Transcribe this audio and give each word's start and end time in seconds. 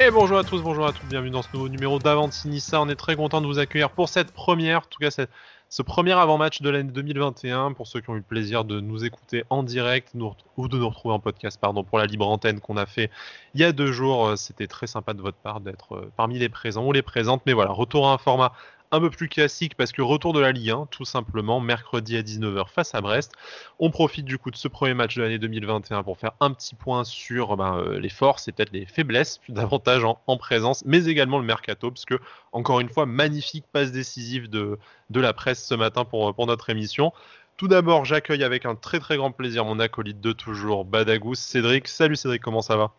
Et 0.00 0.12
bonjour 0.12 0.38
à 0.38 0.44
tous, 0.44 0.62
bonjour 0.62 0.86
à 0.86 0.92
toutes, 0.92 1.08
bienvenue 1.08 1.30
dans 1.30 1.42
ce 1.42 1.48
nouveau 1.52 1.68
numéro 1.68 1.98
d'Avantinissa. 1.98 2.80
On 2.80 2.88
est 2.88 2.94
très 2.94 3.16
content 3.16 3.40
de 3.40 3.46
vous 3.46 3.58
accueillir 3.58 3.90
pour 3.90 4.08
cette 4.08 4.30
première, 4.30 4.78
en 4.78 4.88
tout 4.88 5.00
cas 5.00 5.10
ce 5.10 5.82
premier 5.82 6.12
avant-match 6.12 6.62
de 6.62 6.70
l'année 6.70 6.92
2021. 6.92 7.72
Pour 7.72 7.88
ceux 7.88 8.00
qui 8.00 8.08
ont 8.08 8.14
eu 8.14 8.18
le 8.18 8.22
plaisir 8.22 8.64
de 8.64 8.78
nous 8.78 9.04
écouter 9.04 9.42
en 9.50 9.64
direct 9.64 10.14
ou 10.56 10.68
de 10.68 10.78
nous 10.78 10.88
retrouver 10.88 11.14
en 11.14 11.18
podcast, 11.18 11.58
pardon, 11.60 11.82
pour 11.82 11.98
la 11.98 12.06
libre 12.06 12.28
antenne 12.28 12.60
qu'on 12.60 12.76
a 12.76 12.86
fait 12.86 13.10
il 13.54 13.60
y 13.60 13.64
a 13.64 13.72
deux 13.72 13.90
jours. 13.90 14.38
C'était 14.38 14.68
très 14.68 14.86
sympa 14.86 15.14
de 15.14 15.20
votre 15.20 15.38
part 15.38 15.58
d'être 15.58 15.96
euh, 15.96 16.12
parmi 16.16 16.38
les 16.38 16.48
présents 16.48 16.86
ou 16.86 16.92
les 16.92 17.02
présentes. 17.02 17.42
Mais 17.44 17.52
voilà, 17.52 17.72
retour 17.72 18.06
à 18.06 18.12
un 18.12 18.18
format 18.18 18.52
un 18.90 19.00
peu 19.00 19.10
plus 19.10 19.28
classique 19.28 19.74
parce 19.76 19.92
que 19.92 20.02
retour 20.02 20.32
de 20.32 20.40
la 20.40 20.52
Ligue 20.52 20.70
1, 20.70 20.86
tout 20.90 21.04
simplement, 21.04 21.60
mercredi 21.60 22.16
à 22.16 22.22
19h 22.22 22.68
face 22.68 22.94
à 22.94 23.00
Brest. 23.00 23.32
On 23.78 23.90
profite 23.90 24.24
du 24.24 24.38
coup 24.38 24.50
de 24.50 24.56
ce 24.56 24.68
premier 24.68 24.94
match 24.94 25.16
de 25.16 25.22
l'année 25.22 25.38
2021 25.38 26.02
pour 26.02 26.18
faire 26.18 26.32
un 26.40 26.52
petit 26.52 26.74
point 26.74 27.04
sur 27.04 27.56
ben, 27.56 27.78
euh, 27.78 27.98
les 27.98 28.08
forces 28.08 28.48
et 28.48 28.52
peut-être 28.52 28.72
les 28.72 28.86
faiblesses, 28.86 29.40
davantage 29.48 30.04
en, 30.04 30.36
présence, 30.38 30.84
mais 30.86 31.06
également 31.06 31.38
le 31.38 31.44
mercato, 31.44 31.90
parce 31.90 32.04
que, 32.04 32.18
encore 32.52 32.80
une 32.80 32.88
fois, 32.88 33.06
magnifique 33.06 33.64
passe 33.72 33.92
décisive 33.92 34.48
de, 34.48 34.78
de 35.10 35.20
la 35.20 35.32
presse 35.32 35.66
ce 35.66 35.74
matin 35.74 36.04
pour, 36.04 36.46
notre 36.46 36.70
émission. 36.70 37.12
Tout 37.56 37.68
d'abord, 37.68 38.04
j'accueille 38.04 38.44
avec 38.44 38.64
un 38.66 38.76
très 38.76 39.00
très 39.00 39.16
grand 39.16 39.32
plaisir 39.32 39.64
mon 39.64 39.80
acolyte 39.80 40.20
de 40.20 40.32
toujours, 40.32 40.84
Badagous, 40.84 41.34
Cédric. 41.34 41.88
Salut 41.88 42.16
Cédric, 42.16 42.40
comment 42.40 42.62
ça 42.62 42.76
va? 42.76 42.92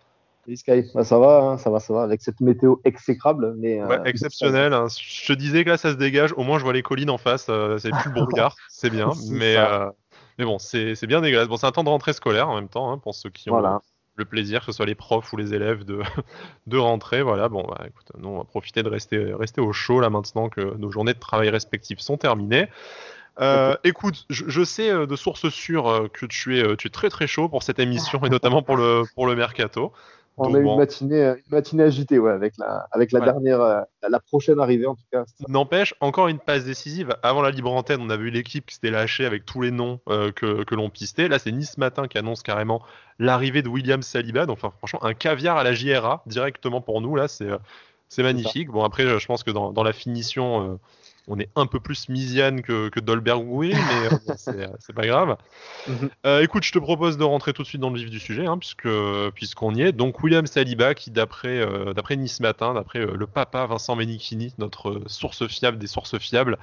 Sky. 0.55 0.83
Bah, 0.93 1.03
ça 1.03 1.19
va, 1.19 1.41
hein, 1.41 1.57
ça 1.57 1.69
va, 1.69 1.79
ça 1.79 1.93
va, 1.93 2.03
avec 2.03 2.21
cette 2.21 2.41
météo 2.41 2.75
exécrable. 2.85 3.55
Mais, 3.57 3.81
euh, 3.81 4.03
exceptionnelle. 4.03 4.73
Hein. 4.73 4.87
Je 4.89 5.27
te 5.27 5.33
disais 5.33 5.63
que 5.63 5.69
là, 5.69 5.77
ça 5.77 5.91
se 5.91 5.97
dégage. 5.97 6.33
Au 6.37 6.43
moins, 6.43 6.59
je 6.59 6.63
vois 6.63 6.73
les 6.73 6.81
collines 6.81 7.09
en 7.09 7.17
face. 7.17 7.47
Euh, 7.49 7.77
c'est 7.77 7.91
plus 7.91 8.09
le 8.09 8.21
brouillard, 8.21 8.55
c'est 8.69 8.89
bien. 8.89 9.11
mais, 9.29 9.55
euh, 9.57 9.89
mais 10.37 10.45
bon, 10.45 10.59
c'est 10.59 11.05
bien 11.05 11.21
dégueulasse. 11.21 11.47
Bon, 11.47 11.57
c'est 11.57 11.67
un 11.67 11.71
temps 11.71 11.83
de 11.83 11.89
rentrée 11.89 12.13
scolaire 12.13 12.49
en 12.49 12.55
même 12.55 12.69
temps, 12.69 12.91
hein, 12.91 12.97
pour 12.97 13.15
ceux 13.15 13.29
qui 13.29 13.49
ont 13.49 13.79
le 14.15 14.25
plaisir, 14.25 14.59
que 14.59 14.65
ce 14.65 14.71
soit 14.73 14.85
les 14.85 14.95
profs 14.95 15.31
ou 15.31 15.37
les 15.37 15.53
élèves, 15.53 15.85
de, 15.85 16.01
de 16.67 16.77
rentrer. 16.77 17.21
Voilà, 17.21 17.47
bon, 17.47 17.63
bah, 17.63 17.85
écoute, 17.87 18.11
nous, 18.17 18.27
on 18.27 18.37
va 18.39 18.43
profiter 18.43 18.83
de 18.83 18.89
rester, 18.89 19.33
rester 19.33 19.61
au 19.61 19.71
chaud 19.71 20.01
là 20.01 20.09
maintenant 20.09 20.49
que 20.49 20.75
nos 20.77 20.91
journées 20.91 21.13
de 21.13 21.19
travail 21.19 21.49
respectives 21.49 21.99
sont 21.99 22.17
terminées. 22.17 22.67
écoute, 23.85 24.25
je, 24.29 24.63
sais 24.65 24.91
de 24.91 25.15
sources 25.15 25.47
sûres 25.47 26.09
que 26.11 26.25
tu 26.25 26.59
es, 26.59 26.75
tu 26.75 26.87
es 26.87 26.91
très 26.91 27.09
très 27.09 27.27
chaud 27.27 27.47
pour 27.47 27.63
cette 27.63 27.79
émission 27.79 28.19
et 28.25 28.29
notamment 28.29 28.61
pour 28.61 28.75
le, 28.75 29.03
pour 29.15 29.25
le 29.25 29.35
mercato. 29.37 29.93
On 30.39 30.53
a 30.53 30.59
eu 30.59 30.63
une 30.63 30.77
matinée, 30.77 31.21
une 31.21 31.51
matinée 31.51 31.83
agitée, 31.83 32.17
ouais, 32.19 32.31
avec 32.31 32.57
la, 32.57 32.87
avec 32.91 33.11
la 33.11 33.19
dernière, 33.19 33.61
euh, 33.61 33.81
la 34.07 34.19
prochaine 34.19 34.59
arrivée 34.59 34.87
en 34.87 34.95
tout 34.95 35.03
cas. 35.11 35.25
N'empêche, 35.47 35.93
encore 35.99 36.27
une 36.27 36.39
passe 36.39 36.65
décisive. 36.65 37.15
Avant 37.23 37.41
la 37.41 37.51
libre 37.51 37.71
antenne, 37.71 38.01
on 38.01 38.09
a 38.09 38.17
vu 38.17 38.29
l'équipe 38.29 38.65
qui 38.65 38.75
s'était 38.75 38.91
lâchée 38.91 39.25
avec 39.25 39.45
tous 39.45 39.61
les 39.61 39.71
noms 39.71 39.99
euh, 40.09 40.31
que, 40.31 40.63
que 40.63 40.75
l'on 40.75 40.89
pistait. 40.89 41.27
Là, 41.27 41.39
c'est 41.39 41.51
Nice 41.51 41.77
Matin 41.77 42.07
qui 42.07 42.17
annonce 42.17 42.41
carrément 42.41 42.81
l'arrivée 43.19 43.61
de 43.61 43.69
William 43.69 44.01
Saliba. 44.01 44.45
Donc, 44.45 44.57
enfin, 44.57 44.73
franchement, 44.77 45.03
un 45.03 45.13
caviar 45.13 45.57
à 45.57 45.63
la 45.63 45.73
JRA 45.73 46.23
directement 46.25 46.81
pour 46.81 47.01
nous. 47.01 47.15
Là, 47.15 47.27
c'est, 47.27 47.49
euh, 47.49 47.57
c'est 48.07 48.23
magnifique. 48.23 48.69
Bon, 48.69 48.83
après, 48.83 49.19
je 49.19 49.25
pense 49.27 49.43
que 49.43 49.51
dans, 49.51 49.71
dans 49.73 49.83
la 49.83 49.93
finition 49.93 50.79
on 51.27 51.39
est 51.39 51.49
un 51.55 51.65
peu 51.65 51.79
plus 51.79 52.09
Misiane 52.09 52.61
que, 52.61 52.89
que 52.89 52.99
Dolberg 52.99 53.43
oui, 53.45 53.73
mais 53.73 54.31
euh, 54.47 54.67
c'est 54.79 54.93
pas 54.93 55.05
grave. 55.05 55.37
Mhm. 55.87 56.09
Euh, 56.25 56.41
écoute, 56.41 56.63
je 56.63 56.71
te 56.71 56.79
propose 56.79 57.17
de 57.17 57.23
rentrer 57.23 57.53
tout 57.53 57.63
de 57.63 57.67
suite 57.67 57.81
dans 57.81 57.89
le 57.89 57.97
vif 57.97 58.09
du 58.09 58.19
sujet, 58.19 58.45
hein, 58.45 58.57
puisque 58.57 58.89
puisqu'on 59.35 59.73
y 59.75 59.81
est. 59.81 59.91
Donc 59.91 60.21
William 60.23 60.45
Saliba, 60.45 60.93
qui 60.93 61.11
d'après 61.11 61.59
euh, 61.59 61.93
d'après 61.93 62.15
Nice 62.15 62.39
Matin, 62.39 62.73
d'après 62.73 62.99
le 62.99 63.27
papa 63.27 63.65
Vincent 63.65 63.95
Menichini, 63.95 64.53
notre 64.57 65.01
source 65.07 65.47
fiable 65.47 65.77
des 65.77 65.87
sources 65.87 66.17
fiables 66.17 66.57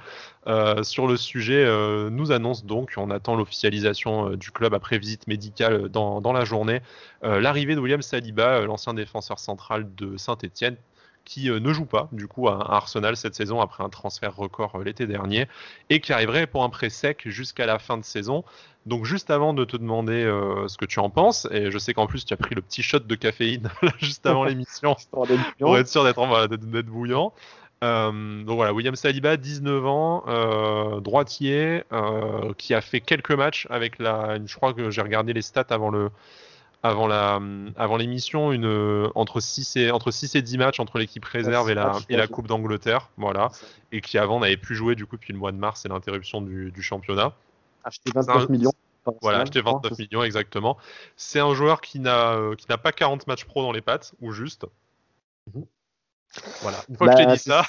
sur 0.81 1.07
le 1.07 1.17
sujet, 1.17 1.65
nous 2.09 2.31
annonce 2.31 2.63
donc, 2.63 2.93
on 2.95 3.11
attend 3.11 3.35
l'officialisation 3.35 4.29
du 4.31 4.51
club 4.51 4.73
après 4.73 4.97
visite 4.97 5.27
médicale 5.27 5.89
dans, 5.89 6.21
dans 6.21 6.31
la 6.31 6.45
journée, 6.45 6.81
l'arrivée 7.21 7.75
de 7.75 7.81
William 7.81 8.01
Saliba, 8.01 8.61
l'ancien 8.61 8.93
défenseur 8.93 9.39
central 9.39 9.93
de 9.95 10.15
Saint-Etienne 10.15 10.77
qui 11.27 11.49
euh, 11.49 11.59
ne 11.59 11.73
joue 11.73 11.85
pas 11.85 12.07
du 12.13 12.27
coup 12.27 12.47
à, 12.47 12.73
Arsenal 12.73 13.17
cette 13.17 13.35
saison 13.35 13.59
après 13.59 13.83
un 13.83 13.89
transfert 13.89 14.35
record 14.35 14.75
euh, 14.75 14.83
l'été 14.83 15.05
dernier 15.05 15.47
et 15.89 15.99
qui 15.99 16.13
arriverait 16.13 16.47
pour 16.47 16.63
un 16.63 16.69
prêt 16.69 16.89
sec 16.89 17.23
jusqu'à 17.25 17.65
la 17.65 17.79
fin 17.79 17.97
de 17.97 18.05
saison. 18.05 18.45
Donc 18.85 19.03
juste 19.03 19.29
avant 19.29 19.53
de 19.53 19.65
te 19.65 19.75
demander 19.75 20.23
euh, 20.23 20.69
ce 20.69 20.77
que 20.77 20.85
tu 20.85 20.99
en 20.99 21.09
penses, 21.09 21.45
et 21.51 21.69
je 21.69 21.77
sais 21.77 21.93
qu'en 21.93 22.07
plus 22.07 22.23
tu 22.23 22.33
as 22.33 22.37
pris 22.37 22.55
le 22.55 22.61
petit 22.61 22.81
shot 22.81 22.99
de 22.99 23.15
caféine 23.15 23.69
juste 23.99 24.25
avant 24.25 24.45
l'émission 24.45 24.95
pour 25.59 25.77
être 25.77 25.89
sûr 25.89 26.05
d'être 26.05 26.85
bouillant. 26.85 27.33
donc 27.81 28.55
voilà, 28.55 28.73
William 28.73 28.95
Saliba, 28.95 29.35
19 29.35 29.85
ans, 29.85 31.01
droitier, 31.01 31.83
qui 32.57 32.73
a 32.73 32.79
fait 32.79 33.01
quelques 33.01 33.31
matchs 33.31 33.67
avec 33.69 33.99
la. 33.99 34.37
Je 34.45 34.55
crois 34.55 34.73
que 34.73 34.89
j'ai 34.89 35.01
regardé 35.01 35.33
les 35.33 35.41
stats 35.41 35.65
avant 35.69 35.89
le, 35.89 36.09
avant 36.83 37.07
la 37.07 37.39
avant 37.75 37.97
l'émission 37.97 38.51
une 38.51 39.09
entre 39.15 39.39
6 39.39 39.75
et 39.77 39.91
entre 39.91 40.11
6 40.11 40.35
et 40.35 40.41
10 40.41 40.57
matchs 40.57 40.79
entre 40.79 40.99
l'équipe 40.99 41.25
réserve 41.25 41.69
et 41.69 41.73
la 41.73 41.93
et 42.09 42.17
la 42.17 42.27
Coupe 42.27 42.47
d'Angleterre, 42.47 43.09
voilà, 43.17 43.49
et 43.91 44.01
qui 44.01 44.17
avant 44.17 44.39
n'avait 44.39 44.57
plus 44.57 44.75
joué 44.75 44.95
du 44.95 45.05
coup 45.05 45.15
depuis 45.15 45.33
le 45.33 45.39
mois 45.39 45.51
de 45.51 45.57
mars 45.57 45.85
et 45.85 45.89
l'interruption 45.89 46.41
du, 46.41 46.71
du, 46.71 46.81
championnat. 46.81 47.33
Acheté 47.83 48.11
29 48.13 48.49
millions. 48.49 48.73
Voilà, 49.21 49.39
acheté 49.39 49.61
29 49.61 49.97
millions 49.97 50.23
exactement. 50.23 50.77
C'est 51.15 51.39
un 51.39 51.53
joueur 51.53 51.81
qui 51.81 51.99
n'a 51.99 52.33
euh, 52.33 52.55
qui 52.55 52.67
n'a 52.69 52.77
pas 52.77 52.91
40 52.91 53.25
matchs 53.27 53.45
pro 53.45 53.61
dans 53.61 53.71
les 53.71 53.81
pattes 53.81 54.13
ou 54.21 54.31
juste. 54.31 54.65
Mhm. 55.53 55.65
Voilà, 56.61 56.77
une 56.89 56.97
fois 56.97 57.07
que 57.07 57.13
je 57.13 57.17
t'ai 57.17 57.25
bah, 57.25 57.33
dit 57.33 57.39
ça. 57.39 57.63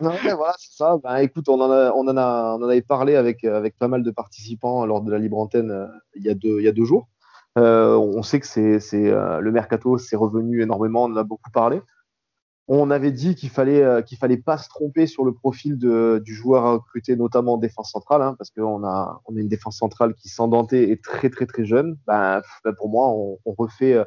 non, 0.00 0.12
mais 0.24 0.32
voilà, 0.32 0.54
c'est 0.58 0.76
ça. 0.76 0.98
Ben, 1.02 1.16
écoute, 1.18 1.48
on 1.48 1.60
en, 1.60 1.70
a, 1.70 1.92
on, 1.92 2.06
en 2.08 2.16
a, 2.16 2.56
on 2.58 2.62
en 2.62 2.68
avait 2.68 2.82
parlé 2.82 3.14
avec, 3.14 3.44
avec 3.44 3.78
pas 3.78 3.88
mal 3.88 4.02
de 4.02 4.10
participants 4.10 4.84
lors 4.84 5.00
de 5.00 5.10
la 5.10 5.18
libre 5.18 5.38
antenne 5.38 5.70
euh, 5.70 5.86
il, 6.16 6.24
y 6.24 6.28
a 6.28 6.34
deux, 6.34 6.58
il 6.58 6.64
y 6.64 6.68
a 6.68 6.72
deux 6.72 6.84
jours. 6.84 7.08
Euh, 7.58 7.96
on 7.96 8.22
sait 8.22 8.40
que 8.40 8.46
c'est, 8.46 8.80
euh, 8.94 9.40
le 9.40 9.52
mercato 9.52 9.98
c'est 9.98 10.16
revenu 10.16 10.62
énormément, 10.62 11.04
on 11.04 11.12
en 11.12 11.16
a 11.16 11.24
beaucoup 11.24 11.50
parlé. 11.50 11.80
On 12.68 12.92
avait 12.92 13.10
dit 13.10 13.34
qu'il 13.34 13.50
fallait 13.50 13.82
euh, 13.82 14.00
qu'il 14.00 14.16
fallait 14.16 14.36
pas 14.36 14.56
se 14.56 14.68
tromper 14.68 15.08
sur 15.08 15.24
le 15.24 15.34
profil 15.34 15.76
du 15.76 16.34
joueur 16.34 16.64
à 16.64 16.72
recruter, 16.74 17.16
notamment 17.16 17.54
en 17.54 17.58
défense 17.58 17.90
centrale, 17.90 18.22
hein, 18.22 18.36
parce 18.38 18.50
qu'on 18.50 18.84
a 18.84 19.20
on 19.26 19.36
a 19.36 19.40
une 19.40 19.48
défense 19.48 19.78
centrale 19.78 20.14
qui 20.14 20.28
sans 20.28 20.46
Danté 20.46 20.92
est 20.92 21.02
très 21.02 21.30
très 21.30 21.46
très 21.46 21.64
jeune. 21.64 21.98
Ben, 22.06 22.42
ben 22.64 22.72
pour 22.72 22.88
moi, 22.88 23.08
on, 23.08 23.38
refait. 23.58 24.00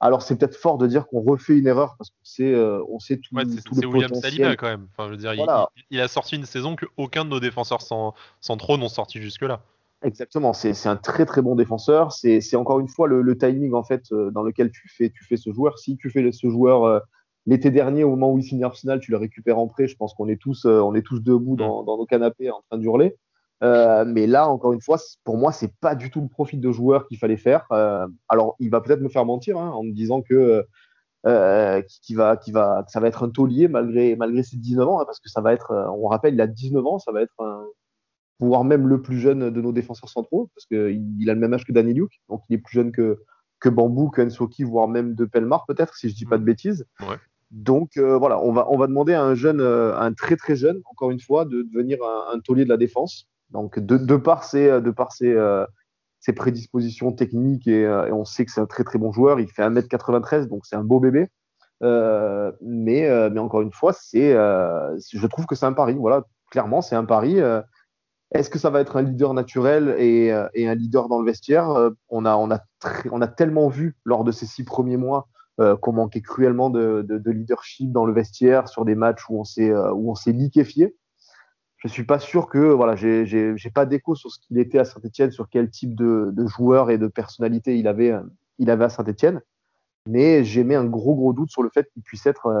alors 0.00 0.22
c'est 0.22 0.34
peut-être 0.36 0.56
fort 0.56 0.76
de 0.76 0.88
dire 0.88 1.06
qu'on 1.06 1.20
refait 1.20 1.56
une 1.56 1.68
erreur 1.68 1.94
parce 1.98 2.10
qu'on 2.10 2.24
sait, 2.24 2.52
on 2.88 2.98
sait 2.98 3.18
tout, 3.18 3.36
ouais, 3.36 3.44
tout 3.44 3.80
le 3.80 3.86
William 3.86 4.12
Saliba 4.12 4.56
quand 4.56 4.66
même. 4.66 4.88
Enfin, 4.90 5.06
je 5.06 5.12
veux 5.12 5.16
dire, 5.16 5.34
il, 5.90 6.00
a 6.00 6.08
sorti 6.08 6.34
une 6.34 6.46
saison 6.46 6.74
que 6.74 6.86
aucun 6.96 7.24
de 7.24 7.30
nos 7.30 7.38
défenseurs 7.38 7.82
centraux 8.40 8.76
n'ont 8.76 8.88
sorti 8.88 9.22
jusque 9.22 9.42
là. 9.42 9.60
Exactement, 10.02 10.54
c'est 10.54 10.86
un 10.86 10.96
très 10.96 11.26
très 11.26 11.42
bon 11.42 11.54
défenseur. 11.56 12.12
C'est 12.12 12.56
encore 12.56 12.80
une 12.80 12.88
fois 12.88 13.06
le, 13.06 13.20
le, 13.20 13.36
timing 13.36 13.74
en 13.74 13.84
fait 13.84 14.10
euh, 14.12 14.30
dans 14.30 14.42
lequel 14.42 14.70
tu 14.70 14.88
fais, 14.88 15.10
tu 15.10 15.24
fais 15.24 15.36
ce 15.36 15.52
joueur. 15.52 15.78
Si 15.78 15.98
tu 15.98 16.08
fais 16.08 16.32
ce 16.32 16.48
joueur 16.48 16.84
euh, 16.84 17.00
l'été 17.44 17.70
dernier 17.70 18.02
au 18.02 18.10
moment 18.10 18.32
où 18.32 18.38
il 18.38 18.42
signe 18.42 18.64
Arsenal, 18.64 19.00
tu 19.00 19.10
le 19.10 19.18
récupères 19.18 19.58
en 19.58 19.68
prêt. 19.68 19.88
Je 19.88 19.96
pense 19.96 20.14
qu'on 20.14 20.28
est 20.28 20.40
tous 20.40 20.64
euh, 20.64 20.80
on 20.80 20.94
est 20.94 21.02
tous 21.02 21.20
debout 21.20 21.54
dans, 21.54 21.82
dans, 21.82 21.98
nos 21.98 22.06
canapés 22.06 22.50
en 22.50 22.62
train 22.70 22.78
d'hurler. 22.78 23.18
mais 23.60 24.26
là, 24.26 24.48
encore 24.48 24.72
une 24.72 24.80
fois, 24.80 24.96
pour 25.24 25.36
moi, 25.36 25.52
c'est 25.52 25.74
pas 25.80 25.94
du 25.94 26.10
tout 26.10 26.22
le 26.22 26.28
profil 26.28 26.62
de 26.62 26.72
joueur 26.72 27.06
qu'il 27.06 27.18
fallait 27.18 27.36
faire. 27.36 27.66
alors, 28.30 28.56
il 28.58 28.70
va 28.70 28.80
peut-être 28.80 29.02
me 29.02 29.10
faire 29.10 29.26
mentir 29.26 29.58
hein, 29.58 29.70
en 29.70 29.82
me 29.82 29.92
disant 29.92 30.22
que 30.22 30.64
qui 32.02 32.14
va, 32.14 32.38
qui 32.38 32.52
va, 32.52 32.84
ça 32.88 33.00
va 33.00 33.08
être 33.08 33.22
un 33.22 33.28
taulier 33.28 33.68
malgré 33.68 34.16
malgré 34.16 34.42
ses 34.42 34.56
19 34.56 34.88
ans, 34.88 35.00
hein, 35.00 35.04
parce 35.04 35.20
que 35.20 35.28
ça 35.28 35.42
va 35.42 35.52
être, 35.52 35.74
on 35.94 36.06
rappelle, 36.08 36.32
il 36.32 36.40
a 36.40 36.46
19 36.46 36.86
ans, 36.86 36.98
ça 36.98 37.12
va 37.12 37.20
être 37.20 37.34
un, 37.38 37.66
voire 38.40 38.64
même 38.64 38.88
le 38.88 39.02
plus 39.02 39.18
jeune 39.18 39.50
de 39.50 39.60
nos 39.60 39.72
défenseurs 39.72 40.08
centraux, 40.08 40.50
parce 40.54 40.66
qu'il 40.66 41.30
a 41.30 41.34
le 41.34 41.40
même 41.40 41.52
âge 41.54 41.64
que 41.64 41.72
Danny 41.72 41.94
Luke, 41.94 42.20
donc 42.28 42.42
il 42.48 42.54
est 42.54 42.58
plus 42.58 42.74
jeune 42.74 42.92
que, 42.92 43.18
que 43.60 43.68
Bambou, 43.68 44.08
que 44.08 44.22
Ensoki, 44.22 44.64
voire 44.64 44.88
même 44.88 45.14
de 45.14 45.24
Pelmar, 45.24 45.66
peut-être, 45.66 45.94
si 45.94 46.08
je 46.08 46.14
dis 46.14 46.24
pas 46.24 46.38
de 46.38 46.42
mm. 46.42 46.46
bêtises. 46.46 46.86
Donc 47.50 47.96
euh, 47.96 48.16
voilà, 48.16 48.40
on 48.40 48.52
va, 48.52 48.66
on 48.70 48.78
va 48.78 48.86
demander 48.86 49.12
à 49.12 49.22
un 49.22 49.34
jeune, 49.34 49.60
euh, 49.60 49.96
un 49.98 50.12
très 50.12 50.36
très 50.36 50.56
jeune, 50.56 50.80
encore 50.90 51.10
une 51.10 51.20
fois, 51.20 51.44
de 51.44 51.62
devenir 51.62 51.98
un, 52.02 52.38
taulier 52.40 52.64
de 52.64 52.68
la 52.68 52.76
défense. 52.76 53.26
Donc 53.50 53.78
de, 53.78 53.96
de 53.96 54.16
par 54.16 54.44
ses, 54.44 54.80
de 54.80 54.90
par 54.90 55.12
ses, 55.12 55.32
euh, 55.32 55.66
ses 56.20 56.32
prédispositions 56.32 57.12
techniques, 57.12 57.66
et, 57.66 57.82
et 57.82 58.12
on 58.12 58.24
sait 58.24 58.44
que 58.44 58.52
c'est 58.52 58.60
un 58.60 58.66
très 58.66 58.84
très 58.84 58.98
bon 58.98 59.12
joueur, 59.12 59.40
il 59.40 59.48
fait 59.48 59.62
1m93, 59.62 60.46
donc 60.46 60.64
c'est 60.64 60.76
un 60.76 60.84
beau 60.84 61.00
bébé. 61.00 61.26
mais, 61.82 63.30
mais 63.30 63.40
encore 63.40 63.62
une 63.62 63.72
fois, 63.72 63.92
c'est, 63.92 64.32
je 64.32 65.26
trouve 65.26 65.46
que 65.46 65.56
c'est 65.56 65.66
un 65.66 65.72
pari. 65.72 65.94
Voilà, 65.94 66.24
clairement, 66.50 66.82
c'est 66.82 66.96
un 66.96 67.04
pari. 67.04 67.40
Est-ce 68.32 68.48
que 68.48 68.60
ça 68.60 68.70
va 68.70 68.80
être 68.80 68.96
un 68.96 69.02
leader 69.02 69.34
naturel 69.34 69.96
et, 69.98 70.32
euh, 70.32 70.46
un 70.56 70.74
leader 70.74 71.08
dans 71.08 71.18
le 71.18 71.26
vestiaire? 71.26 71.70
Euh, 71.70 71.90
on 72.10 72.24
a, 72.24 73.28
tellement 73.28 73.68
vu 73.68 73.96
lors 74.04 74.22
de 74.24 74.30
ces 74.30 74.46
six 74.46 74.62
premiers 74.62 74.96
mois 74.96 75.28
euh, 75.60 75.76
qu'on 75.76 75.92
manquait 75.92 76.20
cruellement 76.20 76.70
de, 76.70 77.04
de, 77.06 77.18
de, 77.18 77.30
leadership 77.30 77.90
dans 77.90 78.04
le 78.04 78.12
vestiaire 78.12 78.68
sur 78.68 78.84
des 78.84 78.94
matchs 78.94 79.28
où 79.28 79.40
on 79.40 80.14
s'est 80.14 80.32
liquéfié. 80.32 80.94
Je 81.78 81.88
suis 81.88 82.04
pas 82.04 82.18
sûr 82.18 82.48
que 82.48 82.58
voilà, 82.58 82.94
j'ai 82.94 83.56
pas 83.74 83.86
d'écho 83.86 84.14
sur 84.14 84.30
ce 84.30 84.38
qu'il 84.38 84.58
était 84.58 84.78
à 84.78 84.84
Saint-Etienne, 84.84 85.32
sur 85.32 85.48
quel 85.48 85.70
type 85.70 85.94
de, 85.96 86.32
joueur 86.46 86.90
et 86.90 86.98
de 86.98 87.08
personnalité 87.08 87.78
il 87.78 87.88
avait 87.88 88.14
il 88.58 88.70
avait 88.70 88.84
à 88.84 88.90
Saint-Etienne, 88.90 89.40
mais 90.06 90.44
j'ai 90.44 90.62
mis 90.62 90.74
un 90.74 90.84
gros 90.84 91.14
gros 91.14 91.32
doute 91.32 91.50
sur 91.50 91.62
le 91.62 91.70
fait 91.70 91.88
qu'il 91.94 92.02
puisse 92.02 92.26
être 92.26 92.54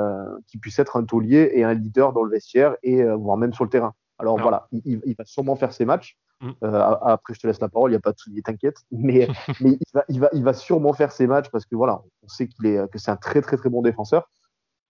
puisse 0.60 0.78
être 0.78 0.96
un 0.96 1.04
taulier 1.04 1.50
et 1.52 1.64
un 1.64 1.74
leader 1.74 2.14
dans 2.14 2.22
le 2.22 2.30
vestiaire 2.30 2.76
et 2.82 3.04
voire 3.04 3.36
même 3.36 3.52
sur 3.52 3.64
le 3.64 3.70
terrain. 3.70 3.94
Alors 4.20 4.38
voilà, 4.38 4.68
il, 4.72 5.14
va 5.16 5.24
sûrement 5.24 5.56
faire 5.56 5.72
ses 5.72 5.84
matchs. 5.84 6.16
Mm. 6.40 6.50
Euh, 6.64 6.94
après, 7.02 7.34
je 7.34 7.40
te 7.40 7.46
laisse 7.46 7.60
la 7.60 7.68
parole, 7.68 7.90
il 7.90 7.94
n'y 7.94 7.98
a 7.98 8.00
pas 8.00 8.12
de 8.12 8.18
souci, 8.18 8.42
t'inquiète. 8.42 8.76
Mais, 8.92 9.28
mais 9.60 9.72
il, 9.72 9.78
va, 9.92 10.04
il, 10.08 10.20
va, 10.20 10.28
il 10.32 10.44
va 10.44 10.54
sûrement 10.54 10.92
faire 10.92 11.12
ses 11.12 11.26
matchs 11.26 11.50
parce 11.50 11.64
que 11.66 11.74
voilà, 11.74 12.02
on 12.22 12.28
sait 12.28 12.48
qu'il 12.48 12.66
est, 12.66 12.90
que 12.90 12.98
c'est 12.98 13.10
un 13.10 13.16
très 13.16 13.40
très 13.40 13.56
très 13.56 13.68
bon 13.68 13.82
défenseur. 13.82 14.28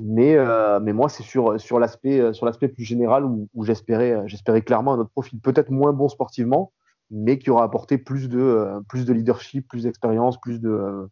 Mais, 0.03 0.37
mais 0.81 0.93
moi, 0.93 1.09
c'est 1.09 1.23
sur, 1.23 1.61
sur 1.61 1.79
l'aspect 1.79 2.32
sur 2.32 2.47
l'aspect 2.47 2.69
plus 2.69 2.85
général 2.85 3.25
où, 3.25 3.49
où 3.55 3.65
j'espérais 3.65 4.23
j'espérais 4.27 4.62
clairement 4.62 4.94
un 4.94 4.99
autre 4.99 5.11
profil, 5.11 5.41
peut-être 5.41 5.71
moins 5.71 5.93
bon 5.93 6.09
sportivement, 6.09 6.73
mais 7.11 7.38
qui 7.38 7.50
aura 7.50 7.65
apporté 7.65 7.99
plus 7.99 8.29
de, 8.29 8.83
plus 8.88 9.05
de 9.05 9.12
leadership, 9.12 9.69
plus 9.69 9.83
d'expérience, 9.83 10.41
plus 10.41 10.61
de 10.61 11.09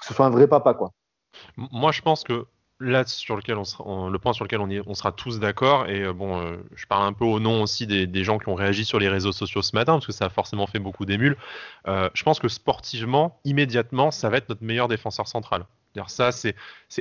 que 0.00 0.06
ce 0.06 0.14
soit 0.14 0.26
un 0.26 0.30
vrai 0.30 0.48
papa 0.48 0.74
quoi. 0.74 0.92
Moi, 1.56 1.92
je 1.92 2.02
pense 2.02 2.24
que 2.24 2.46
là 2.82 3.04
on 3.80 4.08
le 4.10 4.18
point 4.18 4.32
sur 4.32 4.44
lequel 4.44 4.60
on, 4.60 4.68
on 4.86 4.94
sera 4.94 5.12
tous 5.12 5.38
d'accord 5.38 5.88
et 5.88 6.02
euh, 6.02 6.12
bon 6.12 6.40
euh, 6.40 6.56
je 6.74 6.86
parle 6.86 7.06
un 7.06 7.12
peu 7.12 7.24
au 7.24 7.40
nom 7.40 7.62
aussi 7.62 7.86
des, 7.86 8.24
gens 8.24 8.38
qui 8.38 8.48
ont 8.48 8.54
réagi 8.54 8.84
sur 8.84 8.98
les 8.98 9.08
réseaux 9.08 9.32
sociaux 9.32 9.62
ce 9.62 9.74
matin 9.74 9.94
parce 9.94 10.06
que 10.06 10.12
ça 10.12 10.26
a 10.26 10.30
forcément 10.30 10.66
fait 10.66 10.78
beaucoup 10.78 11.06
d'émules 11.06 11.36
euh, 11.88 12.08
je 12.14 12.22
pense 12.22 12.38
que 12.38 12.48
sportivement 12.48 13.40
immédiatement 13.44 14.10
ça 14.10 14.28
va 14.28 14.38
être 14.38 14.48
notre 14.48 14.64
meilleur 14.64 14.88
défenseur 14.88 15.28
central 15.28 15.64
ça, 16.06 16.32
c'est 16.32 16.54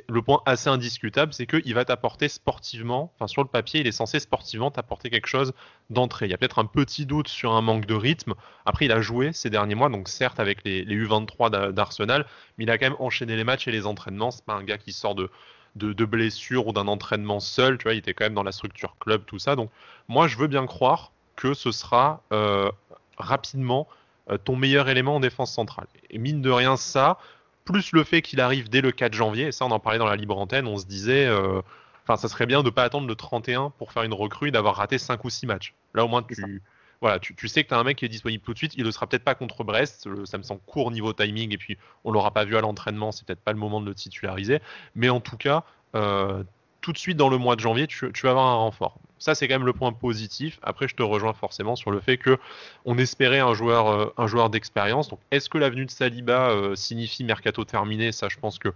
le 0.10 0.22
point 0.22 0.42
assez 0.45 0.69
indiscutable, 0.69 1.33
c'est 1.33 1.45
qu'il 1.48 1.74
va 1.74 1.86
t'apporter 1.86 2.27
sportivement, 2.27 3.12
enfin 3.16 3.27
sur 3.27 3.42
le 3.42 3.48
papier, 3.48 3.80
il 3.80 3.88
est 3.88 3.92
censé 3.92 4.19
sportivement 4.19 4.72
t'apporter 4.72 5.10
quelque 5.10 5.27
chose 5.27 5.54
d'entrée. 5.89 6.25
Il 6.25 6.31
y 6.31 6.34
a 6.34 6.38
peut-être 6.38 6.60
un 6.60 6.66
petit 6.66 7.06
doute 7.06 7.27
sur 7.27 7.54
un 7.54 7.62
manque 7.62 7.86
de 7.86 7.94
rythme. 7.94 8.34
Après, 8.66 8.86
il 8.86 8.92
a 8.92 9.01
joué 9.01 9.31
ces 9.34 9.50
derniers 9.50 9.75
mois, 9.75 9.89
donc 9.89 10.10
certes 10.10 10.39
avec 10.39 10.63
les, 10.66 10.86
U23 10.86 11.72
d'Arsenal, 11.72 12.25
mais 12.57 12.66
il 12.66 12.72
a 12.72 12.77
quand 12.77 12.88
même 12.88 13.00
enchaîné 13.00 13.36
les 13.36 13.44
matchs 13.44 13.68
et 13.68 13.72
les 13.72 13.86
entraînements. 13.86 14.31
C'est 14.31 14.45
pas 14.45 14.56
un 14.56 14.63
gars 14.63 14.77
qui 14.77 14.92
sort 14.92 15.16
de, 15.16 15.30
de, 15.76 16.06
blessure 16.06 16.68
ou 16.68 16.74
d'un 16.74 16.88
entraînement 16.88 17.40
seul, 17.40 17.78
tu 17.78 17.84
vois, 17.84 17.94
il 17.94 18.00
était 18.00 18.14
quand 18.14 18.26
même 18.26 18.34
dans 18.34 18.44
la 18.44 18.52
structure 18.52 18.96
club, 19.00 19.24
tout 19.26 19.40
ça. 19.40 19.56
Donc 19.56 19.70
moi, 20.08 20.28
je 20.28 20.38
veux 20.38 20.48
bien 20.48 20.66
croire 20.66 21.12
que 21.36 21.54
ce 21.54 21.72
sera 21.72 22.22
euh, 22.34 22.70
rapidement 23.18 23.88
euh, 24.30 24.38
ton 24.38 24.56
meilleur 24.56 24.90
élément 24.90 25.16
en 25.16 25.20
défense 25.20 25.54
centrale. 25.54 25.88
Et 26.10 26.18
mine 26.18 26.42
de 26.42 26.50
rien, 26.50 26.78
ça 26.78 27.18
plus 27.66 27.92
le 27.92 28.04
fait 28.04 28.22
qu'il 28.22 28.42
arrive 28.42 28.70
dès 28.70 28.82
le 28.82 28.92
4 28.92 29.14
janvier, 29.14 29.48
et 29.48 29.52
ça 29.52 29.66
on 29.66 29.72
en 29.72 29.80
parlait 29.80 30.00
dans 30.00 30.08
la 30.08 30.16
libre 30.16 30.38
antenne, 30.38 30.68
on 30.68 30.78
se 30.78 30.86
disait, 30.86 31.28
euh, 31.28 31.62
enfin 32.04 32.18
ça 32.18 32.28
serait 32.28 32.46
bien 32.46 32.62
de 32.62 32.66
ne 32.66 32.70
pas 32.72 32.84
attendre 32.84 33.08
le 33.08 33.16
31 33.16 33.72
pour 33.78 33.92
faire 33.92 34.04
une 34.04 34.14
recrue 34.14 34.50
et 34.50 34.52
d'avoir 34.52 34.76
raté 34.76 34.98
5 34.98 35.24
ou 35.24 35.30
6 35.30 35.46
matchs. 35.46 35.76
Là 35.94 36.04
au 36.04 36.08
moins 36.08 36.24
tu, 36.24 36.62
voilà, 37.01 37.19
tu, 37.19 37.48
sais 37.48 37.63
que 37.63 37.69
tu 37.69 37.74
as 37.74 37.80
un 37.80 37.83
mec 37.83 37.98
qui 37.98 38.06
est 38.06 38.09
disponible 38.09 38.44
tout 38.44 38.53
de 38.53 38.57
suite, 38.57 38.74
il 38.77 38.86
ne 38.86 38.92
sera 38.92 39.07
peut-être 39.07 39.24
pas 39.24 39.33
contre 39.33 39.63
Brest, 39.63 40.07
ça 40.25 40.38
me 40.38 40.44
semble 40.44 40.62
court 40.68 40.92
niveau 40.92 41.13
timing, 41.13 41.51
et 41.51 41.57
puis 41.57 41.77
on 42.03 42.12
l'aura 42.12 42.31
pas 42.31 42.45
vu 42.45 42.56
à 42.56 42.62
l'entraînement, 42.62 43.12
c'est 43.12 43.25
peut-être 43.25 43.42
pas 43.42 43.53
le 43.53 43.57
moment 43.57 43.81
de 43.81 43.88
le 43.88 43.95
titulariser, 43.95 44.62
mais 44.94 45.09
en 45.09 45.19
tout 45.19 45.38
cas, 45.38 45.63
euh, 45.95 46.44
tout 46.81 46.94
de 46.94 46.98
suite 46.98 47.18
dans 47.18 47.30
le 47.30 47.38
mois 47.38 47.56
de 47.56 47.62
janvier, 47.62 47.88
tu, 47.88 48.12
vas 48.24 48.30
avoir 48.30 48.48
un 48.48 48.56
renfort. 48.56 49.00
Ça, 49.18 49.36
c'est 49.36 49.48
quand 49.48 49.56
même 49.56 49.65
le 49.65 49.74
point 49.74 49.94
positif. 49.94 50.59
Après, 50.63 50.88
je 50.88 50.95
te 50.95 51.03
rejoins 51.03 51.33
forcément 51.33 51.75
sur 51.75 51.92
le 51.92 52.00
fait 52.00 52.18
que 52.18 52.39
on 52.86 52.98
espérait 52.98 53.39
un 53.39 53.53
joueur, 53.53 53.88
euh, 54.18 54.50
d'expérience. 54.50 55.07
Donc, 55.09 55.19
est-ce 55.30 55.48
que 55.48 55.59
l'avenue 55.59 55.86
de 55.86 55.92
Saliba 55.92 56.50
euh, 56.50 56.75
signifie 56.75 57.24
mercato 57.24 57.63
terminé? 57.65 58.12
Ça, 58.12 58.30
je 58.30 58.38
pense 58.38 58.57
que 58.57 58.69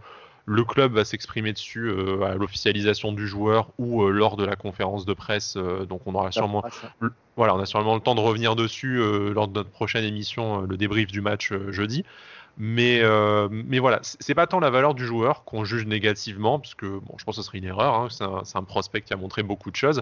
le 0.45 0.63
club 0.63 0.93
va 0.93 1.05
s'exprimer 1.05 1.53
dessus 1.53 1.89
euh, 1.89 2.21
à 2.23 2.35
l'officialisation 2.35 3.11
du 3.11 3.27
joueur 3.27 3.71
ou 3.77 4.07
lors 4.07 4.37
de 4.37 4.45
la 4.45 4.55
conférence 4.55 5.05
de 5.05 5.13
presse. 5.13 5.57
donc, 5.57 6.01
on 6.05 6.13
aura 6.15 6.31
sûrement, 6.31 6.63
voilà, 7.35 7.55
on 7.55 7.59
a 7.59 7.65
sûrement 7.65 7.95
le 7.95 8.01
temps 8.01 8.15
de 8.15 8.19
revenir 8.19 8.55
dessus 8.55 8.97
lors 9.33 9.47
de 9.47 9.53
notre 9.53 9.71
prochaine 9.71 10.03
émission, 10.03 10.61
le 10.61 10.77
débrief 10.77 11.11
du 11.11 11.21
match 11.21 11.51
jeudi. 11.69 12.05
Mais, 12.57 13.01
euh, 13.01 13.49
mais 13.51 13.79
voilà, 13.79 13.99
c'est 14.01 14.33
pas 14.33 14.47
tant 14.47 14.61
la 14.61 14.69
valeur 14.69 14.93
du 14.93 15.05
joueur 15.05 15.43
qu'on 15.43 15.65
juge 15.65 15.85
négativement, 15.85 16.59
parce 16.59 16.73
que 16.73 16.85
bon, 16.85 17.15
je 17.17 17.25
pense 17.25 17.35
que 17.35 17.41
ce 17.41 17.47
serait 17.47 17.57
une 17.57 17.65
erreur. 17.65 17.95
Hein, 17.95 18.07
c'est 18.09 18.23
un, 18.23 18.43
un, 18.53 18.63
prospect 18.63 19.01
qui 19.01 19.13
a 19.13 19.17
montré 19.17 19.43
beaucoup 19.43 19.71
de 19.71 19.75
choses. 19.75 20.01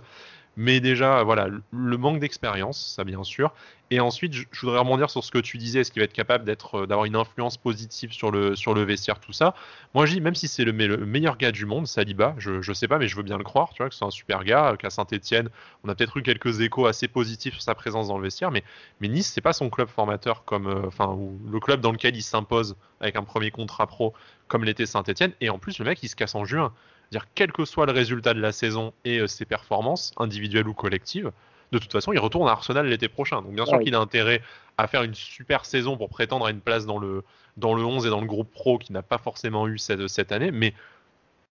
Mais 0.56 0.80
déjà, 0.80 1.24
voilà, 1.24 1.48
le 1.72 1.98
manque 1.98 2.20
d'expérience, 2.20 2.94
ça 2.96 3.04
bien 3.04 3.24
sûr. 3.24 3.54
Et 3.90 4.00
ensuite, 4.00 4.34
je, 4.34 4.46
voudrais 4.62 4.80
rebondir 4.80 5.10
sur 5.10 5.24
ce 5.24 5.30
que 5.30 5.38
tu 5.38 5.58
disais, 5.58 5.82
est-ce 5.82 5.92
qu'il 5.92 6.00
va 6.00 6.06
être 6.06 6.14
capable 6.14 6.50
euh, 6.50 6.86
d'avoir 6.88 7.06
une 7.06 7.16
influence 7.16 7.58
positive 7.58 8.12
sur 8.12 8.32
le, 8.32 8.84
vestiaire, 8.84 9.20
tout 9.20 9.34
ça. 9.34 9.54
Moi, 9.94 10.06
je 10.06 10.14
dis, 10.14 10.22
même 10.22 10.34
si 10.34 10.48
c'est 10.48 10.64
le, 10.64 10.74
meilleur 10.74 11.38
gars 11.38 11.52
du 11.52 11.66
monde, 11.66 11.86
Saliba, 11.86 12.34
je, 12.38 12.62
je 12.62 12.74
sais 12.74 12.88
pas, 12.88 12.98
mais 12.98 13.08
je 13.08 13.16
veux 13.16 13.24
bien 13.24 13.38
le 13.38 13.44
croire, 13.44 13.70
tu 13.70 13.84
vois, 13.84 13.90
que 13.90 13.96
c'est 13.96 14.06
un 14.06 14.10
super 14.10 14.44
gars, 14.44 14.76
qu'à 14.80 14.90
Saint-Etienne, 14.90 15.50
on 15.84 15.90
a 15.90 15.96
peut-être 15.96 16.18
eu 16.18 16.24
quelques 16.24 16.62
échos 16.62 16.88
assez 16.88 17.08
positifs 17.08 17.54
sur 17.54 17.62
sa 17.62 17.76
présence 17.76 18.08
dans 18.08 18.18
le 18.18 18.24
vestiaire, 18.24 18.50
mais, 18.52 18.64
mais 19.00 19.10
Nice, 19.10 19.32
c'est 19.34 19.42
pas 19.42 19.54
son 19.54 19.70
club 19.70 19.88
formateur 19.88 20.44
comme, 20.46 20.68
euh, 20.68 20.88
enfin, 20.88 21.16
le 21.52 21.60
club 21.60 21.82
dans 21.82 21.92
lequel 21.92 22.16
il 22.16 22.24
s'impose 22.24 22.76
avec 23.00 23.16
un 23.16 23.24
premier 23.24 23.52
contrat 23.52 23.86
pro 23.86 24.14
comme 24.48 24.64
l'était 24.64 24.86
Saint-Etienne. 24.86 25.34
Et 25.42 25.50
en 25.50 25.60
plus, 25.60 25.80
le 25.80 25.86
mec, 25.86 26.02
il 26.04 26.10
se 26.10 26.16
casse 26.16 26.36
en 26.36 26.46
juin 26.46 26.74
dire 27.14 27.28
quel 27.36 27.52
que 27.52 27.64
soit 27.64 27.86
le 27.86 27.92
résultat 27.94 28.34
de 28.34 28.42
la 28.42 28.52
saison 28.52 28.94
et 29.06 29.20
euh, 29.20 29.28
ses 29.28 29.46
performances, 29.46 30.12
individuelles 30.18 30.68
ou 30.68 30.74
collectives, 30.74 31.32
de 31.72 31.80
toute 31.80 31.92
façon, 31.92 32.12
il 32.12 32.20
retourne 32.20 32.48
à 32.48 32.52
Arsenal 32.52 32.86
l'été 32.86 33.08
prochain. 33.08 33.42
Donc 33.42 33.54
bien 33.54 33.66
sûr 33.66 33.80
qu'il 33.80 33.96
a 33.96 34.00
intérêt 34.00 34.42
à 34.78 34.88
faire 34.88 35.04
une 35.04 35.16
super 35.16 35.66
saison 35.66 35.98
pour 35.98 36.10
prétendre 36.10 36.46
à 36.46 36.52
une 36.52 36.60
place 36.60 36.86
dans 36.86 37.00
le, 37.00 37.24
dans 37.58 37.74
le 37.74 37.84
11 37.84 38.06
et 38.06 38.10
dans 38.10 38.22
le 38.22 38.28
groupe 38.28 38.52
pro 38.52 38.78
qui 38.78 38.92
n'a 38.94 39.02
pas 39.02 39.18
forcément 39.18 39.68
eu 39.68 39.78
cette, 39.80 40.08
cette 40.08 40.32
année, 40.32 40.52
mais 40.52 40.74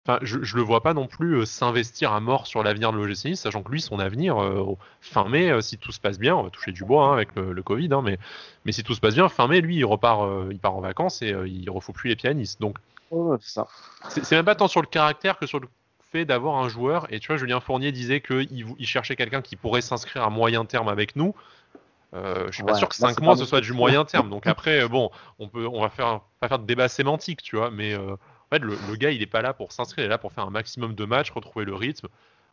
Enfin, 0.07 0.19
je, 0.21 0.37
ne 0.37 0.57
le 0.57 0.61
vois 0.61 0.83
pas 0.83 0.93
non 0.93 1.07
plus 1.07 1.37
euh, 1.37 1.45
s'investir 1.45 2.13
à 2.13 2.19
mort 2.19 2.45
sur 2.45 2.61
l'avenir 2.61 2.91
de 2.91 2.97
l'OGC 2.97 3.25
Nice, 3.25 3.39
sachant 3.41 3.63
que 3.63 3.71
lui, 3.71 3.81
son 3.81 3.97
avenir, 3.97 4.39
euh, 4.39 4.77
fin 5.01 5.27
mai, 5.27 5.59
si 5.63 5.79
tout 5.79 5.91
se 5.91 5.99
passe 5.99 6.19
bien, 6.19 6.35
on 6.35 6.43
va 6.43 6.51
toucher 6.51 6.71
du 6.71 6.83
bois 6.83 7.07
hein, 7.07 7.13
avec 7.13 7.29
le, 7.35 7.63
Covid, 7.63 7.89
hein, 7.91 8.03
mais, 8.03 8.19
mais 8.65 8.71
si 8.71 8.83
tout 8.83 8.93
se 8.93 8.99
passe 8.99 9.15
bien, 9.15 9.29
fin 9.29 9.47
mai, 9.47 9.61
lui, 9.61 9.77
il 9.77 9.83
repart, 9.83 10.29
il 10.51 10.59
part 10.59 10.75
en 10.75 10.81
vacances 10.81 11.23
et 11.23 11.35
il 11.47 11.67
refout 11.71 11.95
plus 11.95 12.09
les 12.09 12.15
pianistes. 12.15 12.61
Donc, 12.61 12.77
c'est 14.09 14.31
même 14.31 14.45
pas 14.45 14.55
tant 14.55 14.67
sur 14.67 14.81
le 14.81 14.87
caractère 14.87 15.37
que 15.37 15.45
sur 15.45 15.59
le 15.59 15.67
fait 16.11 16.25
d'avoir 16.25 16.57
un 16.57 16.69
joueur. 16.69 17.07
Et 17.11 17.19
tu 17.19 17.27
vois, 17.27 17.37
Julien 17.37 17.59
Fournier 17.59 17.91
disait 17.91 18.21
qu'il 18.21 18.65
il 18.77 18.87
cherchait 18.87 19.15
quelqu'un 19.15 19.41
qui 19.41 19.55
pourrait 19.55 19.81
s'inscrire 19.81 20.23
à 20.23 20.29
moyen 20.29 20.65
terme 20.65 20.87
avec 20.87 21.15
nous. 21.15 21.35
Euh, 22.13 22.47
je 22.47 22.53
suis 22.53 22.63
pas 22.63 22.75
sûr 22.75 22.87
que 22.87 22.95
5 22.95 23.19
mois 23.21 23.35
ce 23.35 23.45
soit 23.45 23.61
du 23.61 23.73
moyen 23.73 24.05
terme. 24.05 24.29
Donc 24.29 24.47
après, 24.47 24.87
bon, 24.87 25.09
on 25.39 25.47
peut, 25.47 25.67
on 25.67 25.81
va 25.81 25.89
faire, 25.89 26.21
pas 26.39 26.47
faire 26.47 26.59
de 26.59 26.65
débat 26.65 26.87
sémantique, 26.87 27.41
tu 27.41 27.57
vois. 27.57 27.71
Mais 27.71 27.93
euh, 27.93 28.13
en 28.13 28.55
fait, 28.55 28.59
le, 28.59 28.95
gars, 28.95 29.11
il 29.11 29.21
est 29.21 29.27
pas 29.27 29.41
là 29.41 29.53
pour 29.53 29.71
s'inscrire, 29.71 30.05
il 30.05 30.07
est 30.07 30.09
là 30.09 30.17
pour 30.17 30.31
faire 30.31 30.45
un 30.45 30.51
maximum 30.51 30.95
de 30.95 31.05
matchs, 31.05 31.31
retrouver 31.31 31.65
le 31.65 31.75
rythme, 31.75 32.07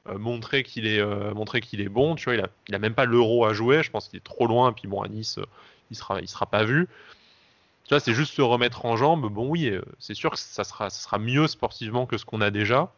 euh, 0.09 0.19
montrer 0.19 0.63
qu'il 0.63 0.87
est, 0.87 1.05
montrer 1.35 1.61
qu'il 1.61 1.81
est 1.81 1.89
bon. 1.89 2.17
Tu 2.17 2.25
vois, 2.25 2.35
il 2.35 2.41
a, 2.41 2.49
il 2.69 2.75
a 2.75 2.79
même 2.79 2.95
pas 2.95 3.05
l'euro 3.05 3.45
à 3.45 3.53
jouer. 3.53 3.83
Je 3.83 3.91
pense 3.91 4.09
qu'il 4.09 4.17
est 4.17 4.25
trop 4.25 4.47
loin. 4.47 4.71
Et 4.71 4.75
puis 4.75 4.89
bon, 4.89 5.03
à 5.03 5.09
Nice, 5.09 5.39
il 5.91 5.97
sera, 5.97 6.21
il 6.21 6.29
sera 6.29 6.47
pas 6.47 6.65
vu. 6.65 6.89
Tu 7.85 7.91
vois, 7.91 8.01
c'est 8.01 8.15
juste 8.15 8.35
se 8.35 8.43
remettre 8.43 8.85
en 8.85 8.97
jambe. 8.97 9.29
Bon, 9.29 9.49
oui, 9.49 9.69
euh, 9.69 9.83
c'est 9.99 10.15
sûr 10.15 10.31
que 10.31 10.39
ça 10.39 10.65
sera, 10.65 10.91
ça 10.91 11.03
sera 11.03 11.19
mieux 11.19 11.47
sportivement 11.49 12.07
que 12.07 12.17
ce 12.17 12.25
qu'on 12.25 12.41
a 12.41 12.51
déjà. 12.51 12.93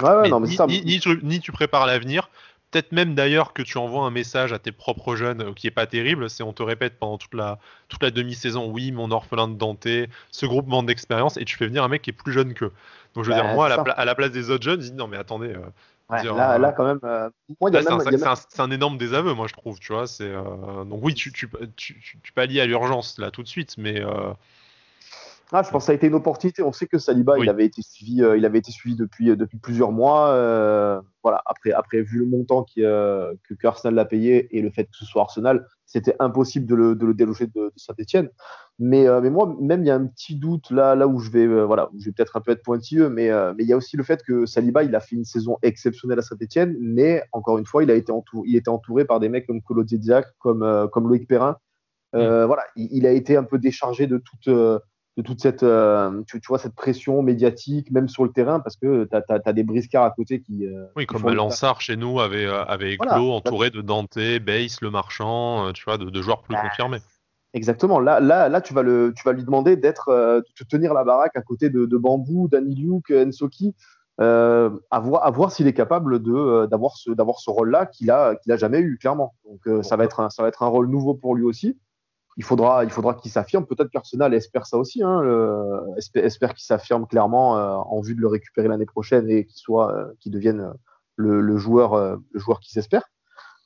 Ouais, 0.00 0.16
ouais, 0.16 0.28
non, 0.28 0.40
mais 0.40 0.48
ni, 0.48 0.56
ça... 0.56 0.66
ni, 0.66 1.40
tu, 1.40 1.52
prépares 1.52 1.86
l'avenir. 1.86 2.30
Peut-être 2.70 2.90
même 2.90 3.14
d'ailleurs 3.14 3.52
que 3.52 3.62
tu 3.62 3.78
envoies 3.78 4.02
un 4.02 4.10
message 4.10 4.52
à 4.52 4.58
tes 4.58 4.72
propres 4.72 5.14
jeunes 5.14 5.42
euh, 5.42 5.52
qui 5.52 5.68
est 5.68 5.70
pas 5.70 5.86
terrible. 5.86 6.28
C'est 6.28 6.42
on 6.42 6.52
te 6.52 6.62
répète 6.62 6.98
pendant 6.98 7.18
toute 7.18 7.34
la, 7.34 7.58
toute 7.88 8.02
la 8.02 8.10
demi-saison, 8.10 8.68
oui, 8.68 8.90
mon 8.90 9.12
orphelin 9.12 9.46
de 9.46 9.54
Dante, 9.54 9.86
ce 10.30 10.46
groupement 10.46 10.82
d'expérience, 10.82 11.36
et 11.36 11.44
tu 11.44 11.56
fais 11.56 11.66
venir 11.66 11.84
un 11.84 11.88
mec 11.88 12.02
qui 12.02 12.10
est 12.10 12.14
plus 12.14 12.32
jeune 12.32 12.54
qu'eux. 12.54 12.72
Donc 13.14 13.24
je 13.24 13.30
veux 13.30 13.36
bah, 13.36 13.42
dire, 13.42 13.54
moi, 13.54 13.66
à 13.66 14.04
la, 14.04 14.14
place 14.16 14.32
des 14.32 14.50
autres 14.50 14.64
jeunes, 14.64 14.80
je 14.80 14.88
dis 14.88 14.92
non, 14.92 15.06
mais 15.06 15.16
attendez, 15.16 15.50
euh, 15.50 15.60
là, 16.10 16.58
là, 16.58 16.72
quand 16.72 16.84
même. 16.84 17.00
Euh, 17.04 17.30
c'est 17.60 18.60
un, 18.60 18.70
énorme 18.70 18.98
désaveu, 18.98 19.34
moi, 19.34 19.46
je 19.46 19.54
trouve. 19.54 19.78
Tu 19.78 19.92
vois, 19.92 20.06
c'est 20.06 20.24
euh, 20.24 20.84
donc 20.84 21.00
oui, 21.02 21.14
tu, 21.14 21.32
tu, 21.32 21.48
tu, 21.76 22.20
tu 22.22 22.32
pallies 22.32 22.60
à 22.60 22.66
l'urgence 22.66 23.18
là 23.18 23.30
tout 23.30 23.42
de 23.42 23.48
suite, 23.48 23.76
mais. 23.78 24.00
Euh, 24.00 24.32
ah, 25.54 25.62
je 25.62 25.70
pense 25.70 25.84
que 25.84 25.86
ça 25.86 25.92
a 25.92 25.94
été 25.94 26.06
une 26.06 26.14
opportunité. 26.14 26.62
On 26.62 26.72
sait 26.72 26.86
que 26.86 26.98
Saliba, 26.98 27.38
il 27.38 27.48
avait 27.48 27.64
été 27.64 27.80
suivi, 27.82 28.22
il 28.36 28.44
avait 28.44 28.58
été 28.58 28.72
suivi 28.72 28.96
depuis, 28.96 29.36
depuis 29.36 29.58
plusieurs 29.58 29.92
mois. 29.92 30.32
voilà. 31.22 31.42
Après, 31.46 31.72
après, 31.72 32.02
vu 32.02 32.18
le 32.18 32.26
montant 32.26 32.64
qui, 32.64 32.80
que, 32.80 33.54
que, 33.54 33.66
Arsenal 33.66 33.94
l'a 33.94 34.04
payé 34.04 34.48
et 34.56 34.62
le 34.62 34.70
fait 34.70 34.84
que 34.84 34.96
ce 34.96 35.04
soit 35.04 35.22
Arsenal, 35.22 35.66
c'était 35.94 36.16
impossible 36.18 36.66
de 36.66 36.74
le, 36.74 36.94
de 36.96 37.06
le 37.06 37.14
déloger 37.14 37.46
de, 37.46 37.72
Saint-Etienne. 37.76 38.28
Mais, 38.78 39.06
euh, 39.06 39.20
mais 39.20 39.30
moi, 39.30 39.56
même, 39.60 39.82
il 39.82 39.86
y 39.86 39.90
a 39.90 39.94
un 39.94 40.06
petit 40.06 40.34
doute 40.34 40.70
là, 40.70 40.96
là 40.96 41.06
où 41.06 41.20
je 41.20 41.30
vais, 41.30 41.46
euh, 41.46 41.64
voilà, 41.64 41.90
je 41.96 42.06
vais 42.06 42.12
peut-être 42.12 42.36
un 42.36 42.40
peu 42.40 42.50
être 42.50 42.62
pointilleux, 42.62 43.08
mais, 43.08 43.30
euh, 43.30 43.54
mais 43.56 43.62
il 43.62 43.68
y 43.68 43.72
a 43.72 43.76
aussi 43.76 43.96
le 43.96 44.02
fait 44.02 44.22
que 44.24 44.46
Saliba, 44.46 44.82
il 44.82 44.94
a 44.96 45.00
fait 45.00 45.14
une 45.14 45.24
saison 45.24 45.58
exceptionnelle 45.62 46.18
à 46.18 46.22
Saint-Etienne, 46.22 46.76
mais 46.80 47.22
encore 47.32 47.58
une 47.58 47.66
fois, 47.66 47.84
il 47.84 47.90
a 47.90 47.94
été 47.94 48.10
entouré, 48.10 48.48
il 48.48 48.56
était 48.56 48.70
entouré 48.70 49.04
par 49.04 49.20
des 49.20 49.28
mecs 49.28 49.46
comme 49.46 49.62
Colo 49.62 49.84
Diac, 49.84 50.26
comme, 50.38 50.88
comme 50.92 51.08
Loïc 51.08 51.28
Perrin. 51.28 51.56
Mm. 52.12 52.44
Voilà, 52.44 52.62
il, 52.76 52.88
il, 52.90 53.06
a 53.06 53.12
été 53.12 53.36
un 53.36 53.44
peu 53.44 53.58
déchargé 53.58 54.06
de 54.06 54.18
toute 54.18 54.48
de 55.16 55.22
toute 55.22 55.40
cette, 55.40 55.62
euh, 55.62 56.22
tu, 56.26 56.40
vois, 56.48 56.58
cette 56.58 56.74
pression 56.74 57.22
médiatique, 57.22 57.90
même 57.92 58.08
sur 58.08 58.24
le 58.24 58.32
terrain, 58.32 58.58
parce 58.58 58.76
que 58.76 59.04
tu 59.04 59.16
as, 59.28 59.52
des 59.52 59.62
briscards 59.62 60.04
à 60.04 60.10
côté 60.10 60.40
qui. 60.40 60.66
Euh, 60.66 60.86
oui, 60.96 61.06
comme 61.06 61.28
Lansard 61.30 61.80
chez 61.80 61.96
nous 61.96 62.20
avait, 62.20 62.46
euh, 62.46 62.64
avait 62.64 62.96
entouré 63.00 63.70
de 63.70 63.80
Dante, 63.80 64.18
Bass, 64.44 64.80
Le 64.80 64.90
Marchand, 64.90 65.72
tu 65.72 65.84
vois, 65.84 65.98
de, 65.98 66.22
joueurs 66.22 66.42
plus 66.42 66.54
bah, 66.54 66.62
confirmés. 66.62 66.98
Exactement. 67.52 68.00
Là, 68.00 68.18
là, 68.18 68.48
là 68.48 68.60
tu, 68.60 68.74
vas 68.74 68.82
le, 68.82 69.12
tu 69.16 69.22
vas 69.24 69.32
lui 69.32 69.44
demander 69.44 69.76
d'être, 69.76 70.10
de 70.10 70.52
te 70.58 70.64
tenir 70.64 70.92
la 70.94 71.04
baraque 71.04 71.36
à 71.36 71.42
côté 71.42 71.70
de, 71.70 71.86
de 71.86 71.96
Bambou, 71.96 72.48
Daniliuk, 72.48 73.12
Ensoki, 73.12 73.76
à 74.18 75.00
voir, 75.00 75.24
à 75.24 75.30
voir 75.30 75.52
s'il 75.52 75.68
est 75.68 75.74
capable 75.74 76.20
de, 76.20 76.66
d'avoir 76.66 76.96
ce, 76.96 77.12
d'avoir 77.12 77.38
ce 77.38 77.50
rôle-là 77.50 77.86
qu'il 77.86 78.10
a, 78.10 78.34
qu'il 78.34 78.50
a 78.50 78.56
jamais 78.56 78.80
eu, 78.80 78.98
clairement. 78.98 79.34
Donc, 79.44 79.84
ça, 79.84 79.94
va 79.94 80.02
être 80.02 80.18
un, 80.18 80.30
ça 80.30 80.42
va 80.42 80.48
être 80.48 80.64
un 80.64 80.68
rôle 80.68 80.88
nouveau 80.88 81.14
pour 81.14 81.36
lui 81.36 81.44
aussi 81.44 81.78
il 82.36 82.44
faudra, 82.44 82.84
il 82.84 82.90
faudra 82.90 83.14
qu'il 83.14 83.30
s'affirme. 83.30 83.66
Peut-être 83.66 83.90
qu'Arsenal 83.90 84.34
espère 84.34 84.66
ça 84.66 84.76
aussi, 84.76 85.02
hein, 85.02 85.22
espère, 85.96 86.54
qu'il 86.54 86.64
s'affirme 86.64 87.06
clairement 87.06 87.58
euh, 87.58 87.76
en 87.76 88.00
vue 88.00 88.14
de 88.14 88.20
le 88.20 88.28
récupérer 88.28 88.68
l'année 88.68 88.86
prochaine 88.86 89.28
et 89.30 89.44
qu'il 89.44 89.58
soit, 89.58 89.94
euh, 89.94 90.12
qu'il 90.20 90.32
devienne 90.32 90.60
euh, 90.60 90.72
le, 91.16 91.56
joueur, 91.56 91.96
le 91.96 92.40
joueur 92.40 92.60
qui 92.60 92.72
s'espère. 92.72 93.02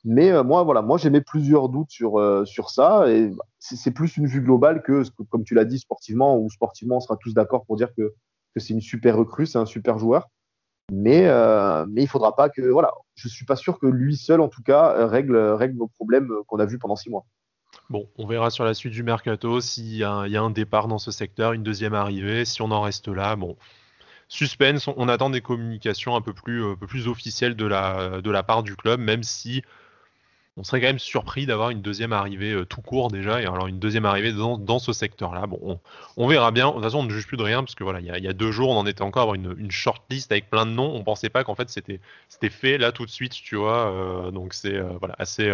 Mais 0.05 0.43
moi, 0.43 0.63
voilà, 0.63 0.81
moi 0.81 0.97
j'ai 0.97 1.09
plusieurs 1.19 1.67
doutes 1.67 1.89
sur 1.89 2.21
sur 2.47 2.69
ça 2.69 3.11
et 3.11 3.33
c'est 3.57 3.91
plus 3.91 4.15
une 4.15 4.27
vue 4.27 4.39
globale 4.39 4.81
que, 4.81 5.03
comme 5.29 5.43
tu 5.43 5.55
l'as 5.55 5.65
dit 5.65 5.79
sportivement 5.79 6.37
ou 6.37 6.49
sportivement, 6.49 6.97
on 6.97 6.99
sera 7.01 7.17
tous 7.17 7.33
d'accord 7.33 7.65
pour 7.65 7.75
dire 7.75 7.93
que 7.95 8.13
que 8.53 8.61
c'est 8.61 8.73
une 8.73 8.81
super 8.81 9.17
recrue, 9.17 9.45
c'est 9.45 9.57
un 9.57 9.65
super 9.65 9.97
joueur. 9.97 10.29
Mais, 10.91 11.27
mais 11.89 12.03
il 12.03 12.07
faudra 12.07 12.35
pas 12.35 12.49
que. 12.49 12.61
Voilà, 12.61 12.93
je 13.15 13.27
suis 13.27 13.45
pas 13.45 13.57
sûr 13.57 13.77
que 13.79 13.87
lui 13.87 14.15
seul, 14.15 14.39
en 14.39 14.47
tout 14.47 14.63
cas, 14.63 15.05
règle, 15.07 15.35
règle 15.35 15.77
nos 15.77 15.87
problèmes 15.87 16.31
qu'on 16.47 16.59
a 16.59 16.65
vus 16.65 16.79
pendant 16.79 16.95
six 16.95 17.09
mois. 17.09 17.25
Bon, 17.89 18.07
on 18.19 18.27
verra 18.27 18.51
sur 18.51 18.65
la 18.65 18.75
suite 18.75 18.93
du 18.93 19.01
mercato 19.01 19.59
s'il 19.61 19.95
y, 19.95 20.03
a 20.03 20.11
un 20.11 20.49
départ 20.51 20.87
dans 20.87 20.99
ce 20.99 21.09
secteur, 21.09 21.53
une 21.53 21.63
deuxième 21.63 21.95
arrivée. 21.95 22.45
Si 22.45 22.61
on 22.61 22.69
en 22.69 22.81
reste 22.81 23.07
là, 23.07 23.35
bon, 23.35 23.57
suspense, 24.27 24.87
on, 24.87 25.09
attend 25.09 25.31
des 25.31 25.41
communications 25.41 26.15
un 26.15 26.21
peu 26.21 26.33
plus, 26.33 27.07
officielles 27.07 27.55
de 27.55 27.65
la, 27.65 28.43
part 28.43 28.61
du 28.61 28.75
club, 28.75 28.99
même 28.99 29.23
si 29.23 29.63
on 30.55 30.63
serait 30.63 30.81
quand 30.81 30.87
même 30.87 30.99
surpris 30.99 31.47
d'avoir 31.47 31.71
une 31.71 31.81
deuxième 31.81 32.13
arrivée 32.13 32.51
euh, 32.51 32.65
tout 32.65 32.81
court 32.81 33.09
déjà, 33.09 33.41
et 33.41 33.45
alors 33.45 33.67
une 33.67 33.79
deuxième 33.79 34.05
arrivée 34.05 34.33
dans, 34.33 34.79
ce 34.79 34.93
secteur-là. 34.93 35.47
Bon, 35.47 35.79
on, 36.17 36.27
verra 36.27 36.51
bien. 36.51 36.67
De 36.67 36.73
toute 36.73 36.83
façon, 36.83 36.99
on 36.99 37.03
ne 37.03 37.09
juge 37.09 37.25
plus 37.25 37.37
de 37.37 37.43
rien, 37.43 37.63
parce 37.63 37.75
que 37.75 37.83
voilà, 37.83 38.01
il 38.01 38.23
y, 38.23 38.27
a, 38.27 38.33
deux 38.33 38.51
jours, 38.51 38.69
on 38.69 38.77
en 38.77 38.85
était 38.85 39.01
encore 39.01 39.33
une, 39.33 39.55
une 39.57 39.71
short 39.71 40.03
avec 40.29 40.49
plein 40.49 40.65
de 40.65 40.71
noms. 40.71 40.93
On 40.93 41.03
pensait 41.03 41.29
pas 41.29 41.43
qu'en 41.43 41.55
fait 41.55 41.69
c'était 41.69 42.49
fait 42.49 42.77
là 42.77 42.91
tout 42.91 43.05
de 43.05 43.11
suite, 43.11 43.31
tu 43.31 43.55
vois. 43.55 43.91
Euh, 43.91 44.31
donc 44.31 44.53
c'est 44.53 44.75
euh, 44.75 44.91
assez 45.17 45.49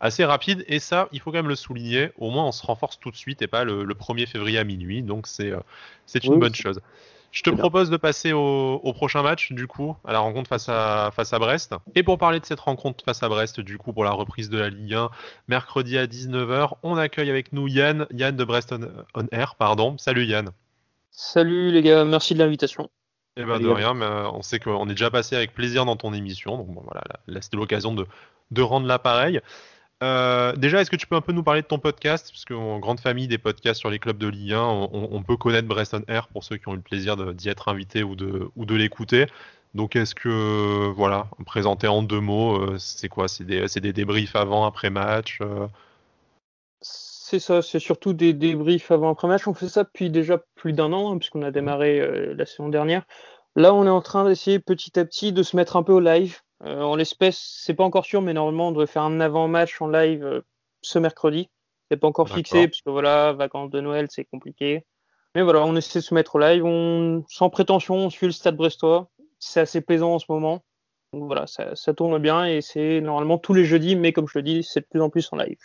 assez 0.00 0.24
rapide. 0.24 0.64
Et 0.68 0.78
ça, 0.78 1.08
il 1.12 1.20
faut 1.20 1.30
quand 1.30 1.38
même 1.38 1.48
le 1.48 1.56
souligner. 1.56 2.10
Au 2.18 2.30
moins, 2.30 2.44
on 2.44 2.52
se 2.52 2.64
renforce 2.64 2.98
tout 2.98 3.10
de 3.10 3.16
suite 3.16 3.42
et 3.42 3.46
pas 3.46 3.64
le, 3.64 3.84
1er 3.86 4.26
février 4.26 4.58
à 4.58 4.64
minuit. 4.64 5.02
Donc 5.02 5.26
c'est 5.26 5.52
c'est 6.06 6.24
une 6.24 6.38
bonne 6.38 6.54
chose. 6.54 6.80
Je 7.30 7.42
te 7.42 7.50
propose 7.50 7.90
de 7.90 7.96
passer 7.96 8.32
au, 8.32 8.92
prochain 8.94 9.22
match, 9.22 9.52
du 9.52 9.66
coup, 9.66 9.96
à 10.04 10.12
la 10.12 10.18
rencontre 10.18 10.48
face 10.48 10.68
à, 10.68 11.10
face 11.14 11.32
à 11.32 11.38
Brest. 11.38 11.74
Et 11.94 12.02
pour 12.02 12.18
parler 12.18 12.40
de 12.40 12.46
cette 12.46 12.60
rencontre 12.60 13.04
face 13.04 13.22
à 13.22 13.28
Brest, 13.28 13.60
du 13.60 13.76
coup, 13.76 13.92
pour 13.92 14.04
la 14.04 14.12
reprise 14.12 14.48
de 14.48 14.58
la 14.58 14.70
Ligue 14.70 14.94
1, 14.94 15.10
mercredi 15.46 15.98
à 15.98 16.06
19h, 16.06 16.72
on 16.82 16.96
accueille 16.96 17.30
avec 17.30 17.52
nous 17.52 17.68
Yann, 17.68 18.06
Yann 18.12 18.34
de 18.34 18.44
Brest 18.44 18.74
on, 19.14 19.26
Air, 19.30 19.56
pardon. 19.56 19.98
Salut 19.98 20.24
Yann. 20.24 20.50
Salut 21.10 21.70
les 21.70 21.82
gars, 21.82 22.04
merci 22.04 22.34
de 22.34 22.38
l'invitation. 22.38 22.88
Eh 23.36 23.44
ben 23.44 23.60
de 23.60 23.68
rien, 23.68 23.94
mais 23.94 24.04
euh, 24.04 24.30
on 24.32 24.42
sait 24.42 24.58
qu'on 24.58 24.86
est 24.86 24.94
déjà 24.94 25.10
passé 25.10 25.36
avec 25.36 25.54
plaisir 25.54 25.84
dans 25.84 25.94
ton 25.94 26.12
émission, 26.12 26.56
donc 26.56 26.82
voilà, 26.82 27.02
là, 27.28 27.40
c'était 27.40 27.56
l'occasion 27.56 27.94
de, 27.94 28.04
de 28.50 28.62
rendre 28.62 28.86
l'appareil. 28.86 29.40
Euh, 30.02 30.54
déjà, 30.54 30.80
est-ce 30.80 30.90
que 30.90 30.96
tu 30.96 31.06
peux 31.06 31.16
un 31.16 31.20
peu 31.20 31.32
nous 31.32 31.42
parler 31.42 31.62
de 31.62 31.66
ton 31.66 31.78
podcast? 31.78 32.30
Parce 32.30 32.44
qu'en 32.44 32.78
grande 32.78 33.00
famille 33.00 33.26
des 33.26 33.38
podcasts 33.38 33.80
sur 33.80 33.90
les 33.90 33.98
clubs 33.98 34.18
de 34.18 34.28
Ligue 34.28 34.52
1, 34.52 34.62
on, 34.62 35.22
peut 35.22 35.36
connaître 35.36 35.66
Breston 35.66 36.04
Air 36.08 36.28
pour 36.28 36.44
ceux 36.44 36.56
qui 36.56 36.68
ont 36.68 36.74
eu 36.74 36.76
le 36.76 36.82
plaisir 36.82 37.16
d'y 37.34 37.48
être 37.48 37.68
invités 37.68 38.02
ou 38.02 38.14
de, 38.14 38.48
ou 38.54 38.64
de 38.64 38.74
l'écouter. 38.74 39.26
Donc, 39.74 39.96
est-ce 39.96 40.14
que, 40.14 40.88
voilà, 40.94 41.26
présenter 41.44 41.88
en 41.88 42.02
deux 42.02 42.20
mots, 42.20 42.56
euh, 42.56 42.78
c'est 42.78 43.08
quoi? 43.08 43.28
C'est 43.28 43.44
des, 43.44 43.66
des, 43.66 43.92
débriefs 43.92 44.36
avant, 44.36 44.64
après 44.64 44.90
match 44.90 45.38
euh? 45.42 45.66
C'est 46.80 47.40
ça, 47.40 47.60
c'est 47.60 47.80
surtout 47.80 48.14
des 48.14 48.32
débriefs 48.32 48.90
avant, 48.90 49.10
après 49.10 49.28
match. 49.28 49.46
On 49.46 49.54
fait 49.54 49.68
ça 49.68 49.84
depuis 49.84 50.10
déjà 50.10 50.40
plus 50.54 50.72
d'un 50.72 50.92
an, 50.92 51.12
hein, 51.12 51.18
puisqu'on 51.18 51.42
a 51.42 51.50
démarré 51.50 52.34
la 52.34 52.46
saison 52.46 52.68
dernière. 52.68 53.02
Là, 53.56 53.74
on 53.74 53.84
est 53.84 53.90
en 53.90 54.00
train 54.00 54.26
d'essayer 54.26 54.60
petit 54.60 54.98
à 54.98 55.04
petit 55.04 55.32
de 55.32 55.42
se 55.42 55.56
mettre 55.56 55.76
un 55.76 55.82
peu 55.82 55.92
au 55.92 56.00
live, 56.00 56.40
euh, 56.64 56.82
en 56.82 56.96
l'espèce, 56.96 57.38
c'est 57.38 57.74
pas 57.74 57.84
encore 57.84 58.04
sûr, 58.04 58.20
mais 58.22 58.32
normalement, 58.32 58.68
on 58.68 58.72
devrait 58.72 58.86
faire 58.86 59.02
un 59.02 59.20
avant-match 59.20 59.80
en 59.80 59.88
live 59.88 60.24
euh, 60.24 60.40
ce 60.82 60.98
mercredi. 60.98 61.50
C'est 61.90 61.96
pas 61.96 62.08
encore 62.08 62.28
fixé, 62.28 62.68
parce 62.68 62.82
que 62.82 62.90
voilà, 62.90 63.32
vacances 63.32 63.70
de 63.70 63.80
Noël, 63.80 64.06
c'est 64.10 64.24
compliqué. 64.24 64.84
Mais 65.34 65.42
voilà, 65.42 65.64
on 65.64 65.74
essaie 65.76 66.00
de 66.00 66.04
se 66.04 66.14
mettre 66.14 66.36
au 66.36 66.38
live. 66.38 66.64
On, 66.64 67.24
sans 67.28 67.48
prétention, 67.48 67.94
on 67.94 68.10
suit 68.10 68.26
le 68.26 68.32
stade 68.32 68.56
brestois. 68.56 69.08
C'est 69.38 69.60
assez 69.60 69.80
plaisant 69.80 70.14
en 70.14 70.18
ce 70.18 70.26
moment. 70.28 70.64
Donc 71.12 71.24
voilà, 71.24 71.46
ça, 71.46 71.74
ça 71.74 71.94
tourne 71.94 72.18
bien 72.18 72.44
et 72.44 72.60
c'est 72.60 73.00
normalement 73.00 73.38
tous 73.38 73.54
les 73.54 73.64
jeudis, 73.64 73.96
mais 73.96 74.12
comme 74.12 74.28
je 74.28 74.38
le 74.38 74.42
dis, 74.42 74.62
c'est 74.62 74.80
de 74.80 74.86
plus 74.86 75.00
en 75.00 75.08
plus 75.08 75.28
en 75.32 75.36
live. 75.36 75.58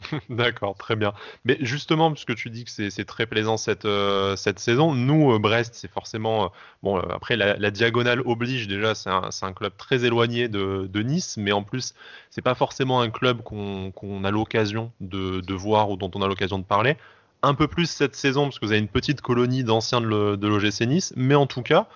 D'accord, 0.28 0.76
très 0.76 0.96
bien. 0.96 1.12
Mais 1.44 1.58
justement, 1.60 2.12
puisque 2.12 2.34
tu 2.34 2.50
dis 2.50 2.64
que 2.64 2.70
c'est 2.70 3.04
très 3.04 3.26
plaisant 3.26 3.56
cette, 3.56 3.84
euh, 3.84 4.36
saison, 4.36 4.94
nous, 4.94 5.32
euh, 5.32 5.38
Brest, 5.38 5.74
c'est 5.74 5.90
forcément. 5.90 6.44
Euh, 6.44 6.48
bon, 6.82 6.98
après, 6.98 7.36
la, 7.36 7.70
diagonale 7.70 8.20
oblige 8.24 8.68
déjà, 8.68 8.94
c'est 8.94 9.10
un, 9.10 9.52
club 9.52 9.72
très 9.76 10.04
éloigné 10.04 10.48
de, 10.48 11.02
Nice, 11.02 11.36
mais 11.38 11.52
en 11.52 11.62
plus, 11.62 11.94
c'est 12.30 12.42
pas 12.42 12.54
forcément 12.54 13.00
un 13.00 13.10
club 13.10 13.42
qu'on 13.42 14.24
a 14.24 14.30
l'occasion 14.30 14.92
de, 15.00 15.54
voir 15.54 15.90
ou 15.90 15.96
dont 15.96 16.10
on 16.14 16.22
a 16.22 16.28
l'occasion 16.28 16.58
de 16.58 16.64
parler. 16.64 16.96
Un 17.42 17.54
peu 17.54 17.68
plus 17.68 17.88
cette 17.88 18.16
saison, 18.16 18.44
parce 18.44 18.58
que 18.58 18.66
vous 18.66 18.72
avez 18.72 18.80
une 18.80 18.88
petite 18.88 19.22
colonie 19.22 19.64
d'anciens 19.64 20.00
de 20.00 20.46
l'OGC 20.46 20.82
Nice, 20.86 21.12
mais 21.16 21.34
en 21.34 21.46
tout 21.46 21.62
cas. 21.62 21.86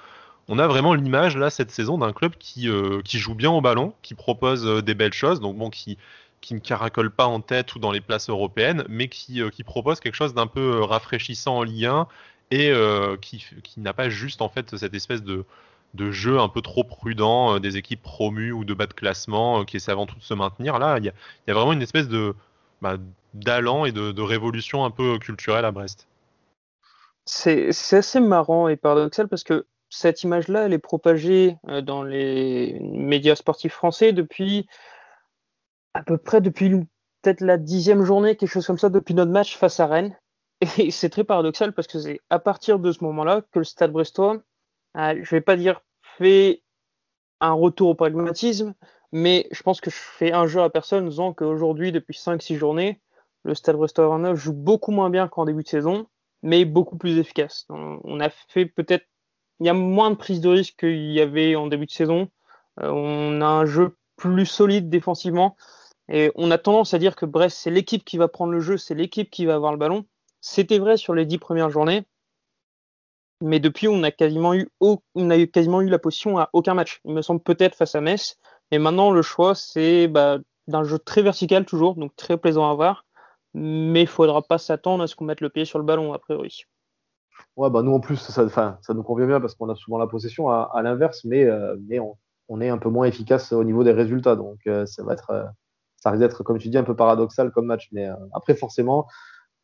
On 0.47 0.59
a 0.59 0.67
vraiment 0.67 0.93
l'image 0.93 1.39
là 1.39 1.49
cette 1.49 1.71
saison 1.71 1.97
d'un 1.97 2.13
club 2.13 2.35
qui, 2.39 2.69
qui 3.03 3.19
joue 3.19 3.35
bien 3.35 3.51
au 3.51 3.63
ballon, 3.63 3.95
qui 4.03 4.13
propose 4.13 4.85
des 4.85 4.93
belles 4.93 5.15
choses, 5.15 5.41
donc 5.41 5.57
bon, 5.57 5.71
qui, 5.71 5.97
qui 6.45 6.55
ne 6.55 6.61
caracole 6.61 7.11
pas 7.11 7.25
en 7.25 7.41
tête 7.41 7.75
ou 7.75 7.79
dans 7.79 7.91
les 7.91 8.03
places 8.03 8.29
européennes, 8.29 8.85
mais 8.89 9.09
qui, 9.09 9.41
euh, 9.41 9.51
propose 9.65 9.99
quelque 9.99 10.15
chose 10.15 10.35
d'un 10.35 10.47
peu 10.47 10.75
euh, 10.77 10.85
rafraîchissant 10.85 11.57
en 11.57 11.65
lien 11.65 12.07
et 12.51 12.71
euh, 12.71 13.17
qui, 13.17 13.43
n'a 13.79 13.95
pas 13.95 14.11
juste 14.11 14.43
en 14.43 14.51
fait 14.51 14.77
cette 14.77 14.93
espèce 14.93 15.23
de, 15.23 15.47
jeu 16.11 16.39
un 16.39 16.49
peu 16.49 16.61
trop 16.61 16.85
prudent 16.85 17.59
des 17.61 17.79
équipes 17.79 18.03
promues 18.03 18.53
ou 18.53 18.65
de 18.65 18.75
bas 18.75 18.87
de 18.87 18.93
classement 18.93 19.65
qui 19.65 19.79
essaient 19.79 19.93
avant 19.93 20.05
tout 20.05 20.17
de 20.17 20.23
se 20.23 20.35
maintenir. 20.35 20.79
Là, 20.79 20.99
il 20.99 21.05
y, 21.05 21.07
y 21.07 21.51
a, 21.51 21.55
vraiment 21.55 21.73
une 21.73 21.83
espèce 21.83 22.09
de 22.09 22.35
bah, 22.83 22.99
d'allant 23.33 23.87
et 23.87 23.93
de, 23.93 24.13
de, 24.13 24.23
révolution 24.23 24.85
un 24.85 24.91
peu 24.91 25.19
culturelle 25.19 25.65
à 25.65 25.71
Brest. 25.71 26.07
C'est 27.25 27.71
assez 27.93 28.21
marrant 28.21 28.69
et 28.69 28.77
paradoxal 28.77 29.29
parce 29.29 29.45
que 29.45 29.65
cette 29.89 30.25
image-là, 30.25 30.67
elle 30.67 30.75
est 30.75 30.79
propagée 30.79 31.57
dans 31.83 32.03
les 32.03 32.79
médias 32.83 33.37
sportifs 33.37 33.73
français 33.73 34.13
depuis 34.13 34.67
à 35.95 36.03
peu 36.03 36.19
près 36.19 36.41
depuis 36.41 36.71
peut-être 37.23 37.41
la 37.41 37.57
dixième 37.57 38.05
journée, 38.05 38.37
quelque 38.37 38.51
chose 38.51 38.67
comme 38.67 38.79
ça, 38.79 38.91
depuis 38.91 39.15
notre 39.15 39.31
match 39.31 39.57
face 39.57 39.81
à 39.81 39.87
Rennes. 39.87 40.17
Et 40.79 40.91
c'est 40.91 41.09
très 41.09 41.25
paradoxal 41.25 41.73
parce 41.73 41.89
que 41.89 41.99
c'est 41.99 42.21
à 42.31 42.39
partir 42.39 42.79
de 42.79 42.93
ce 42.93 43.03
moment-là 43.05 43.43
que 43.53 43.61
le 43.61 43.65
Stade 43.65 43.93
Brestois, 43.93 44.43
a, 44.95 45.15
je 45.15 45.31
vais 45.31 45.41
pas 45.41 45.57
dire 45.57 45.81
fait 46.19 46.63
un 47.41 47.53
retour 47.53 47.89
au 47.91 47.95
pragmatisme, 47.95 48.75
mais 49.13 49.49
je 49.51 49.63
pense 49.63 49.81
que 49.81 49.91
je 49.91 49.97
fais 49.97 50.33
un 50.33 50.47
jeu 50.47 50.61
à 50.61 50.71
personne 50.71 51.05
en 51.05 51.09
disant 51.09 51.33
qu'aujourd'hui, 51.33 51.93
depuis 51.93 52.17
5-6 52.17 52.57
journées, 52.57 53.01
le 53.45 53.55
Stade 53.55 53.77
Brestois 53.77 54.09
29 54.09 54.37
joue 54.37 54.53
beaucoup 54.53 54.91
moins 54.91 55.11
bien 55.11 55.29
qu'en 55.29 55.45
début 55.45 55.63
de 55.63 55.69
saison, 55.69 56.07
mais 56.43 56.65
beaucoup 56.65 56.97
plus 56.97 57.19
efficace. 57.19 57.67
On 57.69 58.21
a 58.21 58.31
fait 58.31 58.67
peut-être, 58.67 59.07
il 59.61 59.67
y 59.67 59.69
a 59.69 59.75
moins 59.75 60.11
de 60.11 60.17
prise 60.17 60.41
de 60.41 60.49
risque 60.49 60.77
qu'il 60.81 61.13
y 61.13 61.21
avait 61.21 61.55
en 61.55 61.67
début 61.67 61.87
de 61.87 61.91
saison. 61.91 62.29
Euh, 62.81 62.91
on 62.91 63.41
a 63.41 63.47
un 63.47 63.67
jeu 63.67 63.97
plus 64.17 64.47
solide 64.47 64.89
défensivement. 64.89 65.57
Et 66.09 66.31
on 66.35 66.51
a 66.51 66.59
tendance 66.59 66.95
à 66.95 66.99
dire 66.99 67.17
que 67.17 67.27
Brest, 67.27 67.59
c'est 67.59 67.71
l'équipe 67.71 68.05
qui 68.05 68.19
va 68.19 68.29
prendre 68.29 68.53
le 68.53 68.61
jeu, 68.61 68.77
c'est 68.77 68.95
l'équipe 68.95 69.31
qui 69.31 69.47
va 69.47 69.55
avoir 69.55 69.73
le 69.73 69.79
ballon. 69.79 70.05
C'était 70.41 70.79
vrai 70.79 70.97
sur 70.97 71.15
les 71.15 71.25
dix 71.25 71.39
premières 71.39 71.71
journées, 71.71 72.05
mais 73.41 73.61
depuis, 73.61 73.89
on 73.89 74.03
a 74.03 74.11
quasiment 74.11 74.55
eu, 74.55 74.71
on 74.81 75.31
a 75.31 75.47
quasiment 75.47 75.81
eu 75.81 75.89
la 75.89 75.99
position 75.99 76.39
à 76.39 76.49
aucun 76.53 76.75
match. 76.75 77.01
Il 77.05 77.13
me 77.13 77.23
semble 77.23 77.41
peut-être 77.41 77.75
face 77.75 77.95
à 77.95 78.01
Metz. 78.01 78.39
Et 78.71 78.79
maintenant, 78.79 79.11
le 79.11 79.23
choix, 79.23 79.55
c'est 79.55 80.09
bah, 80.09 80.39
d'un 80.67 80.85
jeu 80.85 80.99
très 80.99 81.23
vertical 81.23 81.65
toujours, 81.67 81.95
donc 81.95 82.15
très 82.17 82.39
plaisant 82.39 82.71
à 82.71 82.75
voir. 82.75 83.05
Mais 83.53 84.03
il 84.03 84.07
faudra 84.07 84.43
pas 84.43 84.59
s'attendre 84.59 85.05
à 85.05 85.07
ce 85.07 85.15
qu'on 85.15 85.27
mette 85.27 85.41
le 85.41 85.51
pied 85.51 85.65
sur 85.65 85.79
le 85.79 85.85
ballon, 85.85 86.13
a 86.13 86.19
priori. 86.19 86.65
Ouais, 87.57 87.71
bah 87.71 87.83
nous 87.83 87.93
en 87.93 88.01
plus, 88.01 88.17
ça, 88.17 88.49
ça 88.49 88.95
nous 88.95 89.03
convient 89.03 89.27
bien 89.27 89.41
parce 89.41 89.55
qu'on 89.55 89.69
a 89.69 89.77
souvent 89.77 89.99
la 89.99 90.07
possession 90.07 90.49
à, 90.49 90.81
l'inverse, 90.83 91.25
mais, 91.25 91.45
euh, 91.45 91.77
mais 91.87 92.01
on, 92.49 92.61
est 92.61 92.69
un 92.69 92.79
peu 92.79 92.89
moins 92.89 93.07
efficace 93.07 93.53
au 93.53 93.63
niveau 93.63 93.85
des 93.85 93.93
résultats. 93.93 94.37
Donc 94.37 94.59
euh, 94.67 94.87
ça 94.87 95.05
va 95.05 95.13
être, 95.13 95.31
euh, 95.31 95.45
ça 96.05 96.11
risque 96.11 96.21
d'être, 96.21 96.43
comme 96.43 96.59
tu 96.59 96.69
dis, 96.69 96.77
un 96.77 96.85
peu 96.85 96.95
paradoxal 96.95 97.51
comme 97.51 97.65
match. 97.65 97.89
Mais 97.93 98.07
euh, 98.07 98.15
après, 98.35 98.55
forcément, 98.55 99.07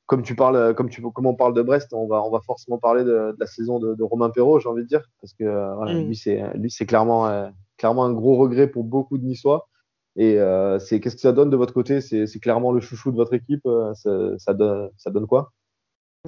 comme 0.07 0.23
tu 0.23 0.35
parles, 0.35 0.75
comme 0.75 0.89
tu, 0.89 1.03
comme 1.03 1.27
on 1.27 1.35
parle 1.35 1.53
de 1.53 1.61
Brest, 1.61 1.93
on 1.93 2.07
va, 2.07 2.23
on 2.23 2.31
va 2.31 2.41
forcément 2.41 2.79
parler 2.79 3.05
de, 3.05 3.37
la 3.39 3.47
saison 3.47 3.79
de, 3.79 4.03
Romain 4.03 4.31
Perrault, 4.31 4.59
j'ai 4.59 4.71
envie 4.71 4.83
de 4.83 4.89
dire, 4.89 5.03
parce 5.21 5.35
que 5.35 5.45
euh, 5.45 5.75
mm. 5.85 6.07
lui, 6.07 6.17
c'est, 6.17 6.43
lui, 6.55 6.71
c'est 6.71 6.87
clairement, 6.87 7.29
euh, 7.29 7.51
clairement 7.77 8.07
un 8.07 8.13
gros 8.13 8.37
regret 8.37 8.69
pour 8.69 8.85
beaucoup 8.85 9.19
de 9.19 9.25
Niçois. 9.25 9.69
Et 10.17 10.39
c'est, 10.81 11.01
qu'est-ce 11.01 11.15
que 11.15 11.21
ça 11.21 11.33
donne 11.33 11.51
de 11.51 11.57
votre 11.57 11.73
côté? 11.73 12.01
C'est, 12.01 12.41
clairement 12.41 12.73
le 12.73 12.81
chouchou 12.81 13.13
de 13.13 13.17
votre 13.17 13.33
équipe. 13.33 13.67
Ça, 13.95 14.55
donne, 14.55 14.91
ça 14.97 15.11
donne 15.11 15.27
quoi? 15.27 15.53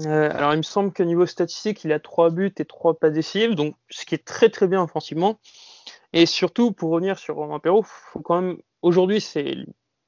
Alors, 0.07 0.54
il 0.54 0.59
me 0.59 0.62
semble 0.62 0.92
qu'au 0.92 1.04
niveau 1.04 1.26
statistique, 1.26 1.85
il 1.85 1.92
a 1.92 1.99
trois 1.99 2.31
buts 2.31 2.54
et 2.57 2.64
trois 2.64 2.95
pas 2.95 3.11
décisifs, 3.11 3.54
donc 3.54 3.75
ce 3.90 4.07
qui 4.07 4.14
est 4.14 4.25
très 4.25 4.49
très 4.50 4.69
bien 4.69 4.83
offensivement. 4.83 5.40
Et 6.12 6.26
surtout, 6.26 6.73
pour 6.73 6.90
revenir 6.90 7.19
sur 7.19 7.35
Romain 7.35 7.59
Perrault, 7.59 7.83
faut 7.83 8.21
quand 8.21 8.40
même 8.40 8.59
aujourd'hui, 8.83 9.21
c'est 9.21 9.57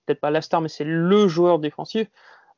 peut-être 0.05 0.21
pas 0.21 0.31
la 0.31 0.43
star, 0.43 0.61
mais 0.61 0.69
c'est 0.69 0.85
le 0.85 1.29
joueur 1.29 1.59
défensif. 1.59 2.09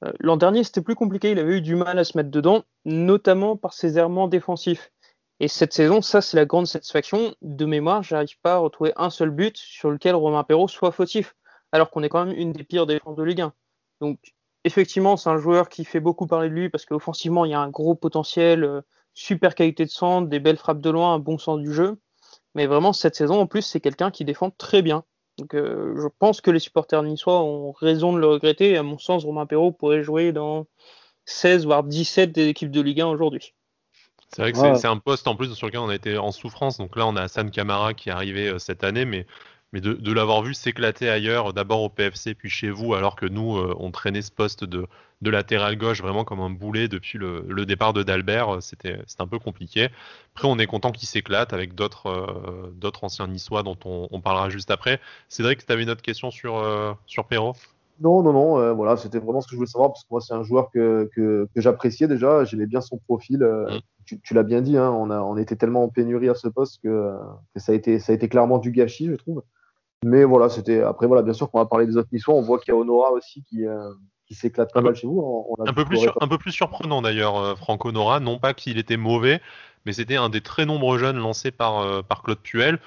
Euh, 0.04 0.12
l'an 0.20 0.36
dernier, 0.36 0.64
c'était 0.64 0.82
plus 0.82 0.94
compliqué. 0.94 1.30
Il 1.30 1.38
avait 1.38 1.58
eu 1.58 1.60
du 1.60 1.74
mal 1.74 1.98
à 1.98 2.04
se 2.04 2.16
mettre 2.16 2.30
dedans, 2.30 2.64
notamment 2.84 3.56
par 3.56 3.72
ses 3.72 3.98
errements 3.98 4.28
défensifs. 4.28 4.92
Et 5.40 5.48
cette 5.48 5.72
saison, 5.72 6.00
ça, 6.02 6.20
c'est 6.20 6.36
la 6.36 6.46
grande 6.46 6.66
satisfaction. 6.66 7.34
De 7.42 7.66
mémoire, 7.66 8.02
j'arrive 8.02 8.38
pas 8.40 8.54
à 8.54 8.58
retrouver 8.58 8.92
un 8.96 9.10
seul 9.10 9.30
but 9.30 9.56
sur 9.56 9.90
lequel 9.90 10.14
Romain 10.14 10.44
Perrault 10.44 10.68
soit 10.68 10.92
fautif, 10.92 11.36
alors 11.72 11.90
qu'on 11.90 12.02
est 12.02 12.08
quand 12.08 12.24
même 12.24 12.36
une 12.36 12.52
des 12.52 12.64
pires 12.64 12.86
défenses 12.86 13.16
de 13.16 13.22
Ligue 13.22 13.42
1. 13.42 13.52
Donc, 14.00 14.18
effectivement, 14.64 15.16
c'est 15.16 15.30
un 15.30 15.38
joueur 15.38 15.68
qui 15.68 15.84
fait 15.84 16.00
beaucoup 16.00 16.26
parler 16.26 16.48
de 16.48 16.54
lui 16.54 16.70
parce 16.70 16.86
qu'offensivement, 16.86 17.44
il 17.44 17.50
y 17.50 17.54
a 17.54 17.60
un 17.60 17.70
gros 17.70 17.94
potentiel, 17.94 18.64
euh, 18.64 18.80
super 19.14 19.54
qualité 19.54 19.84
de 19.84 19.90
centre, 19.90 20.28
des 20.28 20.40
belles 20.40 20.56
frappes 20.56 20.80
de 20.80 20.90
loin, 20.90 21.14
un 21.14 21.18
bon 21.18 21.38
sens 21.38 21.60
du 21.60 21.72
jeu. 21.72 21.98
Mais 22.54 22.66
vraiment, 22.66 22.92
cette 22.92 23.16
saison, 23.16 23.40
en 23.40 23.46
plus, 23.46 23.62
c'est 23.62 23.80
quelqu'un 23.80 24.10
qui 24.10 24.24
défend 24.24 24.50
très 24.50 24.80
bien. 24.82 25.04
Donc, 25.38 25.54
euh, 25.54 25.94
je 26.00 26.08
pense 26.18 26.40
que 26.40 26.50
les 26.50 26.58
supporters 26.58 27.02
niçois 27.02 27.42
ont 27.42 27.72
raison 27.72 28.12
de 28.12 28.18
le 28.18 28.26
regretter. 28.26 28.70
Et 28.70 28.76
à 28.76 28.82
mon 28.82 28.98
sens, 28.98 29.24
Romain 29.24 29.46
Perrault 29.46 29.72
pourrait 29.72 30.02
jouer 30.02 30.32
dans 30.32 30.66
16 31.26 31.66
voire 31.66 31.84
17 31.84 32.32
des 32.32 32.48
équipes 32.48 32.70
de 32.70 32.80
Ligue 32.80 33.00
1 33.00 33.06
aujourd'hui. 33.06 33.54
C'est 34.34 34.42
vrai 34.42 34.52
que 34.52 34.58
c'est 34.58 34.86
un 34.86 34.98
poste 34.98 35.28
en 35.28 35.36
plus 35.36 35.54
sur 35.54 35.66
lequel 35.66 35.80
on 35.80 35.88
a 35.88 35.94
été 35.94 36.18
en 36.18 36.32
souffrance. 36.32 36.78
Donc 36.78 36.96
là, 36.96 37.06
on 37.06 37.16
a 37.16 37.22
Hassan 37.22 37.50
Kamara 37.50 37.94
qui 37.94 38.08
est 38.08 38.12
arrivé 38.12 38.48
euh, 38.48 38.58
cette 38.58 38.82
année, 38.82 39.04
mais, 39.04 39.26
mais 39.76 39.82
de, 39.82 40.12
l'avoir 40.12 40.40
vu 40.40 40.54
s'éclater 40.54 41.10
ailleurs, 41.10 41.52
d'abord 41.52 41.82
au 41.82 41.90
PFC 41.90 42.34
puis 42.34 42.48
chez 42.48 42.70
vous, 42.70 42.94
alors 42.94 43.14
que 43.14 43.26
nous, 43.26 43.58
euh, 43.58 43.74
on 43.78 43.90
traînait 43.90 44.22
ce 44.22 44.32
poste 44.32 44.64
de, 44.64 44.86
de 45.20 45.30
latéral 45.30 45.76
gauche 45.76 46.00
vraiment 46.00 46.24
comme 46.24 46.40
un 46.40 46.48
boulet 46.48 46.88
depuis 46.88 47.18
le, 47.18 47.66
départ 47.66 47.92
de 47.92 48.02
Dalbert, 48.02 48.54
euh, 48.54 48.60
c'était 48.62 48.98
un 49.18 49.26
peu 49.26 49.38
compliqué. 49.38 49.88
Après, 50.34 50.48
on 50.48 50.58
est 50.58 50.66
content 50.66 50.92
qu'il 50.92 51.06
s'éclate 51.06 51.52
avec 51.52 51.74
d'autres 51.74 52.72
d'autres 52.74 53.04
anciens 53.04 53.26
niçois 53.28 53.62
dont 53.62 53.76
on, 53.84 54.20
parlera 54.22 54.48
juste 54.48 54.70
après. 54.70 54.98
Cédric, 55.28 55.66
tu 55.66 55.70
avais 55.70 55.82
une 55.82 55.90
autre 55.90 56.00
question 56.00 56.30
sur, 56.30 56.96
sur 57.06 57.26
Perrault? 57.26 57.54
Non, 58.00 58.22
non, 58.22 58.32
non, 58.32 58.74
voilà, 58.74 58.96
c'était 58.96 59.18
vraiment 59.18 59.42
ce 59.42 59.46
que 59.46 59.52
je 59.52 59.56
voulais 59.56 59.68
savoir, 59.68 59.90
parce 59.90 60.04
que 60.04 60.08
moi, 60.10 60.20
c'est 60.22 60.34
un 60.34 60.42
joueur 60.42 60.70
que, 60.70 61.10
que, 61.14 61.48
que 61.54 61.60
j'appréciais 61.60 62.08
déjà, 62.08 62.44
j'aimais 62.44 62.66
bien 62.66 62.80
son 62.80 62.98
profil. 62.98 63.38
Mm 63.38 63.78
tu, 64.06 64.34
l'as 64.34 64.42
bien 64.42 64.60
dit, 64.60 64.76
hein, 64.76 64.90
on, 64.90 65.10
a, 65.10 65.20
on 65.20 65.36
était 65.36 65.56
tellement 65.56 65.82
en 65.82 65.88
pénurie 65.88 66.28
à 66.28 66.34
ce 66.34 66.48
poste 66.48 66.80
que, 66.82 67.12
ça, 67.56 67.72
a 67.72 67.74
été, 67.74 67.98
ça 67.98 68.12
a 68.12 68.14
été 68.14 68.28
clairement 68.28 68.58
du 68.58 68.70
gâchis, 68.70 69.06
je 69.06 69.14
trouve. 69.14 69.42
Mais 70.04 70.24
voilà, 70.24 70.48
c'était. 70.48 70.82
Après, 70.82 71.06
voilà, 71.06 71.22
bien 71.22 71.32
sûr 71.32 71.50
qu'on 71.50 71.58
va 71.58 71.66
parler 71.66 71.86
des 71.86 71.96
autres 71.96 72.08
missions. 72.12 72.36
On 72.36 72.42
voit 72.42 72.58
qu'il 72.58 72.72
y 72.72 72.76
a 72.76 72.78
Honora 72.78 73.12
aussi 73.12 73.42
qui, 73.44 73.66
euh, 73.66 73.90
qui 74.26 74.34
s'éclate 74.34 74.72
pas 74.72 74.80
mal 74.80 74.94
chez 74.94 75.06
vous. 75.06 75.56
un, 75.66 75.72
peu 75.72 75.84
plus 75.84 76.06
un 76.20 76.28
peu 76.28 76.38
plus 76.38 76.52
surprenant 76.52 77.02
d'ailleurs, 77.02 77.36
euh, 77.38 77.54
Franck 77.56 77.84
Honora. 77.84 78.20
Non 78.20 78.38
pas 78.38 78.54
qu'il 78.54 78.78
était 78.78 78.96
mauvais, 78.96 79.40
mais 79.84 79.92
c'était 79.92 80.16
un 80.16 80.28
des 80.28 80.42
très 80.42 80.66
nombreux 80.66 80.98
jeunes 80.98 81.18
lancés 81.18 81.50
par, 81.50 81.78
euh, 81.78 82.02
par 82.02 82.22
Claude 82.22 82.38
Puel. 82.38 82.78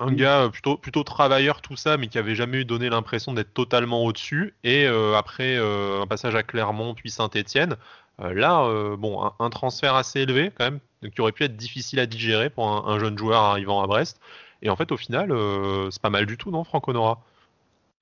Un, 0.00 0.10
gars 0.12 0.48
plutôt, 0.50 0.76
plutôt 0.76 1.04
travailleur, 1.04 1.62
tout 1.62 1.76
ça, 1.76 1.96
mais 1.96 2.08
qui 2.08 2.18
avait 2.18 2.34
jamais 2.34 2.58
eu 2.58 2.64
donné 2.64 2.90
l'impression 2.90 3.32
d'être 3.32 3.54
totalement 3.54 4.04
au-dessus. 4.04 4.52
Et 4.64 4.84
après 5.16 5.58
un 5.58 6.08
passage 6.08 6.34
à 6.34 6.42
Clermont 6.42 6.92
puis 6.94 7.08
Saint-Etienne, 7.08 7.76
là, 8.18 8.68
bon, 8.96 9.30
un, 9.38 9.50
transfert 9.50 9.94
assez 9.94 10.22
élevé 10.22 10.50
quand 10.58 10.64
même, 10.64 10.80
qui 11.14 11.20
aurait 11.20 11.30
pu 11.30 11.44
être 11.44 11.56
difficile 11.56 12.00
à 12.00 12.06
digérer 12.06 12.50
pour 12.50 12.66
un, 12.68 12.98
jeune 12.98 13.16
joueur 13.16 13.42
arrivant 13.42 13.80
à 13.80 13.86
Brest. 13.86 14.20
Et 14.62 14.70
en 14.70 14.76
fait, 14.76 14.92
au 14.92 14.96
final, 14.96 15.32
euh, 15.32 15.90
c'est 15.90 16.02
pas 16.02 16.10
mal 16.10 16.26
du 16.26 16.36
tout, 16.36 16.50
non, 16.50 16.64
Franck 16.64 16.88
Honora? 16.88 17.20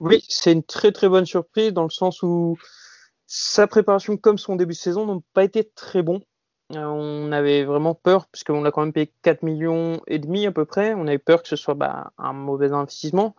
Oui, 0.00 0.24
c'est 0.28 0.52
une 0.52 0.62
très 0.62 0.92
très 0.92 1.08
bonne 1.08 1.26
surprise 1.26 1.72
dans 1.72 1.82
le 1.82 1.90
sens 1.90 2.22
où 2.22 2.56
sa 3.26 3.66
préparation 3.66 4.16
comme 4.16 4.38
son 4.38 4.56
début 4.56 4.74
de 4.74 4.78
saison 4.78 5.06
n'ont 5.06 5.22
pas 5.34 5.44
été 5.44 5.64
très 5.64 6.02
bons. 6.02 6.22
on 6.70 7.32
avait 7.32 7.64
vraiment 7.64 7.94
peur, 7.94 8.26
puisqu'on 8.28 8.64
a 8.64 8.70
quand 8.70 8.82
même 8.82 8.92
payé 8.92 9.12
4 9.22 9.42
millions 9.42 10.00
et 10.06 10.18
demi 10.18 10.46
à 10.46 10.52
peu 10.52 10.64
près. 10.64 10.94
On 10.94 11.06
avait 11.06 11.18
peur 11.18 11.42
que 11.42 11.48
ce 11.48 11.56
soit 11.56 11.74
bah, 11.74 12.12
un 12.18 12.32
mauvais 12.32 12.72
investissement. 12.72 13.34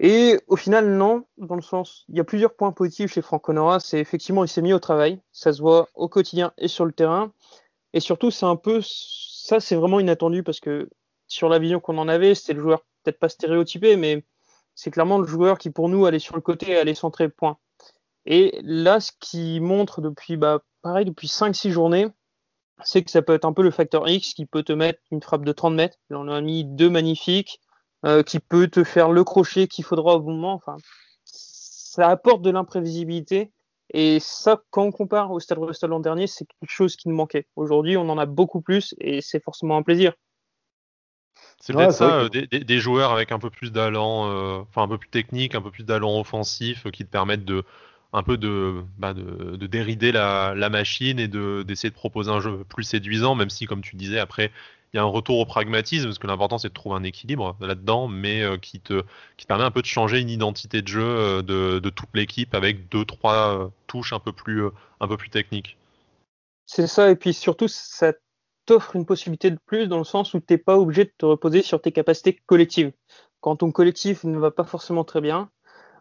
Et 0.00 0.38
au 0.46 0.56
final, 0.56 0.90
non, 0.90 1.24
dans 1.38 1.56
le 1.56 1.62
sens, 1.62 2.04
il 2.08 2.16
y 2.16 2.20
a 2.20 2.24
plusieurs 2.24 2.54
points 2.54 2.72
positifs 2.72 3.12
chez 3.12 3.22
Franck 3.22 3.48
Honora. 3.48 3.80
C'est 3.80 3.98
effectivement, 3.98 4.44
il 4.44 4.48
s'est 4.48 4.62
mis 4.62 4.72
au 4.72 4.78
travail. 4.78 5.20
Ça 5.32 5.52
se 5.52 5.60
voit 5.60 5.88
au 5.94 6.08
quotidien 6.08 6.52
et 6.56 6.68
sur 6.68 6.84
le 6.84 6.92
terrain. 6.92 7.32
Et 7.94 8.00
surtout, 8.00 8.30
c'est 8.30 8.46
un 8.46 8.56
peu, 8.56 8.80
ça, 8.82 9.60
c'est 9.60 9.74
vraiment 9.76 9.98
inattendu 9.98 10.42
parce 10.42 10.60
que 10.60 10.88
sur 11.28 11.48
la 11.48 11.58
vision 11.58 11.80
qu'on 11.80 11.98
en 11.98 12.08
avait, 12.08 12.34
c'était 12.34 12.54
le 12.54 12.62
joueur 12.62 12.80
peut-être 13.02 13.18
pas 13.18 13.28
stéréotypé, 13.28 13.96
mais 13.96 14.24
c'est 14.74 14.90
clairement 14.90 15.18
le 15.18 15.26
joueur 15.26 15.58
qui, 15.58 15.70
pour 15.70 15.88
nous, 15.88 16.06
allait 16.06 16.18
sur 16.18 16.34
le 16.34 16.42
côté 16.42 16.72
et 16.72 16.76
allait 16.76 16.94
centrer 16.94 17.28
point. 17.28 17.58
Et 18.26 18.58
là, 18.62 19.00
ce 19.00 19.12
qui 19.20 19.60
montre 19.60 20.00
depuis, 20.00 20.36
bah, 20.36 20.62
pareil, 20.82 21.04
depuis 21.04 21.28
5-6 21.28 21.70
journées, 21.70 22.08
c'est 22.82 23.02
que 23.02 23.10
ça 23.10 23.22
peut 23.22 23.34
être 23.34 23.44
un 23.44 23.52
peu 23.52 23.62
le 23.62 23.70
facteur 23.70 24.08
X 24.08 24.34
qui 24.34 24.46
peut 24.46 24.62
te 24.62 24.72
mettre 24.72 25.00
une 25.10 25.22
frappe 25.22 25.44
de 25.44 25.52
30 25.52 25.74
mètres. 25.74 25.98
Là, 26.10 26.18
on 26.20 26.28
a 26.28 26.40
mis 26.40 26.64
deux 26.64 26.90
magnifiques. 26.90 27.60
Euh, 28.06 28.22
qui 28.22 28.38
peut 28.38 28.68
te 28.68 28.84
faire 28.84 29.10
le 29.10 29.24
crochet 29.24 29.66
qu'il 29.66 29.84
faudra 29.84 30.14
au 30.14 30.20
bon 30.20 30.34
moment. 30.34 30.52
Enfin, 30.52 30.76
ça 31.24 32.08
apporte 32.08 32.42
de 32.42 32.50
l'imprévisibilité. 32.50 33.50
Et 33.92 34.20
ça, 34.20 34.62
quand 34.70 34.84
on 34.84 34.92
compare 34.92 35.32
au 35.32 35.40
Stade 35.40 35.58
Restall 35.58 35.90
l'an 35.90 35.98
dernier, 35.98 36.28
c'est 36.28 36.44
quelque 36.44 36.70
chose 36.70 36.94
qui 36.94 37.08
nous 37.08 37.16
manquait. 37.16 37.48
Aujourd'hui, 37.56 37.96
on 37.96 38.08
en 38.08 38.18
a 38.18 38.26
beaucoup 38.26 38.60
plus 38.60 38.94
et 39.00 39.20
c'est 39.20 39.42
forcément 39.42 39.76
un 39.76 39.82
plaisir. 39.82 40.12
C'est 41.60 41.72
peut-être 41.72 41.92
ça, 41.92 42.20
euh, 42.20 42.28
des, 42.28 42.78
joueurs 42.78 43.12
avec 43.12 43.32
un 43.32 43.38
peu 43.38 43.50
plus 43.50 43.72
d'allant, 43.72 44.30
euh, 44.30 44.60
enfin 44.60 44.82
un 44.82 44.88
peu 44.88 44.98
plus 44.98 45.08
technique, 45.08 45.54
un 45.54 45.60
peu 45.60 45.70
plus 45.70 45.84
d'allant 45.84 46.18
offensif, 46.20 46.88
qui 46.92 47.04
te 47.04 47.10
permettent 47.10 47.44
de 47.44 47.64
un 48.12 48.22
peu 48.22 48.38
de, 48.38 48.82
bah 48.96 49.12
de, 49.12 49.56
de, 49.56 49.66
dérider 49.66 50.12
la, 50.12 50.54
la 50.54 50.70
machine 50.70 51.18
et 51.18 51.28
d'essayer 51.28 51.90
de, 51.90 51.94
de 51.94 51.98
proposer 51.98 52.30
un 52.30 52.40
jeu 52.40 52.64
plus 52.68 52.84
séduisant, 52.84 53.34
même 53.34 53.50
si, 53.50 53.66
comme 53.66 53.82
tu 53.82 53.96
disais, 53.96 54.18
après, 54.18 54.50
il 54.92 54.96
y 54.96 55.00
a 55.00 55.02
un 55.02 55.06
retour 55.06 55.38
au 55.38 55.44
pragmatisme, 55.44 56.06
parce 56.06 56.18
que 56.18 56.26
l'important 56.26 56.58
c'est 56.58 56.68
de 56.68 56.74
trouver 56.74 56.96
un 56.96 57.02
équilibre 57.02 57.56
là-dedans, 57.60 58.08
mais 58.08 58.42
euh, 58.42 58.56
qui, 58.56 58.80
te, 58.80 59.02
qui 59.36 59.46
permet 59.46 59.64
un 59.64 59.70
peu 59.70 59.82
de 59.82 59.86
changer 59.86 60.20
une 60.20 60.30
identité 60.30 60.80
de 60.80 60.88
jeu 60.88 61.02
euh, 61.02 61.42
de, 61.42 61.78
de, 61.78 61.90
toute 61.90 62.08
l'équipe 62.14 62.54
avec 62.54 62.88
deux, 62.88 63.04
trois 63.04 63.58
euh, 63.58 63.68
touches 63.86 64.12
un 64.12 64.20
peu 64.20 64.32
plus, 64.32 64.64
un 65.00 65.08
peu 65.08 65.16
plus 65.16 65.28
techniques. 65.28 65.76
C'est 66.64 66.86
ça, 66.86 67.10
et 67.10 67.16
puis 67.16 67.34
surtout, 67.34 67.68
ça 67.68 68.12
t'offre 68.68 68.96
une 68.96 69.06
possibilité 69.06 69.50
de 69.50 69.58
plus 69.64 69.88
dans 69.88 69.96
le 69.96 70.04
sens 70.04 70.34
où 70.34 70.40
tu 70.40 70.52
n'es 70.52 70.58
pas 70.58 70.76
obligé 70.76 71.06
de 71.06 71.12
te 71.16 71.24
reposer 71.24 71.62
sur 71.62 71.80
tes 71.80 71.90
capacités 71.90 72.38
collectives. 72.44 72.92
Quand 73.40 73.56
ton 73.56 73.72
collectif 73.72 74.24
ne 74.24 74.38
va 74.38 74.50
pas 74.50 74.64
forcément 74.64 75.04
très 75.04 75.22
bien, 75.22 75.48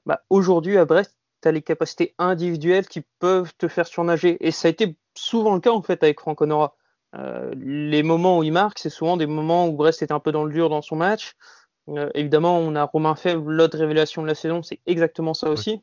bah, 0.05 0.21
aujourd'hui 0.29 0.77
à 0.77 0.83
Brest, 0.83 1.17
tu 1.41 1.47
as 1.47 1.53
les 1.53 1.61
capacités 1.61 2.13
individuelles 2.17 2.85
qui 2.85 3.05
peuvent 3.19 3.53
te 3.57 3.69
faire 3.69 3.87
surnager. 3.87 4.35
Et 4.45 4.51
ça 4.51 4.67
a 4.67 4.71
été 4.71 4.97
souvent 5.15 5.53
le 5.53 5.61
cas 5.61 5.71
en 5.71 5.81
fait 5.81 6.03
avec 6.03 6.19
Franck 6.19 6.41
Honora. 6.41 6.75
Euh, 7.15 7.53
les 7.55 8.03
moments 8.03 8.39
où 8.39 8.43
il 8.43 8.51
marque, 8.51 8.79
c'est 8.79 8.89
souvent 8.89 9.15
des 9.15 9.27
moments 9.27 9.69
où 9.69 9.71
Brest 9.71 10.01
est 10.01 10.11
un 10.11 10.19
peu 10.19 10.33
dans 10.33 10.43
le 10.43 10.51
dur 10.51 10.67
dans 10.67 10.81
son 10.81 10.97
match. 10.97 11.37
Euh, 11.87 12.09
évidemment, 12.15 12.57
on 12.59 12.75
a 12.75 12.83
Romain 12.83 13.15
Fèvre, 13.15 13.49
l'autre 13.49 13.77
révélation 13.77 14.23
de 14.23 14.27
la 14.27 14.35
saison, 14.35 14.61
c'est 14.61 14.81
exactement 14.85 15.33
ça 15.33 15.49
aussi. 15.49 15.81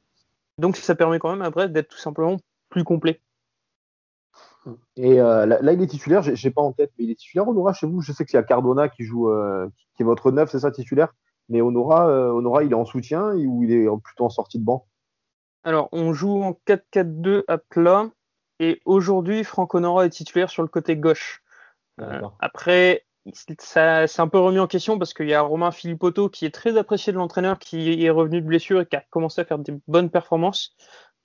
Donc 0.58 0.76
ça 0.76 0.94
permet 0.94 1.18
quand 1.18 1.30
même 1.30 1.40
à 1.40 1.48
Brest 1.48 1.72
d'être 1.72 1.88
tout 1.88 1.98
simplement 1.98 2.36
plus 2.68 2.84
complet. 2.84 3.22
Et 4.96 5.20
euh, 5.20 5.46
là, 5.46 5.72
il 5.72 5.82
est 5.82 5.86
titulaire, 5.86 6.22
j'ai 6.22 6.50
pas 6.50 6.62
en 6.62 6.72
tête, 6.72 6.92
mais 6.98 7.04
il 7.04 7.10
est 7.10 7.16
titulaire, 7.16 7.48
Honora, 7.48 7.72
chez 7.72 7.86
vous 7.86 8.00
Je 8.00 8.12
sais 8.12 8.24
qu'il 8.24 8.36
y 8.36 8.40
a 8.40 8.42
Cardona 8.42 8.88
qui 8.88 9.04
joue, 9.04 9.30
qui 9.96 10.02
est 10.02 10.06
votre 10.06 10.30
neuf, 10.30 10.50
c'est 10.50 10.60
ça, 10.60 10.70
titulaire? 10.70 11.14
Mais 11.48 11.60
Honora, 11.60 12.06
Honora, 12.32 12.64
il 12.64 12.72
est 12.72 12.76
en 12.76 12.86
soutien 12.86 13.34
ou 13.34 13.62
il 13.62 13.72
est 13.72 13.86
plutôt 14.02 14.24
en 14.24 14.30
sortie 14.30 14.58
de 14.58 14.64
banc? 14.64 14.86
Alors, 15.64 15.88
on 15.92 16.12
joue 16.12 16.42
en 16.42 16.52
4-4-2 16.66 17.44
à 17.48 17.58
plat. 17.58 18.10
Et 18.60 18.80
aujourd'hui, 18.84 19.42
Franck 19.42 19.74
Honora 19.74 20.06
est 20.06 20.10
titulaire 20.10 20.50
sur 20.50 20.62
le 20.62 20.68
côté 20.68 20.96
gauche. 20.96 21.42
Euh, 22.00 22.20
après, 22.38 23.04
ça 23.58 24.06
c'est 24.06 24.20
un 24.20 24.28
peu 24.28 24.38
remis 24.38 24.58
en 24.58 24.66
question 24.66 24.98
parce 24.98 25.14
qu'il 25.14 25.28
y 25.28 25.34
a 25.34 25.40
Romain 25.40 25.70
Philippotto 25.70 26.28
qui 26.28 26.44
est 26.44 26.54
très 26.54 26.76
apprécié 26.76 27.12
de 27.12 27.18
l'entraîneur, 27.18 27.58
qui 27.58 28.04
est 28.04 28.10
revenu 28.10 28.40
de 28.40 28.46
blessure 28.46 28.82
et 28.82 28.86
qui 28.86 28.96
a 28.96 29.04
commencé 29.10 29.40
à 29.40 29.44
faire 29.44 29.58
des 29.58 29.74
bonnes 29.88 30.10
performances. 30.10 30.76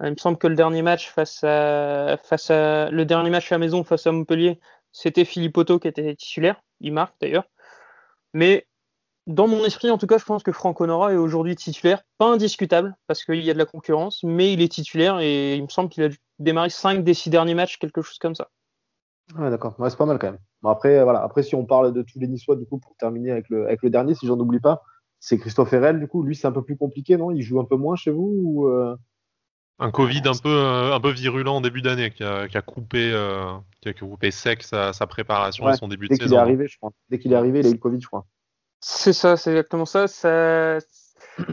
Euh, 0.02 0.08
il 0.08 0.12
me 0.12 0.18
semble 0.18 0.38
que 0.38 0.48
le 0.48 0.56
dernier 0.56 0.82
match 0.82 1.10
face 1.12 1.44
à, 1.44 2.18
le 2.92 3.04
dernier 3.04 3.30
match 3.30 3.52
à 3.52 3.56
la 3.56 3.60
maison 3.60 3.84
face 3.84 4.08
à 4.08 4.12
Montpellier, 4.12 4.60
c'était 4.92 5.26
Philippotto 5.26 5.80
qui 5.80 5.88
était 5.88 6.16
titulaire. 6.16 6.62
Il 6.80 6.94
marque 6.94 7.16
d'ailleurs. 7.20 7.46
Mais 8.34 8.68
dans 9.28 9.48
mon 9.48 9.64
esprit, 9.66 9.92
en 9.92 9.98
tout 9.98 10.08
cas, 10.08 10.18
je 10.18 10.26
pense 10.26 10.44
que 10.44 10.52
Franck 10.52 10.82
Honora 10.82 11.14
est 11.14 11.18
aujourd'hui 11.18 11.56
titulaire, 11.56 12.02
pas 12.18 12.28
indiscutable, 12.28 12.96
parce 13.08 13.24
qu'il 13.24 13.44
y 13.44 13.50
a 13.50 13.54
de 13.54 13.60
la 13.60 13.66
concurrence, 13.66 14.24
mais 14.24 14.54
il 14.54 14.62
est 14.62 14.72
titulaire 14.72 15.20
et 15.20 15.56
il 15.56 15.64
me 15.64 15.68
semble 15.68 15.90
qu'il 15.90 16.04
a 16.04 16.10
démarré 16.40 16.70
5 16.70 17.04
des 17.04 17.14
6 17.14 17.30
derniers 17.30 17.54
matchs, 17.54 17.78
quelque 17.78 18.02
chose 18.02 18.18
comme 18.18 18.36
ça. 18.36 18.50
Ouais, 19.38 19.52
d'accord. 19.52 19.76
c'est 19.88 19.98
pas 19.98 20.06
mal 20.08 20.18
quand 20.18 20.32
même. 20.32 20.40
après, 20.66 21.04
voilà. 21.04 21.22
après, 21.22 21.44
si 21.44 21.54
on 21.54 21.66
parle 21.66 21.94
de 21.94 22.02
tous 22.02 22.18
les 22.20 22.28
Niçois, 22.28 22.56
du 22.56 22.66
coup, 22.66 22.80
pour 22.80 22.96
terminer 22.96 23.32
avec 23.32 23.50
le, 23.50 23.68
avec 23.68 23.84
le 23.84 23.92
dernier, 23.92 24.16
si 24.16 24.26
j'en 24.26 24.40
oublie 24.40 24.60
pas, 24.60 24.82
c'est 25.20 25.38
Christophe 25.38 25.74
Herrel, 25.74 26.00
du 26.00 26.08
coup. 26.08 26.24
Lui, 26.24 26.36
c'est 26.36 26.48
un 26.48 26.52
peu 26.52 26.64
plus 26.64 26.78
compliqué, 26.78 27.18
non? 27.18 27.30
Il 27.30 27.42
joue 27.42 27.60
un 27.60 27.66
peu 27.66 27.76
moins 27.76 27.96
chez 27.96 28.10
vous 28.10 28.32
ou 28.44 28.68
euh? 28.68 28.96
Un 29.82 29.92
Covid 29.92 30.22
un 30.26 30.34
peu, 30.34 30.50
euh, 30.50 30.94
un 30.94 31.00
peu 31.00 31.12
virulent 31.12 31.56
en 31.56 31.62
début 31.62 31.82
d'année, 31.82 32.12
qui 32.12 32.24
a, 32.24 32.62
coupé, 32.62 33.12
euh, 33.14 33.54
qui 33.82 33.90
a 33.90 33.94
coupé 33.94 34.30
sec 34.30 34.62
sa, 34.64 34.92
préparation 35.08 35.70
et 35.70 35.76
son 35.78 35.88
début 35.88 36.10
de 36.10 36.16
saison. 36.16 36.24
Dès 36.24 36.28
qu'il 36.28 36.36
est 36.36 36.38
arrivé, 36.38 36.68
je 36.68 36.78
crois. 36.78 36.92
Dès 37.10 37.20
qu'il 37.20 37.32
est 37.32 37.36
arrivé, 37.36 37.60
il 37.60 37.66
a 37.66 37.70
eu 37.70 37.74
le 37.74 37.80
Covid, 37.80 38.02
je 38.02 38.08
crois. 38.08 38.26
C'est 38.82 39.14
ça, 39.14 39.38
c'est 39.38 39.52
exactement 39.52 39.86
ça. 39.86 40.08
ça... 40.08 40.78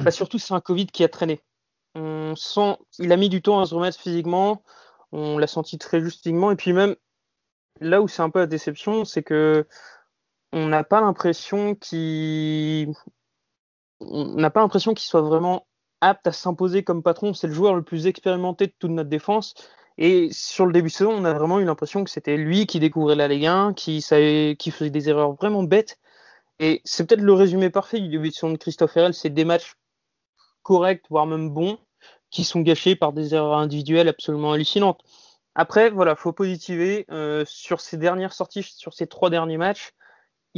Bah, 0.02 0.10
surtout, 0.10 0.38
c'est 0.38 0.52
un 0.52 0.60
Covid 0.60 0.86
qui 0.86 1.04
a 1.04 1.08
traîné. 1.08 1.40
On 1.94 2.34
sent, 2.34 2.76
il 2.98 3.12
a 3.12 3.16
mis 3.16 3.28
du 3.28 3.40
temps 3.40 3.60
à 3.60 3.66
se 3.66 3.74
remettre 3.74 4.00
physiquement. 4.00 4.64
On 5.12 5.38
l'a 5.38 5.46
senti 5.46 5.78
très 5.78 6.00
justement. 6.00 6.50
Et 6.50 6.56
puis 6.56 6.72
même, 6.72 6.96
là 7.80 8.02
où 8.02 8.08
c'est 8.08 8.22
un 8.22 8.30
peu 8.30 8.40
la 8.40 8.46
déception, 8.46 9.04
c'est 9.04 9.22
que 9.22 9.66
on 10.52 10.66
n'a 10.66 10.84
pas 10.84 11.00
l'impression 11.00 11.74
qu'il, 11.74 12.92
on 14.00 14.34
n'a 14.34 14.50
pas 14.50 14.60
l'impression 14.60 14.94
qu'il 14.94 15.06
soit 15.06 15.22
vraiment 15.22 15.66
apte 16.08 16.26
à 16.26 16.32
s'imposer 16.32 16.82
comme 16.82 17.02
patron. 17.02 17.34
C'est 17.34 17.46
le 17.46 17.54
joueur 17.54 17.74
le 17.74 17.82
plus 17.82 18.06
expérimenté 18.06 18.66
de 18.66 18.72
toute 18.78 18.90
notre 18.90 19.10
défense. 19.10 19.54
Et 19.98 20.28
sur 20.30 20.66
le 20.66 20.72
début 20.72 20.88
de 20.88 20.92
saison, 20.92 21.12
on 21.12 21.24
a 21.24 21.32
vraiment 21.32 21.58
eu 21.58 21.64
l'impression 21.64 22.04
que 22.04 22.10
c'était 22.10 22.36
lui 22.36 22.66
qui 22.66 22.80
découvrait 22.80 23.16
la 23.16 23.28
Ligue 23.28 23.46
1, 23.46 23.72
qui, 23.74 24.02
faisait 24.02 24.90
des 24.90 25.08
erreurs 25.08 25.32
vraiment 25.32 25.62
bêtes 25.62 25.98
et 26.58 26.80
c'est 26.84 27.06
peut-être 27.06 27.22
le 27.22 27.32
résumé 27.32 27.70
parfait 27.70 28.00
du 28.00 28.08
début 28.08 28.30
de 28.30 28.56
Christophe 28.56 28.96
Herrel, 28.96 29.14
c'est 29.14 29.30
des 29.30 29.44
matchs 29.44 29.74
corrects, 30.62 31.04
voire 31.10 31.26
même 31.26 31.50
bons, 31.50 31.78
qui 32.30 32.44
sont 32.44 32.60
gâchés 32.60 32.96
par 32.96 33.12
des 33.12 33.34
erreurs 33.34 33.58
individuelles 33.58 34.08
absolument 34.08 34.52
hallucinantes. 34.52 35.02
Après, 35.54 35.90
voilà, 35.90 36.16
faut 36.16 36.32
positiver. 36.32 37.06
Euh, 37.10 37.44
sur 37.46 37.80
ces 37.80 37.96
dernières 37.96 38.32
sorties, 38.32 38.62
sur 38.62 38.94
ces 38.94 39.06
trois 39.06 39.30
derniers 39.30 39.58
matchs, 39.58 39.92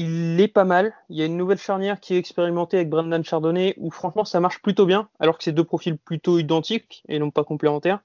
il 0.00 0.40
est 0.40 0.46
pas 0.46 0.64
mal. 0.64 0.94
Il 1.08 1.16
y 1.16 1.22
a 1.22 1.24
une 1.24 1.37
nouvelle 1.37 1.58
charnière 1.58 1.98
qui 1.98 2.14
est 2.14 2.18
expérimentée 2.18 2.76
avec 2.76 2.88
Brendan 2.88 3.24
Chardonnay, 3.24 3.74
où 3.78 3.90
franchement 3.90 4.24
ça 4.24 4.38
marche 4.38 4.62
plutôt 4.62 4.87
bien, 4.87 5.08
alors 5.18 5.37
que 5.37 5.42
c'est 5.42 5.50
deux 5.50 5.64
profils 5.64 5.98
plutôt 5.98 6.38
identiques 6.38 7.02
et 7.08 7.18
non 7.18 7.32
pas 7.32 7.42
complémentaires. 7.42 7.98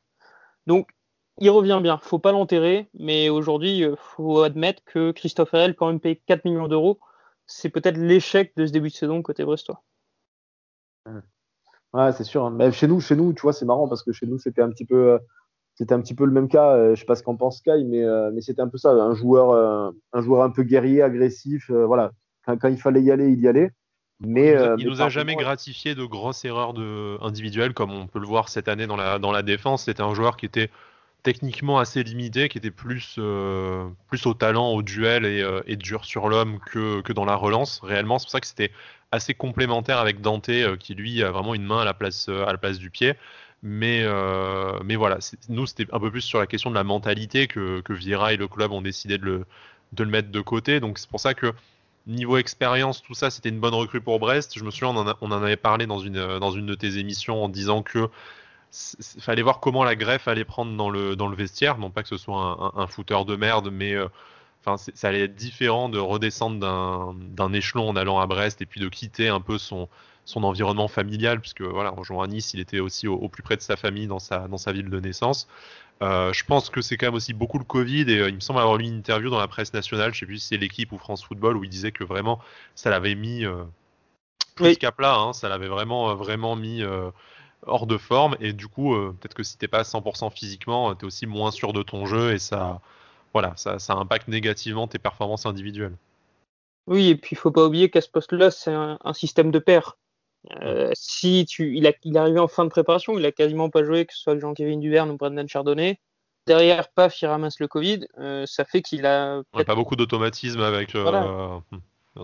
Donc, 0.65 0.89
il 1.39 1.51
revient 1.51 1.79
bien. 1.83 1.99
Faut 1.99 2.17
pas 2.17 2.31
l'enterrer, 2.31 2.89
mais 2.95 3.29
aujourd'hui, 3.29 3.77
il 3.77 3.95
faut 3.95 4.41
admettre 4.41 4.81
que 4.85 5.11
Christophe 5.11 5.53
Herel, 5.53 5.75
quand 5.75 5.85
même 5.85 5.99
payé 5.99 6.19
4 6.25 6.45
millions 6.45 6.67
d'euros, 6.67 6.99
c'est 7.45 7.69
peut-être 7.69 7.97
l'échec 7.97 8.53
de 8.57 8.65
ce 8.65 8.71
début 8.71 8.89
de 8.89 8.95
saison 8.95 9.21
côté 9.21 9.45
brestois. 9.45 9.83
Ouais, 11.93 12.11
c'est 12.11 12.23
sûr. 12.23 12.49
Mais 12.49 12.71
chez 12.71 12.87
nous, 12.87 13.01
chez 13.01 13.15
nous, 13.15 13.33
tu 13.33 13.41
vois, 13.43 13.53
c'est 13.53 13.65
marrant 13.65 13.87
parce 13.87 14.01
que 14.01 14.11
chez 14.11 14.25
nous, 14.25 14.39
c'était 14.39 14.63
un 14.63 14.71
petit 14.71 14.85
peu, 14.85 15.19
c'était 15.75 15.93
un 15.93 16.01
petit 16.01 16.13
peu 16.13 16.25
le 16.25 16.31
même 16.31 16.47
cas. 16.47 16.71
Euh, 16.71 16.95
je 16.95 16.99
sais 16.99 17.05
pas 17.05 17.15
ce 17.15 17.23
qu'en 17.23 17.35
pense 17.35 17.57
Sky, 17.57 17.83
mais, 17.85 18.03
euh, 18.03 18.31
mais 18.33 18.41
c'était 18.41 18.61
un 18.61 18.67
peu 18.67 18.77
ça. 18.77 18.91
Un 18.91 19.15
joueur, 19.15 19.51
euh, 19.51 19.91
un 20.13 20.21
joueur 20.21 20.43
un 20.43 20.51
peu 20.51 20.63
guerrier, 20.63 21.01
agressif. 21.01 21.69
voilà. 21.71 22.11
Quand, 22.45 22.67
il 22.67 22.77
fallait 22.77 23.01
y 23.01 23.11
aller, 23.11 23.29
il 23.29 23.39
y 23.39 23.47
allait. 23.47 23.71
Mais, 24.19 24.51
il 24.51 24.85
nous 24.85 24.91
a, 24.91 24.95
nous 24.95 25.01
a 25.01 25.09
jamais 25.09 25.35
gratifié 25.35 25.95
de 25.95 26.05
grosses 26.05 26.45
erreurs 26.45 26.73
de, 26.73 27.17
individuelles, 27.21 27.73
comme 27.73 27.91
on 27.91 28.07
peut 28.07 28.19
le 28.19 28.27
voir 28.27 28.49
cette 28.49 28.67
année 28.67 28.87
dans 28.87 28.95
la, 28.95 29.17
dans 29.17 29.31
la 29.31 29.41
défense. 29.41 29.85
C'était 29.85 30.03
un 30.03 30.13
joueur 30.13 30.37
qui 30.37 30.45
était 30.45 30.69
techniquement 31.23 31.79
assez 31.79 32.03
limité, 32.03 32.49
qui 32.49 32.57
était 32.57 32.71
plus, 32.71 33.19
plus 34.07 34.25
au 34.25 34.33
talent, 34.33 34.71
au 34.71 34.81
duel 34.81 35.25
et, 35.25 35.43
et 35.65 35.75
dur 35.77 36.05
sur 36.05 36.29
l'homme 36.29 36.59
que, 36.59 37.01
que 37.01 37.13
dans 37.13 37.25
la 37.25 37.35
relance, 37.35 37.79
réellement. 37.81 38.19
C'est 38.19 38.25
pour 38.25 38.31
ça 38.31 38.39
que 38.41 38.47
c'était 38.47 38.71
assez 39.11 39.33
complémentaire 39.33 39.97
avec 39.97 40.21
Dante, 40.21 40.51
qui 40.79 40.95
lui 40.95 41.23
a 41.23 41.31
vraiment 41.31 41.55
une 41.55 41.65
main 41.65 41.79
à 41.79 41.85
la 41.85 41.93
place, 41.93 42.29
à 42.29 42.51
la 42.51 42.57
place 42.57 42.77
du 42.77 42.91
pied. 42.91 43.15
Mais, 43.65 44.01
euh, 44.03 44.77
mais 44.83 44.97
voilà, 44.97 45.19
nous, 45.47 45.65
c'était 45.65 45.87
un 45.93 45.99
peu 45.99 46.11
plus 46.11 46.21
sur 46.21 46.37
la 46.37 46.47
question 46.47 46.69
de 46.69 46.75
la 46.75 46.83
mentalité 46.83 47.47
que, 47.47 47.79
que 47.79 47.93
et 47.93 48.37
le 48.37 48.47
club 48.49 48.73
ont 48.73 48.81
décidé 48.81 49.17
de 49.17 49.23
le, 49.23 49.45
de 49.93 50.03
le 50.03 50.09
mettre 50.09 50.31
de 50.31 50.41
côté. 50.41 50.81
Donc 50.81 50.99
c'est 50.99 51.09
pour 51.09 51.21
ça 51.21 51.33
que 51.33 51.53
niveau 52.05 52.35
expérience, 52.37 53.01
tout 53.01 53.13
ça, 53.13 53.29
c'était 53.29 53.47
une 53.47 53.61
bonne 53.61 53.73
recrue 53.73 54.01
pour 54.01 54.19
Brest. 54.19 54.59
Je 54.59 54.65
me 54.65 54.71
souviens, 54.71 54.89
on 54.89 55.07
en, 55.07 55.15
on 55.21 55.31
en 55.31 55.41
avait 55.43 55.55
parlé 55.55 55.87
dans 55.87 55.99
une, 55.99 56.39
dans 56.39 56.51
une 56.51 56.65
de 56.65 56.75
tes 56.75 56.97
émissions 56.97 57.41
en 57.41 57.47
disant 57.47 57.83
que 57.83 58.09
fallait 59.19 59.43
voir 59.43 59.59
comment 59.61 59.83
la 59.85 59.95
greffe 59.95 60.27
allait 60.27 60.45
prendre 60.45 60.75
dans 60.75 60.89
le, 60.89 61.15
dans 61.15 61.27
le 61.27 61.35
vestiaire. 61.35 61.77
Non 61.77 61.89
pas 61.89 62.01
que 62.03 62.09
ce 62.09 62.17
soit 62.17 62.73
un, 62.75 62.81
un, 62.81 62.87
footeur 62.87 63.23
de 63.23 63.37
merde, 63.37 63.69
mais 63.71 63.93
euh, 63.93 64.09
enfin, 64.65 64.75
ça 64.93 65.07
allait 65.07 65.21
être 65.21 65.35
différent 65.35 65.87
de 65.87 65.99
redescendre 65.99 67.15
d'un 67.15 67.53
échelon 67.53 67.87
en 67.87 67.95
allant 67.95 68.19
à 68.19 68.27
Brest 68.27 68.61
et 68.61 68.65
puis 68.65 68.81
de 68.81 68.89
quitter 68.89 69.29
un 69.29 69.39
peu 69.39 69.57
son, 69.57 69.87
son 70.25 70.43
environnement 70.43 70.87
familial, 70.87 71.39
puisque 71.39 71.61
voilà, 71.61 71.93
en 71.93 72.03
jouant 72.03 72.21
à 72.21 72.27
Nice, 72.27 72.53
il 72.53 72.59
était 72.59 72.79
aussi 72.79 73.07
au, 73.07 73.27
plus 73.29 73.43
près 73.43 73.57
de 73.57 73.61
sa 73.61 73.75
famille 73.75 74.07
dans 74.07 74.19
sa, 74.19 74.47
dans 74.47 74.57
sa 74.57 74.71
ville 74.71 74.89
de 74.89 74.99
naissance. 74.99 75.47
Euh, 76.01 76.33
je 76.33 76.43
pense 76.43 76.69
que 76.69 76.81
c'est 76.81 76.97
quand 76.97 77.07
même 77.07 77.15
aussi 77.15 77.33
beaucoup 77.33 77.59
le 77.59 77.65
Covid 77.65 78.01
et 78.11 78.19
euh, 78.19 78.29
il 78.29 78.35
me 78.35 78.39
semble 78.39 78.59
avoir 78.59 78.77
lu 78.77 78.85
une 78.85 78.97
interview 78.97 79.29
dans 79.29 79.39
la 79.39 79.47
presse 79.47 79.73
nationale, 79.73 80.13
je 80.13 80.19
sais 80.19 80.25
plus 80.25 80.39
si 80.39 80.47
c'est 80.47 80.57
l'équipe 80.57 80.91
ou 80.91 80.97
France 80.97 81.23
Football, 81.23 81.57
où 81.57 81.63
il 81.63 81.69
disait 81.69 81.91
que 81.91 82.03
vraiment 82.03 82.39
ça 82.75 82.89
l'avait 82.89 83.15
mis 83.15 83.45
euh, 83.45 83.63
plus 84.55 84.77
qu'à 84.77 84.91
plat, 84.91 85.15
hein, 85.15 85.33
ça 85.33 85.49
l'avait 85.49 85.67
vraiment, 85.67 86.15
vraiment 86.15 86.55
mis 86.55 86.83
hors 87.65 87.87
de 87.87 87.97
forme 87.97 88.35
et 88.39 88.53
du 88.53 88.67
coup, 88.67 88.95
peut-être 88.95 89.33
que 89.33 89.43
si 89.43 89.57
t'es 89.57 89.67
pas 89.67 89.79
à 89.79 89.83
100% 89.83 90.31
physiquement, 90.31 90.93
tu 90.95 91.05
es 91.05 91.07
aussi 91.07 91.25
moins 91.25 91.51
sûr 91.51 91.73
de 91.73 91.81
ton 91.81 92.05
jeu 92.05 92.33
et 92.33 92.39
ça, 92.39 92.81
voilà, 93.33 93.53
ça, 93.55 93.79
ça 93.79 93.93
impacte 93.93 94.27
négativement 94.27 94.87
tes 94.87 94.99
performances 94.99 95.45
individuelles. 95.45 95.95
Oui, 96.85 97.09
et 97.09 97.15
puis 97.15 97.29
il 97.33 97.37
faut 97.37 97.51
pas 97.51 97.65
oublier 97.65 97.89
qu'à 97.89 98.01
ce 98.01 98.09
poste-là, 98.09 98.51
c'est 98.51 98.73
un, 98.73 98.99
un, 99.03 99.13
système 99.13 99.51
de 99.51 99.59
paire. 99.59 99.97
Euh, 100.61 100.91
si 100.93 101.45
tu, 101.47 101.75
il, 101.77 101.87
a, 101.87 101.93
il 102.03 102.15
est 102.15 102.19
arrivé 102.19 102.39
en 102.39 102.47
fin 102.47 102.65
de 102.65 102.69
préparation, 102.69 103.17
il 103.17 103.25
a 103.25 103.31
quasiment 103.31 103.69
pas 103.69 103.83
joué, 103.83 104.05
que 104.05 104.13
ce 104.13 104.19
soit 104.19 104.37
Jean-Kévin 104.37 104.77
Duverne 104.77 105.11
ou 105.11 105.17
Brendan 105.17 105.47
Chardonnay. 105.47 105.99
Derrière, 106.45 106.89
paf, 106.89 107.21
il 107.21 107.27
ramasse 107.27 107.59
le 107.59 107.67
Covid. 107.67 108.05
Euh, 108.19 108.45
ça 108.45 108.65
fait 108.65 108.81
qu'il 108.81 109.05
a. 109.05 109.41
a 109.53 109.63
pas 109.63 109.75
beaucoup 109.75 109.95
d'automatisme 109.95 110.61
avec. 110.61 110.93
Euh, 110.95 111.59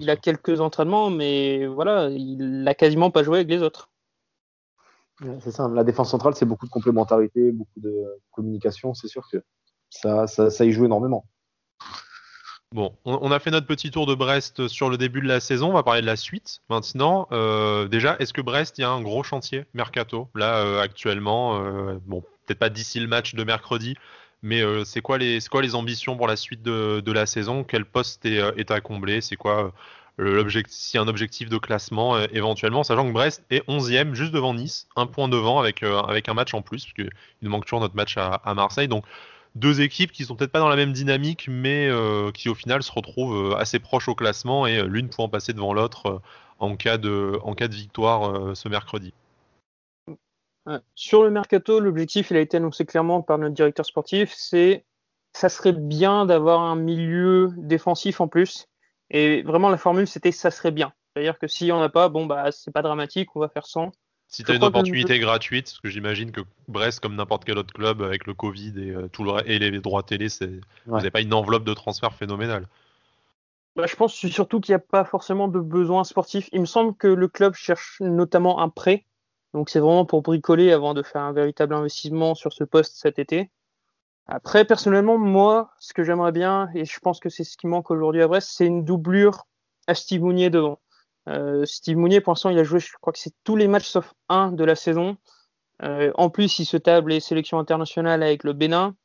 il 0.01 0.09
a 0.09 0.17
quelques 0.17 0.59
entraînements, 0.59 1.09
mais 1.09 1.65
voilà, 1.65 2.09
il 2.09 2.67
a 2.67 2.73
quasiment 2.75 3.11
pas 3.11 3.23
joué 3.23 3.37
avec 3.37 3.49
les 3.49 3.63
autres. 3.63 3.89
C'est 5.39 5.51
ça. 5.51 5.67
La 5.69 5.83
défense 5.83 6.11
centrale, 6.11 6.35
c'est 6.35 6.45
beaucoup 6.45 6.65
de 6.65 6.71
complémentarité, 6.71 7.51
beaucoup 7.51 7.79
de 7.79 7.93
communication. 8.31 8.93
C'est 8.93 9.07
sûr 9.07 9.27
que 9.29 9.43
ça, 9.89 10.27
ça, 10.27 10.49
ça 10.49 10.65
y 10.65 10.71
joue 10.71 10.85
énormément. 10.85 11.25
Bon, 12.71 12.95
on, 13.03 13.31
a 13.31 13.39
fait 13.39 13.49
notre 13.49 13.65
petit 13.65 13.89
tour 13.89 14.05
de 14.05 14.13
Brest 14.13 14.67
sur 14.67 14.91
le 14.91 14.97
début 14.97 15.21
de 15.21 15.27
la 15.27 15.39
saison. 15.39 15.71
On 15.71 15.73
va 15.73 15.81
parler 15.81 16.01
de 16.01 16.05
la 16.05 16.15
suite 16.15 16.61
maintenant. 16.69 17.27
Euh, 17.31 17.87
déjà, 17.87 18.15
est-ce 18.19 18.31
que 18.31 18.41
Brest, 18.41 18.77
il 18.77 18.81
y 18.81 18.83
a 18.83 18.91
un 18.91 19.01
gros 19.01 19.23
chantier 19.23 19.65
mercato 19.73 20.29
là 20.35 20.57
euh, 20.57 20.79
actuellement 20.79 21.59
euh, 21.59 21.97
Bon, 22.05 22.21
peut-être 22.45 22.59
pas 22.59 22.69
d'ici 22.69 22.99
le 22.99 23.07
match 23.07 23.33
de 23.33 23.43
mercredi, 23.43 23.95
mais 24.43 24.61
c'est 24.85 25.01
quoi 25.01 25.17
les 25.17 25.75
ambitions 25.75 26.15
pour 26.15 26.27
la 26.27 26.35
suite 26.35 26.61
de, 26.61 27.11
la 27.11 27.25
saison? 27.25 27.63
Quel 27.63 27.85
poste 27.85 28.23
est, 28.27 28.69
à 28.69 28.81
combler? 28.81 29.21
C'est 29.21 29.35
quoi 29.35 29.73
l'objectif 30.19 30.99
a 30.99 31.01
un 31.01 31.07
objectif 31.07 31.49
de 31.49 31.57
classement 31.57 32.19
éventuellement, 32.19 32.83
sachant 32.83 33.07
que 33.07 33.13
Brest 33.13 33.43
est 33.49 33.67
11e, 33.67 34.13
juste 34.13 34.31
devant 34.31 34.53
Nice, 34.53 34.87
un 34.95 35.07
point 35.07 35.27
devant 35.27 35.59
avec 35.59 35.81
avec 35.81 36.29
un 36.29 36.35
match 36.35 36.53
en 36.53 36.61
plus, 36.61 36.85
parce 36.85 36.93
qu'il 36.93 37.09
nous 37.41 37.49
manque 37.49 37.65
toujours 37.65 37.79
notre 37.79 37.95
match 37.95 38.15
à, 38.15 38.35
à 38.45 38.53
Marseille. 38.53 38.87
Donc 38.87 39.05
deux 39.55 39.81
équipes 39.81 40.11
qui 40.11 40.25
sont 40.25 40.35
peut-être 40.35 40.51
pas 40.51 40.59
dans 40.59 40.69
la 40.69 40.75
même 40.75 40.93
dynamique, 40.93 41.47
mais 41.49 41.87
euh, 41.87 42.31
qui 42.31 42.49
au 42.49 42.55
final 42.55 42.83
se 42.83 42.91
retrouvent 42.91 43.53
euh, 43.53 43.57
assez 43.57 43.79
proches 43.79 44.07
au 44.07 44.15
classement 44.15 44.67
et 44.67 44.77
euh, 44.77 44.85
l'une 44.85 45.09
pouvant 45.09 45.29
passer 45.29 45.53
devant 45.53 45.73
l'autre 45.73 46.21
en, 46.59 46.75
cas 46.75 46.97
de, 46.97 47.39
en 47.43 47.55
cas 47.55 47.67
de 47.67 47.75
victoire 47.75 48.55
ce 48.55 48.67
mercredi. 48.69 49.13
Sur 50.93 51.23
le 51.23 51.31
mercato, 51.31 51.79
l'objectif, 51.79 52.29
il 52.31 52.37
a 52.37 52.41
été 52.41 52.57
annoncé 52.57 52.85
clairement 52.85 53.21
par 53.21 53.37
notre 53.37 53.55
directeur 53.55 53.85
sportif, 53.85 54.33
c'est 54.35 54.85
ça 55.33 55.49
serait 55.49 55.73
bien 55.73 56.25
d'avoir 56.25 56.61
un 56.61 56.75
milieu 56.75 57.51
défensif 57.57 58.21
en 58.21 58.27
plus. 58.27 58.67
Et 59.09 59.41
vraiment, 59.43 59.69
la 59.69 59.77
formule, 59.77 60.07
c'était 60.07 60.31
ça 60.31 60.51
serait 60.51 60.71
bien. 60.71 60.93
C'est-à-dire 61.13 61.39
que 61.39 61.47
si 61.47 61.71
on 61.71 61.79
n'a 61.79 61.89
pas, 61.89 62.09
bon, 62.09 62.25
bah, 62.25 62.51
c'est 62.51 62.71
pas 62.71 62.81
dramatique, 62.81 63.35
on 63.35 63.39
va 63.39 63.49
faire 63.49 63.65
100. 63.65 63.91
Si 64.29 64.43
tu 64.43 64.51
as 64.51 64.55
une 64.55 64.63
opportunité 64.63 65.17
gratuite, 65.17 65.65
parce 65.65 65.79
que 65.79 65.89
j'imagine 65.89 66.31
que 66.31 66.41
Brest, 66.67 66.99
comme 66.99 67.15
n'importe 67.15 67.45
quel 67.45 67.57
autre 67.57 67.73
club, 67.73 68.03
avec 68.03 68.27
le 68.27 68.35
Covid 68.35 68.73
et, 68.77 68.91
euh, 68.91 69.07
tout 69.07 69.23
le, 69.23 69.33
et 69.49 69.57
les 69.57 69.81
droits 69.81 70.03
télé, 70.03 70.29
c'est, 70.29 70.61
vous 70.85 70.95
n'avez 70.95 71.09
pas 71.09 71.21
une 71.21 71.33
enveloppe 71.33 71.63
de 71.63 71.73
transfert 71.73 72.13
phénoménale. 72.13 72.67
Bah, 73.75 73.85
je 73.87 73.95
pense 73.95 74.13
surtout 74.13 74.59
qu'il 74.59 74.73
n'y 74.73 74.75
a 74.75 74.79
pas 74.79 75.03
forcément 75.03 75.47
de 75.47 75.59
besoin 75.59 76.03
sportif. 76.03 76.47
Il 76.51 76.61
me 76.61 76.67
semble 76.67 76.95
que 76.95 77.07
le 77.07 77.27
club 77.27 77.55
cherche 77.55 77.97
notamment 78.01 78.59
un 78.59 78.69
prêt. 78.69 79.05
Donc 79.55 79.71
c'est 79.71 79.79
vraiment 79.79 80.05
pour 80.05 80.21
bricoler 80.21 80.71
avant 80.71 80.93
de 80.93 81.01
faire 81.01 81.23
un 81.23 81.33
véritable 81.33 81.73
investissement 81.73 82.35
sur 82.35 82.53
ce 82.53 82.63
poste 82.63 82.97
cet 82.97 83.17
été. 83.17 83.49
Après, 84.27 84.63
personnellement, 84.63 85.17
moi, 85.17 85.71
ce 85.79 85.91
que 85.91 86.03
j'aimerais 86.03 86.31
bien, 86.31 86.69
et 86.75 86.85
je 86.85 86.99
pense 86.99 87.19
que 87.19 87.29
c'est 87.29 87.43
ce 87.43 87.57
qui 87.57 87.65
manque 87.65 87.89
aujourd'hui 87.89 88.21
à 88.21 88.27
Brest, 88.27 88.49
c'est 88.51 88.67
une 88.67 88.85
doublure 88.85 89.47
à 89.87 89.95
Steve 89.95 90.21
Mounier 90.21 90.51
devant. 90.51 90.79
Euh, 91.27 91.65
Steve 91.65 91.97
Mounier, 91.97 92.21
pour 92.21 92.31
l'instant, 92.31 92.49
il 92.49 92.59
a 92.59 92.63
joué, 92.63 92.79
je 92.79 92.91
crois 93.01 93.13
que 93.13 93.19
c'est 93.19 93.33
tous 93.43 93.55
les 93.55 93.67
matchs 93.67 93.87
sauf 93.87 94.13
un 94.29 94.51
de 94.51 94.63
la 94.63 94.75
saison. 94.75 95.17
Euh, 95.83 96.11
en 96.15 96.29
plus, 96.29 96.59
il 96.59 96.65
se 96.65 96.77
table 96.77 97.11
les 97.11 97.19
sélections 97.19 97.59
internationales 97.59 98.23
avec 98.23 98.43
le 98.43 98.53
Bénin. 98.53 98.95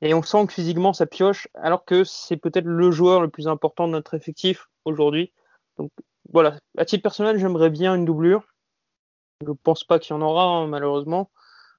Et 0.00 0.14
on 0.14 0.22
sent 0.22 0.46
que 0.46 0.52
physiquement, 0.52 0.92
ça 0.92 1.06
pioche, 1.06 1.48
alors 1.54 1.84
que 1.84 2.02
c'est 2.04 2.36
peut-être 2.36 2.64
le 2.64 2.90
joueur 2.90 3.20
le 3.20 3.28
plus 3.28 3.46
important 3.46 3.86
de 3.86 3.92
notre 3.92 4.14
effectif 4.14 4.66
aujourd'hui. 4.84 5.32
Donc 5.78 5.92
voilà, 6.32 6.56
à 6.76 6.84
titre 6.84 7.02
personnel, 7.02 7.38
j'aimerais 7.38 7.70
bien 7.70 7.94
une 7.94 8.04
doublure. 8.04 8.42
Je 9.42 9.48
ne 9.48 9.54
pense 9.54 9.84
pas 9.84 9.98
qu'il 9.98 10.14
y 10.14 10.18
en 10.18 10.22
aura, 10.22 10.44
hein, 10.44 10.66
malheureusement. 10.66 11.30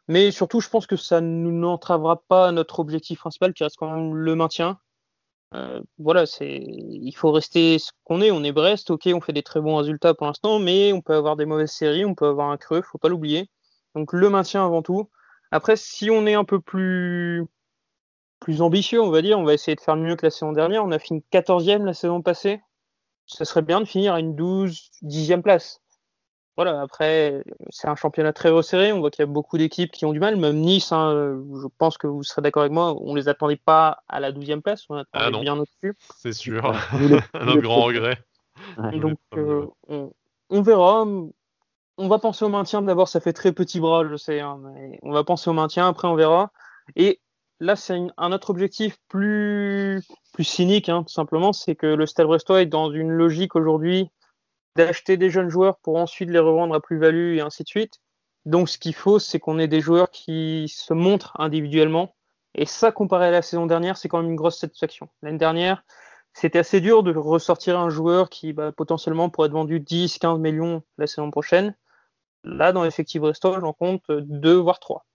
Mais 0.08 0.32
surtout, 0.32 0.60
je 0.60 0.69
pense 0.69 0.88
que 0.88 0.95
ça 0.95 1.21
ne 1.21 1.27
nous 1.27 1.67
entravera 1.67 2.23
pas 2.27 2.51
notre 2.51 2.79
objectif 2.79 3.19
principal, 3.19 3.53
qui 3.53 3.63
reste 3.63 3.77
quand 3.77 3.93
même 3.93 4.15
le 4.15 4.36
maintien. 4.36 4.79
Euh, 5.53 5.81
voilà, 5.99 6.25
c'est, 6.25 6.61
il 6.65 7.13
faut 7.13 7.31
rester 7.31 7.77
ce 7.79 7.91
qu'on 8.03 8.21
est. 8.21 8.31
On 8.31 8.43
est 8.43 8.51
Brest, 8.51 8.89
ok, 8.91 9.09
on 9.13 9.21
fait 9.21 9.33
des 9.33 9.43
très 9.43 9.61
bons 9.61 9.77
résultats 9.77 10.13
pour 10.13 10.27
l'instant, 10.27 10.59
mais 10.59 10.93
on 10.93 11.01
peut 11.01 11.13
avoir 11.13 11.35
des 11.35 11.45
mauvaises 11.45 11.71
séries, 11.71 12.05
on 12.05 12.15
peut 12.15 12.27
avoir 12.27 12.49
un 12.49 12.57
creux, 12.57 12.81
faut 12.81 12.97
pas 12.97 13.09
l'oublier. 13.09 13.49
Donc 13.95 14.13
le 14.13 14.29
maintien 14.29 14.65
avant 14.65 14.81
tout. 14.81 15.09
Après, 15.51 15.75
si 15.75 16.09
on 16.09 16.25
est 16.25 16.33
un 16.33 16.45
peu 16.45 16.59
plus 16.59 17.45
plus 18.39 18.61
ambitieux, 18.61 19.01
on 19.01 19.09
va 19.09 19.21
dire, 19.21 19.39
on 19.39 19.45
va 19.45 19.53
essayer 19.53 19.75
de 19.75 19.81
faire 19.81 19.95
mieux 19.95 20.15
que 20.15 20.25
la 20.25 20.31
saison 20.31 20.51
dernière. 20.51 20.83
On 20.83 20.91
a 20.91 20.99
fini 20.99 21.23
14e 21.31 21.85
la 21.85 21.93
saison 21.93 22.21
passée. 22.21 22.61
Ça 23.25 23.45
serait 23.45 23.61
bien 23.61 23.79
de 23.79 23.85
finir 23.85 24.13
à 24.13 24.19
une 24.19 24.35
12, 24.35 24.89
10e 25.03 25.41
place 25.41 25.83
voilà, 26.55 26.81
après, 26.81 27.43
c'est 27.69 27.87
un 27.87 27.95
championnat 27.95 28.31
très 28.31 28.49
resserré. 28.49 28.93
On 28.93 28.99
voit 28.99 29.09
qu'il 29.09 29.23
y 29.23 29.27
a 29.27 29.31
beaucoup 29.31 29.57
d'équipes 29.57 29.91
qui 29.91 30.05
ont 30.05 30.13
du 30.13 30.19
mal. 30.19 30.35
Même 30.35 30.57
Nice, 30.57 30.91
hein, 30.91 31.41
je 31.61 31.67
pense 31.79 31.97
que 31.97 32.05
vous 32.05 32.21
serez 32.21 32.43
d'accord 32.43 32.61
avec 32.61 32.73
moi, 32.73 32.95
on 33.01 33.15
les 33.15 33.27
attendait 33.27 33.55
pas 33.55 34.03
à 34.07 34.19
la 34.19 34.31
12e 34.31 34.61
place. 34.61 34.85
On 34.89 34.95
attendait 34.95 35.35
ah 35.37 35.41
bien 35.41 35.57
au-dessus. 35.57 35.97
C'est 36.17 36.33
sûr. 36.33 36.75
un 37.33 37.55
grand 37.57 37.81
regret. 37.81 38.19
Donc, 38.93 39.17
euh, 39.35 39.65
on, 39.87 40.61
verra. 40.61 41.05
On 41.97 42.07
va 42.07 42.19
penser 42.19 42.45
au 42.45 42.49
maintien. 42.49 42.83
D'abord, 42.83 43.07
ça 43.07 43.19
fait 43.19 43.33
très 43.33 43.51
petit 43.51 43.79
bras, 43.79 44.07
je 44.07 44.15
sais. 44.15 44.39
Hein, 44.39 44.59
mais 44.63 44.99
on 45.01 45.11
va 45.11 45.23
penser 45.23 45.49
au 45.49 45.53
maintien. 45.53 45.87
Après, 45.87 46.07
on 46.07 46.15
verra. 46.15 46.51
Et 46.95 47.19
là, 47.59 47.75
c'est 47.75 47.99
un 48.15 48.31
autre 48.31 48.51
objectif 48.51 48.97
plus, 49.07 50.03
plus 50.33 50.43
cynique, 50.43 50.87
hein, 50.87 51.01
tout 51.01 51.13
simplement. 51.13 51.51
C'est 51.51 51.73
que 51.73 51.87
le 51.87 52.05
Stade 52.05 52.27
Brestois 52.27 52.61
est 52.61 52.67
dans 52.67 52.91
une 52.91 53.09
logique 53.09 53.55
aujourd'hui 53.55 54.11
d'acheter 54.75 55.17
des 55.17 55.29
jeunes 55.29 55.49
joueurs 55.49 55.77
pour 55.79 55.97
ensuite 55.97 56.29
les 56.29 56.39
revendre 56.39 56.73
à 56.75 56.81
plus-value 56.81 57.38
et 57.38 57.41
ainsi 57.41 57.63
de 57.63 57.67
suite. 57.67 57.99
Donc 58.45 58.69
ce 58.69 58.77
qu'il 58.77 58.95
faut, 58.95 59.19
c'est 59.19 59.39
qu'on 59.39 59.59
ait 59.59 59.67
des 59.67 59.81
joueurs 59.81 60.12
qui 60.12 60.67
se 60.67 60.93
montrent 60.93 61.39
individuellement. 61.39 62.15
Et 62.55 62.65
ça, 62.65 62.91
comparé 62.91 63.27
à 63.27 63.31
la 63.31 63.41
saison 63.41 63.65
dernière, 63.65 63.97
c'est 63.97 64.09
quand 64.09 64.21
même 64.21 64.31
une 64.31 64.36
grosse 64.36 64.59
satisfaction. 64.59 65.09
L'année 65.21 65.38
dernière, 65.38 65.83
c'était 66.33 66.59
assez 66.59 66.81
dur 66.81 67.03
de 67.03 67.15
ressortir 67.15 67.79
un 67.79 67.89
joueur 67.89 68.29
qui 68.29 68.53
bah, 68.53 68.71
potentiellement 68.71 69.29
pourrait 69.29 69.47
être 69.47 69.53
vendu 69.53 69.79
10, 69.79 70.19
15 70.19 70.39
millions 70.39 70.83
la 70.97 71.07
saison 71.07 71.31
prochaine. 71.31 71.75
Là, 72.43 72.71
dans 72.73 72.83
l'effectif 72.83 73.21
Resto, 73.21 73.59
j'en 73.59 73.73
compte 73.73 74.03
deux 74.12 74.57
voire 74.57 74.79
trois. 74.79 75.05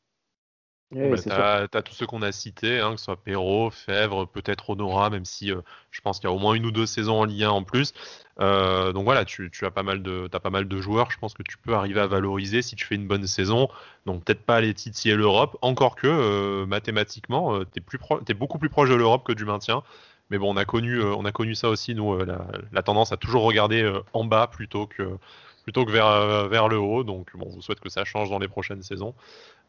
Bah, 0.90 1.68
tu 1.68 1.76
as, 1.76 1.82
tous 1.82 1.92
ceux 1.92 2.06
qu'on 2.06 2.22
a 2.22 2.32
cités, 2.32 2.80
hein, 2.80 2.92
que 2.92 2.98
ce 2.98 3.04
soit 3.04 3.22
Perrault, 3.22 3.70
Fèvre, 3.70 4.26
peut-être 4.26 4.70
Honora, 4.70 5.10
même 5.10 5.26
si 5.26 5.52
euh, 5.52 5.60
je 5.90 6.00
pense 6.00 6.18
qu'il 6.18 6.28
y 6.28 6.32
a 6.32 6.34
au 6.34 6.38
moins 6.38 6.54
une 6.54 6.64
ou 6.64 6.70
deux 6.70 6.86
saisons 6.86 7.20
en 7.20 7.24
Ligue 7.24 7.42
1 7.42 7.50
en 7.50 7.62
plus. 7.62 7.92
Euh, 8.40 8.92
donc 8.92 9.04
voilà, 9.04 9.26
tu, 9.26 9.50
as 9.62 9.70
pas 9.70 9.82
mal 9.82 10.02
de 10.02 10.30
as 10.32 10.40
pas 10.40 10.48
mal 10.48 10.66
de 10.66 10.80
joueurs, 10.80 11.10
je 11.10 11.18
pense 11.18 11.34
que 11.34 11.42
tu 11.42 11.58
peux 11.58 11.74
arriver 11.74 12.00
à 12.00 12.06
valoriser 12.06 12.62
si 12.62 12.74
tu 12.74 12.86
fais 12.86 12.94
une 12.94 13.06
bonne 13.06 13.26
saison. 13.26 13.68
Donc 14.06 14.24
peut-être 14.24 14.42
pas 14.42 14.56
aller 14.56 14.72
titiller 14.72 15.14
l'Europe, 15.14 15.58
encore 15.60 15.94
que 15.94 16.06
euh, 16.06 16.64
mathématiquement, 16.64 17.60
tu 17.64 17.82
es, 18.28 18.34
beaucoup 18.34 18.58
plus 18.58 18.70
proche 18.70 18.88
de 18.88 18.94
l'Europe 18.94 19.26
que 19.26 19.32
du 19.32 19.44
maintien. 19.44 19.82
Mais 20.30 20.38
bon, 20.38 20.54
on 20.54 20.56
a 20.56 20.64
connu, 20.64 21.02
on 21.02 21.24
a 21.24 21.32
connu 21.32 21.54
ça 21.54 21.68
aussi, 21.68 21.94
nous, 21.94 22.16
la, 22.24 22.46
la, 22.72 22.82
tendance 22.82 23.12
à 23.12 23.16
toujours 23.16 23.44
regarder 23.44 23.90
en 24.12 24.24
bas 24.24 24.46
plutôt 24.46 24.86
que, 24.86 25.16
plutôt 25.64 25.86
que 25.86 25.90
vers, 25.90 26.48
vers 26.48 26.68
le 26.68 26.78
haut. 26.78 27.02
Donc 27.02 27.34
bon, 27.34 27.46
on 27.48 27.54
vous 27.54 27.62
souhaite 27.62 27.80
que 27.80 27.88
ça 27.88 28.04
change 28.04 28.28
dans 28.28 28.38
les 28.38 28.48
prochaines 28.48 28.82
saisons. 28.82 29.14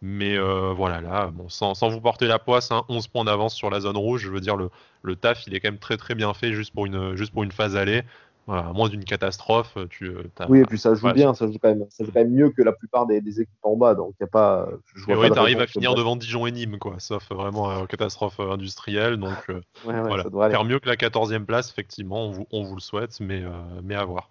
Mais 0.02 0.38
euh, 0.38 0.72
voilà, 0.74 1.02
là, 1.02 1.28
bon, 1.28 1.50
sans, 1.50 1.74
sans, 1.74 1.90
vous 1.90 2.00
porter 2.00 2.28
la 2.28 2.40
poisse, 2.40 2.72
hein, 2.72 2.84
11 2.88 3.08
points 3.08 3.26
d'avance 3.26 3.54
sur 3.54 3.70
la 3.70 3.82
zone 3.82 3.98
rouge, 3.98 4.22
je 4.22 4.30
veux 4.30 4.40
dire, 4.40 4.56
le, 4.56 4.70
le, 5.02 5.16
taf, 5.18 5.46
il 5.46 5.54
est 5.54 5.60
quand 5.60 5.68
même 5.70 5.80
très 5.80 5.98
très 5.98 6.16
bien 6.16 6.34
fait 6.34 6.54
juste 6.54 6.74
pour 6.74 6.86
une, 6.86 7.16
juste 7.16 7.34
pour 7.34 7.44
une 7.44 7.52
phase 7.52 7.76
aller. 7.76 8.04
Voilà, 8.48 8.68
à 8.68 8.74
moins 8.74 8.90
d'une 8.90 9.04
catastrophe, 9.04 9.78
tu. 9.92 10.08
Euh, 10.08 10.24
oui, 10.48 10.62
et 10.62 10.66
puis 10.66 10.80
ça 10.80 10.96
joue 10.96 11.12
bien, 11.12 11.36
ça 11.36 11.46
joue, 11.46 11.60
quand 11.62 11.70
même, 11.70 11.86
ça 11.90 12.04
joue 12.04 12.12
quand 12.12 12.22
même 12.22 12.32
mieux 12.32 12.50
que 12.50 12.64
la 12.64 12.72
plupart 12.72 13.06
des, 13.06 13.22
des 13.22 13.42
équipes 13.42 13.54
en 13.62 13.76
bas, 13.76 13.94
donc 13.94 14.16
il 14.20 14.24
a 14.24 14.28
pas. 14.28 14.68
Je 14.96 15.06
vois 15.06 15.20
oui, 15.20 15.30
tu 15.30 15.38
arrives 15.38 15.62
à 15.62 15.68
finir 15.68 15.94
devant 15.94 16.16
Dijon 16.16 16.48
et 16.48 16.52
Nîmes, 16.52 16.80
quoi, 16.80 16.96
sauf 16.98 17.30
vraiment 17.30 17.70
euh, 17.70 17.86
catastrophe 17.86 18.40
industrielle, 18.40 19.18
donc 19.18 19.38
euh, 19.50 19.62
ouais, 19.86 19.94
ouais, 19.94 20.24
voilà. 20.32 20.50
faire 20.50 20.64
mieux 20.64 20.80
que 20.80 20.90
la 20.90 20.96
14e 20.96 21.46
place, 21.46 21.70
effectivement, 21.70 22.26
on 22.26 22.32
vous, 22.32 22.48
on 22.52 22.64
vous 22.64 22.74
le 22.74 22.82
souhaite, 22.82 23.20
mais, 23.20 23.44
mais 23.84 23.94
à 23.94 24.06
voir. 24.06 24.30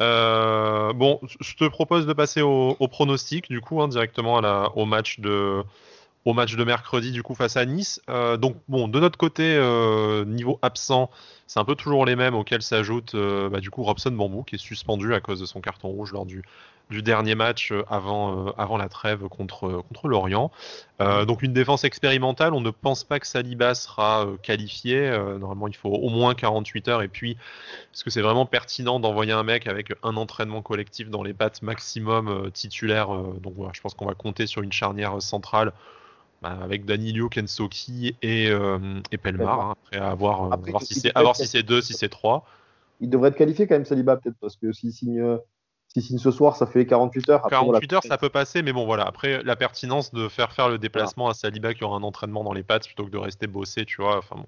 Euh, 0.00 0.92
bon, 0.92 1.20
je 1.40 1.54
te 1.54 1.68
propose 1.68 2.06
de 2.06 2.12
passer 2.12 2.42
au, 2.42 2.74
pronostic, 2.88 3.48
du 3.48 3.60
coup, 3.60 3.82
hein, 3.82 3.88
directement 3.88 4.36
au 4.74 4.86
match 4.86 5.20
de 5.20 5.62
au 6.24 6.34
match 6.34 6.54
de 6.54 6.64
mercredi 6.64 7.10
du 7.10 7.22
coup 7.22 7.34
face 7.34 7.56
à 7.56 7.64
Nice. 7.64 8.00
Euh, 8.08 8.36
donc 8.36 8.56
bon, 8.68 8.88
de 8.88 9.00
notre 9.00 9.18
côté, 9.18 9.56
euh, 9.56 10.24
niveau 10.24 10.58
absent, 10.62 11.10
c'est 11.52 11.60
un 11.60 11.64
peu 11.64 11.74
toujours 11.74 12.06
les 12.06 12.16
mêmes 12.16 12.34
auxquels 12.34 12.62
s'ajoute 12.62 13.14
bah, 13.14 13.60
du 13.60 13.70
coup 13.70 13.82
Robson 13.82 14.10
Bambou 14.10 14.42
qui 14.42 14.54
est 14.54 14.58
suspendu 14.58 15.14
à 15.14 15.20
cause 15.20 15.40
de 15.40 15.46
son 15.46 15.60
carton 15.60 15.88
rouge 15.88 16.12
lors 16.12 16.24
du, 16.24 16.42
du 16.92 17.02
dernier 17.02 17.34
match 17.34 17.72
euh, 17.72 17.84
avant, 17.90 18.46
euh, 18.46 18.52
avant 18.56 18.76
la 18.76 18.88
trêve 18.88 19.26
contre, 19.28 19.82
contre 19.88 20.08
Lorient. 20.08 20.52
Euh, 21.00 21.24
donc 21.24 21.42
une 21.42 21.52
défense 21.52 21.82
expérimentale, 21.82 22.54
on 22.54 22.60
ne 22.60 22.70
pense 22.70 23.02
pas 23.02 23.18
que 23.18 23.26
Saliba 23.26 23.74
sera 23.74 24.28
qualifié. 24.42 25.10
normalement, 25.40 25.66
il 25.66 25.74
faut 25.74 25.88
au 25.88 26.08
moins 26.10 26.34
48 26.34 26.88
heures. 26.88 27.02
Et 27.02 27.08
puis, 27.08 27.32
est-ce 27.32 28.04
que 28.04 28.10
c'est 28.10 28.20
vraiment 28.20 28.46
pertinent 28.46 29.00
d'envoyer 29.00 29.32
un 29.32 29.42
mec 29.42 29.66
avec 29.66 29.92
un 30.04 30.16
entraînement 30.16 30.62
collectif 30.62 31.10
dans 31.10 31.22
les 31.22 31.34
pattes 31.34 31.62
maximum 31.62 32.50
titulaire 32.52 33.08
Donc 33.40 33.54
voilà, 33.56 33.72
je 33.74 33.80
pense 33.80 33.94
qu'on 33.94 34.06
va 34.06 34.14
compter 34.14 34.46
sur 34.46 34.62
une 34.62 34.72
charnière 34.72 35.20
centrale 35.20 35.72
avec 36.42 36.84
Danilo, 36.84 37.28
Kensoki 37.28 38.16
et, 38.22 38.46
et 38.46 39.18
Pelmar. 39.18 39.60
Hein, 39.60 39.74
après, 39.82 39.98
à 39.98 40.14
voir, 40.14 40.58
voir 40.58 40.82
si 40.82 40.94
c'est 40.94 41.12
si 41.34 41.64
deux, 41.64 41.80
si 41.80 41.94
c'est 41.94 42.08
trois. 42.08 42.44
Il 43.00 43.10
devrait 43.10 43.30
être 43.30 43.36
qualifié 43.36 43.66
quand 43.66 43.74
même, 43.74 43.84
Saliba, 43.84 44.16
peut-être, 44.16 44.36
parce 44.40 44.56
que 44.56 44.72
s'il 44.72 44.92
signe 44.92 45.38
si 45.94 46.00
signe 46.00 46.18
ce 46.18 46.30
soir, 46.30 46.56
ça 46.56 46.66
fait 46.66 46.86
48 46.86 47.28
heures. 47.28 47.42
48 47.48 47.92
heures, 47.92 48.02
ça 48.02 48.16
peut 48.16 48.30
passer, 48.30 48.62
mais 48.62 48.72
bon, 48.72 48.86
voilà. 48.86 49.04
Après, 49.04 49.42
la 49.42 49.56
pertinence 49.56 50.12
de 50.12 50.28
faire 50.28 50.52
faire 50.52 50.68
le 50.70 50.78
déplacement 50.78 51.28
à 51.28 51.34
Saliba 51.34 51.74
qui 51.74 51.84
aura 51.84 51.98
un 51.98 52.02
entraînement 52.02 52.44
dans 52.44 52.54
les 52.54 52.62
pattes 52.62 52.86
plutôt 52.86 53.04
que 53.04 53.10
de 53.10 53.18
rester 53.18 53.46
bossé, 53.46 53.84
tu 53.84 54.00
vois. 54.00 54.18
Enfin 54.18 54.36
bon, 54.36 54.46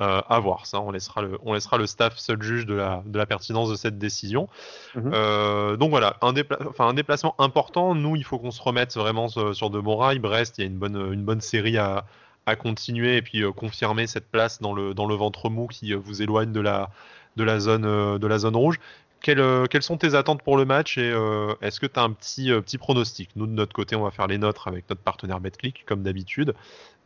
euh, 0.00 0.20
à 0.28 0.40
voir 0.40 0.66
ça. 0.66 0.80
On 0.80 0.90
laissera 0.90 1.22
le, 1.22 1.38
on 1.42 1.52
laissera 1.52 1.78
le 1.78 1.86
staff 1.86 2.16
seul 2.16 2.42
juge 2.42 2.66
de 2.66 2.74
la, 2.74 3.02
de 3.06 3.16
la 3.16 3.26
pertinence 3.26 3.70
de 3.70 3.76
cette 3.76 3.96
décision. 3.96 4.48
Mhm. 4.96 5.12
Euh, 5.14 5.76
donc 5.76 5.90
voilà, 5.90 6.16
un, 6.20 6.34
enfin, 6.68 6.88
un 6.88 6.94
déplacement 6.94 7.34
important. 7.38 7.94
Nous, 7.94 8.16
il 8.16 8.24
faut 8.24 8.38
qu'on 8.38 8.50
se 8.50 8.60
remette 8.60 8.96
vraiment 8.96 9.28
sur, 9.28 9.70
de 9.70 9.80
bons 9.80 9.96
rails. 9.96 10.18
Brest, 10.18 10.58
il 10.58 10.62
y 10.62 10.64
a 10.64 10.66
une 10.66 10.78
bonne, 10.78 11.12
une 11.12 11.24
bonne 11.24 11.40
série 11.40 11.78
à, 11.78 12.06
à 12.46 12.56
continuer 12.56 13.16
et 13.16 13.22
puis 13.22 13.44
euh, 13.44 13.52
confirmer 13.52 14.06
cette 14.08 14.28
place 14.30 14.60
dans 14.60 14.74
le, 14.74 14.94
dans 14.94 15.06
le 15.06 15.14
ventre 15.14 15.48
mou 15.48 15.68
qui 15.68 15.92
vous 15.92 16.22
éloigne 16.22 16.50
de 16.50 16.60
la, 16.60 16.90
de 17.36 17.44
la 17.44 17.60
zone, 17.60 18.18
de 18.18 18.26
la 18.26 18.38
zone 18.38 18.56
rouge. 18.56 18.80
Euh, 19.28 19.66
quelles, 19.66 19.82
sont 19.82 19.96
tes 19.96 20.14
attentes 20.14 20.42
pour 20.42 20.56
le 20.56 20.64
match 20.64 20.98
et 20.98 21.10
euh, 21.10 21.54
est-ce 21.62 21.80
que 21.80 21.86
tu 21.86 21.98
as 21.98 22.02
un 22.02 22.12
petit, 22.12 22.50
euh, 22.50 22.60
petit 22.60 22.78
pronostic? 22.78 23.30
Nous, 23.36 23.46
de 23.46 23.52
notre 23.52 23.72
côté, 23.72 23.96
on 23.96 24.02
va 24.02 24.10
faire 24.10 24.26
les 24.26 24.38
nôtres 24.38 24.68
avec 24.68 24.88
notre 24.88 25.00
partenaire 25.00 25.40
BetClick, 25.40 25.84
comme 25.86 26.02
d'habitude. 26.02 26.54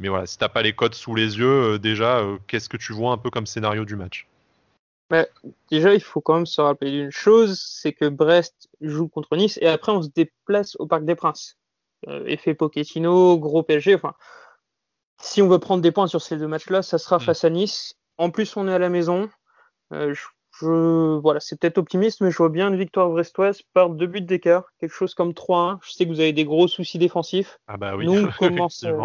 Mais 0.01 0.09
voilà, 0.09 0.27
si 0.27 0.39
tu 0.39 0.49
pas 0.49 0.63
les 0.63 0.73
codes 0.73 0.95
sous 0.95 1.15
les 1.15 1.39
yeux, 1.39 1.79
déjà, 1.79 2.25
qu'est-ce 2.47 2.69
que 2.69 2.77
tu 2.77 2.93
vois 2.93 3.13
un 3.13 3.19
peu 3.19 3.31
comme 3.31 3.47
scénario 3.47 3.85
du 3.85 3.97
match? 3.97 4.27
Bah, 5.11 5.27
Déjà, 5.71 5.95
il 5.95 6.01
faut 6.01 6.21
quand 6.21 6.35
même 6.35 6.47
se 6.47 6.61
rappeler 6.61 6.91
d'une 6.91 7.11
chose 7.11 7.61
c'est 7.61 7.93
que 7.93 8.09
Brest 8.09 8.69
joue 8.81 9.09
contre 9.09 9.37
Nice 9.37 9.59
et 9.63 9.69
après, 9.69 9.93
on 9.93 10.03
se 10.03 10.09
déplace 10.09 10.77
au 10.79 10.87
Parc 10.87 11.05
des 11.05 11.15
Princes. 11.15 11.57
effet 12.27 12.55
Pochettino, 12.55 13.39
gros 13.39 13.63
PSG. 13.63 13.95
Enfin, 13.95 14.15
si 15.21 15.43
on 15.43 15.49
veut 15.49 15.59
prendre 15.59 15.83
des 15.83 15.93
points 15.93 16.07
sur 16.07 16.23
ces 16.23 16.37
deux 16.37 16.49
matchs-là, 16.49 16.83
ça 16.83 16.99
sera 16.99 17.19
mm. 17.19 17.21
face 17.21 17.45
à 17.45 17.51
Nice. 17.51 17.95
En 18.19 18.31
plus, 18.31 18.57
on 18.57 18.69
est 18.69 18.75
à 18.75 18.79
la 18.79 18.89
maison. 18.89 19.31
je 19.91 20.21
je, 20.61 21.19
voilà, 21.19 21.41
c'est 21.41 21.59
peut-être 21.59 21.79
optimiste, 21.79 22.21
mais 22.21 22.31
je 22.31 22.37
vois 22.37 22.49
bien 22.49 22.69
une 22.69 22.77
victoire 22.77 23.09
brestoise 23.09 23.63
par 23.73 23.91
deux 23.91 24.07
buts 24.07 24.21
d'écart, 24.21 24.73
quelque 24.81 24.93
chose 24.93 25.15
comme 25.15 25.31
3-1. 25.31 25.79
Je 25.83 25.93
sais 25.93 26.05
que 26.05 26.11
vous 26.11 26.21
avez 26.21 26.33
des 26.33 26.45
gros 26.45 26.69
soucis 26.69 26.99
défensifs. 26.99 27.59
Ah 27.69 27.77
bah 27.77 27.97
oui, 27.97 28.07
nous, 28.07 28.27
on 28.27 28.31
commence, 28.39 28.85
euh, 28.85 28.97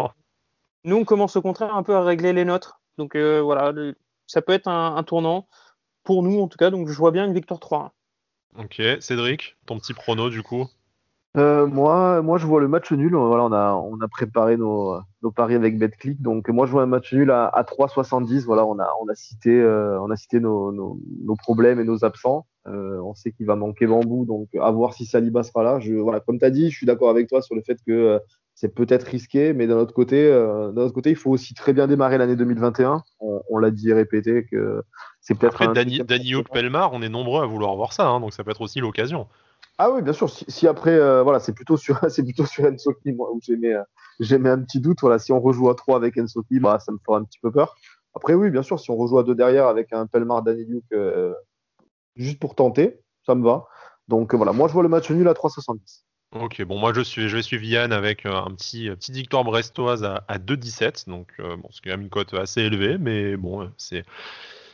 nous, 0.84 0.96
on 0.96 1.04
commence 1.04 1.36
au 1.36 1.42
contraire 1.42 1.74
un 1.74 1.82
peu 1.82 1.94
à 1.94 2.02
régler 2.02 2.32
les 2.32 2.44
nôtres. 2.44 2.80
Donc 2.98 3.14
euh, 3.14 3.40
voilà, 3.40 3.72
ça 4.26 4.42
peut 4.42 4.52
être 4.52 4.68
un, 4.68 5.02
tournant 5.04 5.48
pour 6.02 6.22
nous 6.22 6.40
en 6.40 6.48
tout 6.48 6.58
cas. 6.58 6.70
Donc 6.70 6.88
je 6.88 6.96
vois 6.96 7.10
bien 7.10 7.24
une 7.24 7.34
victoire 7.34 7.60
3-1. 7.60 7.90
Ok, 8.58 8.82
Cédric, 9.00 9.56
ton 9.66 9.78
petit 9.78 9.94
prono 9.94 10.30
du 10.30 10.42
coup 10.42 10.68
euh, 11.36 11.66
moi, 11.66 12.22
moi, 12.22 12.38
je 12.38 12.46
vois 12.46 12.60
le 12.60 12.68
match 12.68 12.92
nul. 12.92 13.14
Voilà, 13.16 13.44
on 13.44 13.52
a, 13.52 13.72
on 13.74 14.00
a 14.00 14.08
préparé 14.08 14.56
nos, 14.56 14.96
nos 15.22 15.32
paris 15.32 15.54
avec 15.54 15.78
BetClick. 15.78 16.22
Donc, 16.22 16.48
moi, 16.48 16.66
je 16.66 16.72
vois 16.72 16.82
un 16.82 16.86
match 16.86 17.12
nul 17.12 17.30
à, 17.30 17.46
à 17.46 17.64
3,70. 17.64 18.44
Voilà, 18.44 18.64
on 18.64 18.78
a, 18.78 18.88
on 19.02 19.08
a 19.08 19.14
cité, 19.14 19.50
euh, 19.50 20.00
on 20.00 20.10
a 20.10 20.16
cité 20.16 20.38
nos, 20.38 20.70
nos, 20.70 20.98
nos, 21.24 21.34
problèmes 21.34 21.80
et 21.80 21.84
nos 21.84 22.04
absents. 22.04 22.46
Euh, 22.68 23.00
on 23.00 23.14
sait 23.14 23.32
qu'il 23.32 23.46
va 23.46 23.56
manquer 23.56 23.86
Bambou. 23.86 24.24
Donc, 24.26 24.48
à 24.60 24.70
voir 24.70 24.94
si 24.94 25.06
Saliba 25.06 25.42
sera 25.42 25.64
là. 25.64 25.80
Je, 25.80 25.94
voilà, 25.94 26.20
comme 26.20 26.38
tu 26.38 26.44
as 26.44 26.50
dit, 26.50 26.70
je 26.70 26.76
suis 26.76 26.86
d'accord 26.86 27.10
avec 27.10 27.28
toi 27.28 27.42
sur 27.42 27.56
le 27.56 27.62
fait 27.62 27.78
que 27.84 28.20
c'est 28.54 28.72
peut-être 28.72 29.02
risqué, 29.02 29.52
mais 29.52 29.66
d'un 29.66 29.78
autre 29.78 29.92
côté, 29.92 30.30
d'un 30.30 30.82
autre 30.82 30.94
côté, 30.94 31.10
il 31.10 31.16
faut 31.16 31.32
aussi 31.32 31.54
très 31.54 31.72
bien 31.72 31.88
démarrer 31.88 32.18
l'année 32.18 32.36
2021. 32.36 33.02
On, 33.18 33.42
on 33.50 33.58
l'a 33.58 33.72
dit 33.72 33.90
et 33.90 33.92
répété 33.92 34.46
que 34.48 34.84
c'est 35.20 35.36
peut-être. 35.36 35.60
Après, 35.60 35.74
Dani, 35.74 36.04
Dani 36.04 36.34
Pelmar, 36.52 36.92
on 36.92 37.02
est 37.02 37.08
nombreux 37.08 37.42
à 37.42 37.46
vouloir 37.46 37.74
voir 37.74 37.92
ça, 37.92 38.06
hein, 38.06 38.20
donc 38.20 38.32
ça 38.32 38.44
peut 38.44 38.52
être 38.52 38.60
aussi 38.60 38.78
l'occasion. 38.78 39.26
Ah 39.78 39.90
oui, 39.90 40.02
bien 40.02 40.12
sûr. 40.12 40.30
Si, 40.30 40.68
après, 40.68 40.92
euh, 40.92 41.22
voilà, 41.22 41.40
c'est 41.40 41.52
plutôt 41.52 41.76
sur, 41.76 41.98
c'est 42.08 42.22
plutôt 42.22 42.46
sur 42.46 42.64
moi, 43.06 43.32
où 43.32 43.40
j'ai 43.42 43.56
mis, 43.56 43.68
euh, 43.68 43.82
j'ai 44.20 44.38
mis 44.38 44.48
un 44.48 44.60
petit 44.62 44.80
doute. 44.80 45.00
Voilà, 45.00 45.18
si 45.18 45.32
on 45.32 45.40
rejoue 45.40 45.68
à 45.68 45.74
3 45.74 45.96
avec 45.96 46.16
Ensoki, 46.16 46.60
bah, 46.60 46.78
ça 46.78 46.92
me 46.92 46.98
fera 47.04 47.18
un 47.18 47.24
petit 47.24 47.40
peu 47.40 47.50
peur. 47.50 47.74
Après, 48.14 48.34
oui, 48.34 48.50
bien 48.50 48.62
sûr, 48.62 48.78
si 48.78 48.90
on 48.90 48.96
rejoue 48.96 49.18
à 49.18 49.24
2 49.24 49.34
derrière 49.34 49.66
avec 49.66 49.92
un 49.92 50.06
Pelmar 50.06 50.42
Daniliuk, 50.42 50.84
euh, 50.92 51.34
juste 52.14 52.38
pour 52.38 52.54
tenter, 52.54 53.00
ça 53.26 53.34
me 53.34 53.44
va. 53.44 53.66
Donc 54.06 54.34
voilà, 54.34 54.52
moi 54.52 54.68
je 54.68 54.74
vois 54.74 54.82
le 54.82 54.88
match 54.88 55.10
nul 55.10 55.26
à 55.26 55.32
3,70. 55.32 56.04
Ok, 56.32 56.62
bon, 56.64 56.78
moi 56.78 56.92
je 56.92 57.00
suis, 57.00 57.28
je 57.28 57.36
vais 57.36 57.42
suivre 57.42 57.64
Yann 57.64 57.92
avec 57.92 58.26
un 58.26 58.50
petit, 58.50 58.90
petite 58.90 59.14
victoire 59.14 59.44
brestoise 59.44 60.04
à, 60.04 60.24
à 60.28 60.38
2,17, 60.38 61.08
donc 61.08 61.32
bon, 61.38 61.68
c'est 61.70 61.80
quand 61.82 61.90
même 61.90 62.02
une 62.02 62.10
cote 62.10 62.34
assez 62.34 62.60
élevée, 62.60 62.98
mais 62.98 63.36
bon, 63.36 63.70
c'est 63.78 64.04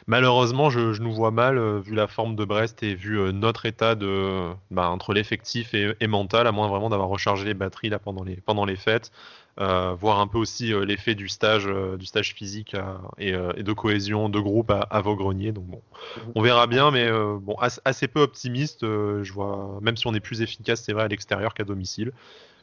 malheureusement, 0.06 0.70
je, 0.70 1.00
nous 1.00 1.12
vois 1.12 1.30
mal, 1.30 1.58
euh, 1.58 1.80
vu 1.80 1.94
la 1.94 2.06
forme 2.06 2.36
de 2.36 2.44
Brest 2.44 2.82
et 2.82 2.94
vu 2.94 3.18
euh, 3.18 3.32
notre 3.32 3.66
état 3.66 3.94
de, 3.94 4.50
bah, 4.70 4.88
entre 4.88 5.12
l'effectif 5.12 5.74
et, 5.74 6.06
mental, 6.06 6.46
à 6.46 6.52
moins 6.52 6.68
vraiment 6.68 6.90
d'avoir 6.90 7.08
rechargé 7.08 7.44
les 7.44 7.54
batteries 7.54 7.88
là 7.88 7.98
pendant 7.98 8.24
les, 8.24 8.36
pendant 8.36 8.64
les 8.64 8.76
fêtes. 8.76 9.12
Euh, 9.58 9.94
voir 9.98 10.20
un 10.20 10.26
peu 10.26 10.38
aussi 10.38 10.72
l'effet 10.86 11.14
du 11.14 11.28
stage, 11.28 11.68
du 11.98 12.06
stage 12.06 12.32
physique 12.32 12.74
et, 13.18 13.32
de 13.32 13.72
cohésion 13.72 14.28
de 14.30 14.40
groupe 14.40 14.70
à, 14.70 15.00
vos 15.00 15.16
greniers. 15.16 15.52
Donc 15.52 15.66
bon, 15.66 15.82
mhm. 16.16 16.32
on 16.34 16.42
verra 16.42 16.66
bien, 16.66 16.90
mais 16.90 17.10
bon, 17.10 17.56
assez 17.84 18.08
peu 18.08 18.20
optimiste. 18.20 18.82
je 18.82 19.32
vois, 19.32 19.78
même 19.82 19.96
si 19.96 20.06
on 20.06 20.14
est 20.14 20.20
plus 20.20 20.40
efficace, 20.40 20.82
c'est 20.82 20.92
vrai 20.92 21.02
à 21.02 21.08
l'extérieur 21.08 21.52
qu'à 21.52 21.64
domicile. 21.64 22.12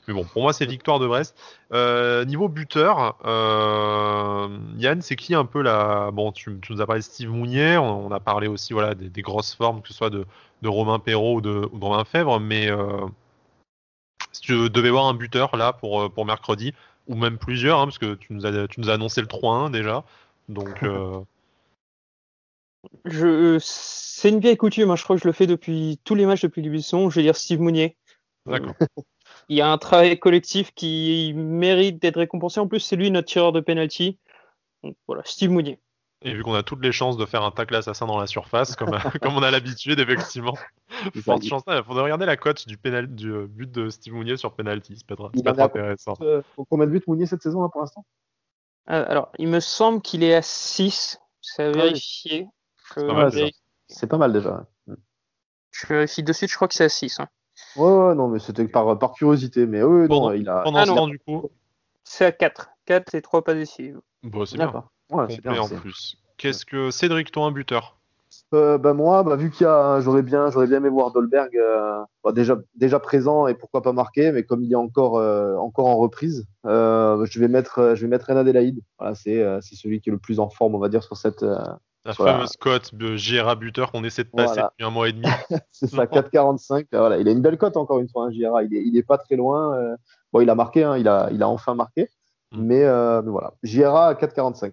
Mais 0.07 0.13
bon, 0.13 0.23
pour 0.23 0.41
moi, 0.41 0.53
c'est 0.53 0.65
victoire 0.65 0.99
de 0.99 1.07
Brest. 1.07 1.37
Euh, 1.73 2.23
niveau 2.23 2.47
buteur, 2.47 3.17
euh, 3.25 4.47
Yann, 4.77 5.01
c'est 5.01 5.17
qui 5.17 5.35
un 5.35 5.45
peu 5.45 5.61
la. 5.61 6.11
Bon, 6.11 6.31
tu, 6.31 6.57
nous 6.69 6.81
as 6.81 6.85
parlé 6.85 7.01
de 7.01 7.05
Steve 7.05 7.29
Mounier, 7.29 7.77
on, 7.77 8.09
a 8.11 8.19
parlé 8.21 8.47
aussi 8.47 8.71
voilà, 8.71 8.95
des, 8.95 9.21
grosses 9.21 9.53
formes, 9.53 9.81
que 9.81 9.89
ce 9.89 9.93
soit 9.93 10.09
de, 10.09 10.25
Romain 10.63 10.99
Perrault 10.99 11.35
ou 11.35 11.41
de, 11.41 11.69
Romain 11.73 12.05
Fèvre, 12.05 12.39
mais 12.39 12.71
euh, 12.71 13.05
si 14.31 14.41
tu 14.41 14.69
devais 14.69 14.89
voir 14.89 15.07
un 15.07 15.13
buteur 15.13 15.57
là 15.57 15.73
pour, 15.73 16.09
pour 16.13 16.25
mercredi, 16.25 16.73
ou 17.07 17.15
même 17.15 17.37
plusieurs, 17.37 17.79
hein, 17.79 17.85
parce 17.85 17.99
que 17.99 18.15
tu 18.15 18.31
nous, 18.33 18.45
as, 18.45 18.67
tu 18.69 18.79
nous 18.79 18.89
as 18.89 18.93
annoncé 18.93 19.19
le 19.19 19.27
3-1 19.27 19.71
déjà. 19.71 20.05
Donc. 20.47 20.85
Je, 23.03 23.57
c'est 23.59 24.29
une 24.29 24.39
vieille 24.39 24.55
coutume, 24.55 24.91
hein, 24.91 24.95
je 24.95 25.03
crois 25.03 25.17
que 25.17 25.21
je 25.21 25.27
le 25.27 25.33
fais 25.33 25.47
depuis 25.47 25.99
tous 26.05 26.15
les 26.15 26.25
matchs 26.25 26.43
depuis 26.43 26.61
le 26.61 26.77
Je 26.77 27.15
vais 27.15 27.23
dire 27.23 27.35
Steve 27.35 27.59
Mounier. 27.59 27.97
D'accord 28.45 28.75
il 29.49 29.57
y 29.57 29.61
a 29.61 29.71
un 29.71 29.77
travail 29.77 30.17
collectif 30.19 30.73
qui 30.73 31.33
mérite 31.35 32.01
d'être 32.01 32.17
récompensé. 32.17 32.59
En 32.59 32.67
plus, 32.67 32.79
c'est 32.79 32.95
lui 32.95 33.11
notre 33.11 33.27
tireur 33.27 33.51
de 33.51 33.59
penalty. 33.59 34.19
Donc 34.83 34.95
voilà, 35.07 35.21
Steve 35.25 35.51
Mounier. 35.51 35.79
Et 36.23 36.33
vu 36.33 36.43
qu'on 36.43 36.55
a 36.55 36.63
toutes 36.63 36.83
les 36.83 36.91
chances 36.91 37.15
de 37.15 37.25
faire 37.25 37.43
un 37.43 37.51
tacle 37.51 37.75
assassin 37.75 38.07
dans 38.07 38.17
la 38.17 38.25
surface, 38.25 38.75
comme, 38.75 38.91
comme 39.21 39.35
on 39.35 39.43
a 39.43 39.51
l'habitude, 39.51 39.99
effectivement. 39.99 40.55
Forte 41.23 41.45
chance. 41.45 41.63
Il 41.67 41.83
faudrait 41.83 42.03
regarder 42.03 42.25
la 42.25 42.37
cote 42.37 42.67
du, 42.67 42.77
pénal, 42.77 43.13
du 43.13 43.31
euh, 43.31 43.47
but 43.47 43.71
de 43.71 43.89
Steve 43.89 44.13
Mounier 44.13 44.37
sur 44.37 44.53
penalty. 44.53 44.97
C'est 44.97 45.07
pas, 45.07 45.15
pas 45.53 45.63
intéressant. 45.63 46.15
Euh, 46.21 46.41
combien 46.69 46.87
de 46.87 46.91
buts 46.91 47.03
Mounier 47.07 47.25
cette 47.25 47.43
saison 47.43 47.61
là, 47.61 47.69
pour 47.71 47.81
l'instant? 47.81 48.05
Euh, 48.89 49.05
Alors, 49.07 49.31
il 49.37 49.47
me 49.47 49.59
semble 49.59 50.01
qu'il 50.01 50.23
est 50.23 50.33
à 50.33 50.41
6. 50.41 51.19
C'est 51.41 51.63
à 51.63 51.71
vérifier. 51.71 52.47
C'est 53.89 54.07
pas, 54.07 54.17
mal 54.17 54.33
déjà. 54.33 54.65
Je 55.71 55.87
vérifie 55.87 56.23
de 56.23 56.33
suite, 56.33 56.49
je 56.49 56.55
crois 56.55 56.67
que 56.67 56.73
c'est 56.73 56.85
à 56.85 56.89
6. 56.89 57.19
Hein. 57.19 57.27
Ouais, 57.77 57.91
ouais, 57.91 58.15
non, 58.15 58.27
mais 58.27 58.39
c'était 58.39 58.67
par, 58.67 58.97
par 58.97 59.13
curiosité. 59.13 59.65
Mais 59.65 59.83
oui, 59.83 60.07
non, 60.07 60.31
il 60.33 60.49
a. 60.49 60.61
Pendant 60.61 60.79
ah, 60.79 60.85
ce 60.85 60.91
temps, 60.91 61.07
du 61.07 61.19
coup. 61.19 61.49
C'est 62.03 62.25
à 62.25 62.31
4. 62.31 62.69
4 62.85 63.15
et 63.15 63.21
3 63.21 63.43
pas 63.43 63.53
décisives. 63.53 63.99
Bon, 64.23 64.45
c'est 64.45 64.57
bien. 64.57 64.83
Ouais, 65.11 65.25
c'est 65.29 65.41
bien. 65.41 65.59
en 65.59 65.67
plus. 65.67 66.17
Qu'est-ce 66.37 66.65
que 66.65 66.91
Cédric, 66.91 67.31
toi, 67.31 67.45
un 67.45 67.51
buteur 67.51 67.97
euh, 68.53 68.77
bah 68.77 68.93
moi, 68.93 69.23
bah, 69.23 69.35
vu 69.35 69.49
qu'il 69.49 69.65
y 69.65 69.69
a, 69.69 69.99
j'aurais 69.99 70.21
bien, 70.21 70.49
j'aurais 70.49 70.67
bien 70.67 70.77
aimé 70.77 70.89
voir 70.89 71.11
Dolberg 71.11 71.49
euh, 71.57 72.01
bah, 72.23 72.31
déjà, 72.31 72.57
déjà 72.75 72.99
présent 72.99 73.47
et 73.47 73.53
pourquoi 73.53 73.81
pas 73.81 73.91
marqué, 73.91 74.31
mais 74.31 74.43
comme 74.43 74.63
il 74.63 74.71
est 74.71 74.75
encore, 74.75 75.17
euh, 75.17 75.55
encore 75.57 75.87
en 75.87 75.97
reprise, 75.97 76.45
je 76.63 77.39
vais 77.39 77.47
mettre, 77.47 77.93
je 77.95 78.01
vais 78.01 78.07
mettre 78.07 78.27
Renan. 78.27 78.45
Voilà, 78.99 79.15
c'est, 79.15 79.43
c'est 79.61 79.75
celui 79.75 79.99
qui 79.99 80.09
est 80.09 80.11
le 80.11 80.17
plus 80.17 80.39
en 80.39 80.49
forme, 80.49 80.75
on 80.75 80.79
va 80.79 80.89
dire, 80.89 81.03
sur 81.03 81.17
cette. 81.17 81.43
La 82.07 82.13
fameuse 82.13 82.57
cote 82.57 82.95
de 82.95 83.15
Gira 83.15 83.55
buteur 83.55 83.91
qu'on 83.91 84.03
essaie 84.03 84.23
de 84.23 84.29
passer 84.29 84.61
depuis 84.61 84.85
un 84.85 84.89
mois 84.89 85.09
et 85.09 85.13
demi. 85.13 85.27
c'est 85.71 85.87
ça, 85.87 86.05
4,45. 86.05 86.87
Voilà, 86.91 87.17
il 87.17 87.27
a 87.27 87.31
une 87.31 87.41
belle 87.41 87.57
cote 87.57 87.77
encore 87.77 87.99
une 87.99 88.09
fois, 88.09 88.25
hein, 88.25 88.31
Gira. 88.31 88.63
Il 88.63 88.73
est, 88.73 88.83
il 88.83 88.97
est 88.97 89.03
pas 89.03 89.17
très 89.17 89.35
loin. 89.35 89.95
bon, 90.33 90.41
il 90.41 90.49
a 90.49 90.55
marqué, 90.55 90.83
hein, 90.83 90.97
il 90.97 91.07
a, 91.07 91.29
il 91.31 91.43
a 91.43 91.49
enfin 91.49 91.75
marqué, 91.75 92.09
mm. 92.53 92.61
mais, 92.61 92.83
mais, 93.21 93.31
voilà, 93.31 93.53
Gira 93.63 94.07
à 94.07 94.13
4,45. 94.13 94.71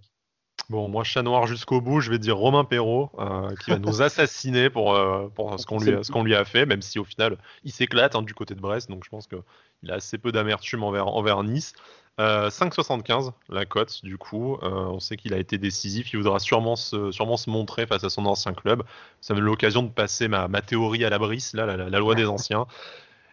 Bon, 0.70 0.88
moi, 0.88 1.04
chat 1.04 1.22
noir 1.22 1.46
jusqu'au 1.46 1.80
bout, 1.80 2.00
je 2.00 2.10
vais 2.10 2.18
dire 2.18 2.36
Romain 2.36 2.64
Perrault, 2.64 3.10
euh, 3.18 3.54
qui 3.62 3.70
va 3.70 3.78
nous 3.78 4.00
assassiner 4.02 4.70
pour, 4.70 4.94
euh, 4.94 5.28
pour 5.34 5.58
ce 5.60 5.66
qu'on 5.66 5.78
lui, 5.78 5.92
qu'on 6.10 6.22
lui, 6.22 6.34
a 6.34 6.44
fait, 6.44 6.64
même 6.64 6.80
si 6.80 6.98
au 6.98 7.04
final, 7.04 7.36
il 7.64 7.72
s'éclate 7.72 8.16
hein, 8.16 8.22
du 8.22 8.34
côté 8.34 8.54
de 8.54 8.60
Brest, 8.60 8.88
donc 8.88 9.04
je 9.04 9.10
pense 9.10 9.26
qu'il 9.26 9.90
a 9.90 9.94
assez 9.94 10.16
peu 10.16 10.32
d'amertume 10.32 10.82
envers, 10.82 11.08
envers 11.08 11.42
Nice. 11.42 11.74
5,75 12.18 13.26
euh, 13.26 13.30
la 13.48 13.64
cote, 13.64 14.04
du 14.04 14.18
coup. 14.18 14.56
on 14.62 15.00
sait 15.00 15.16
qu'il 15.16 15.34
a 15.34 15.38
été 15.38 15.58
décisif, 15.58 16.12
il 16.12 16.18
voudra 16.18 16.38
sûrement 16.38 16.76
se, 16.76 17.10
sûrement 17.10 17.36
se 17.36 17.50
montrer 17.50 17.86
face 17.86 18.04
à 18.04 18.10
son 18.10 18.26
ancien 18.26 18.52
club. 18.52 18.82
Ça 19.20 19.34
me 19.34 19.40
donne 19.40 19.46
l'occasion 19.46 19.82
de 19.82 19.88
passer 19.88 20.28
ma, 20.28 20.46
ma, 20.48 20.62
théorie 20.62 21.04
à 21.04 21.10
la 21.10 21.18
brise, 21.18 21.54
là, 21.54 21.66
la, 21.66 21.76
la 21.76 21.98
loi 21.98 22.14
des 22.14 22.26
anciens. 22.26 22.66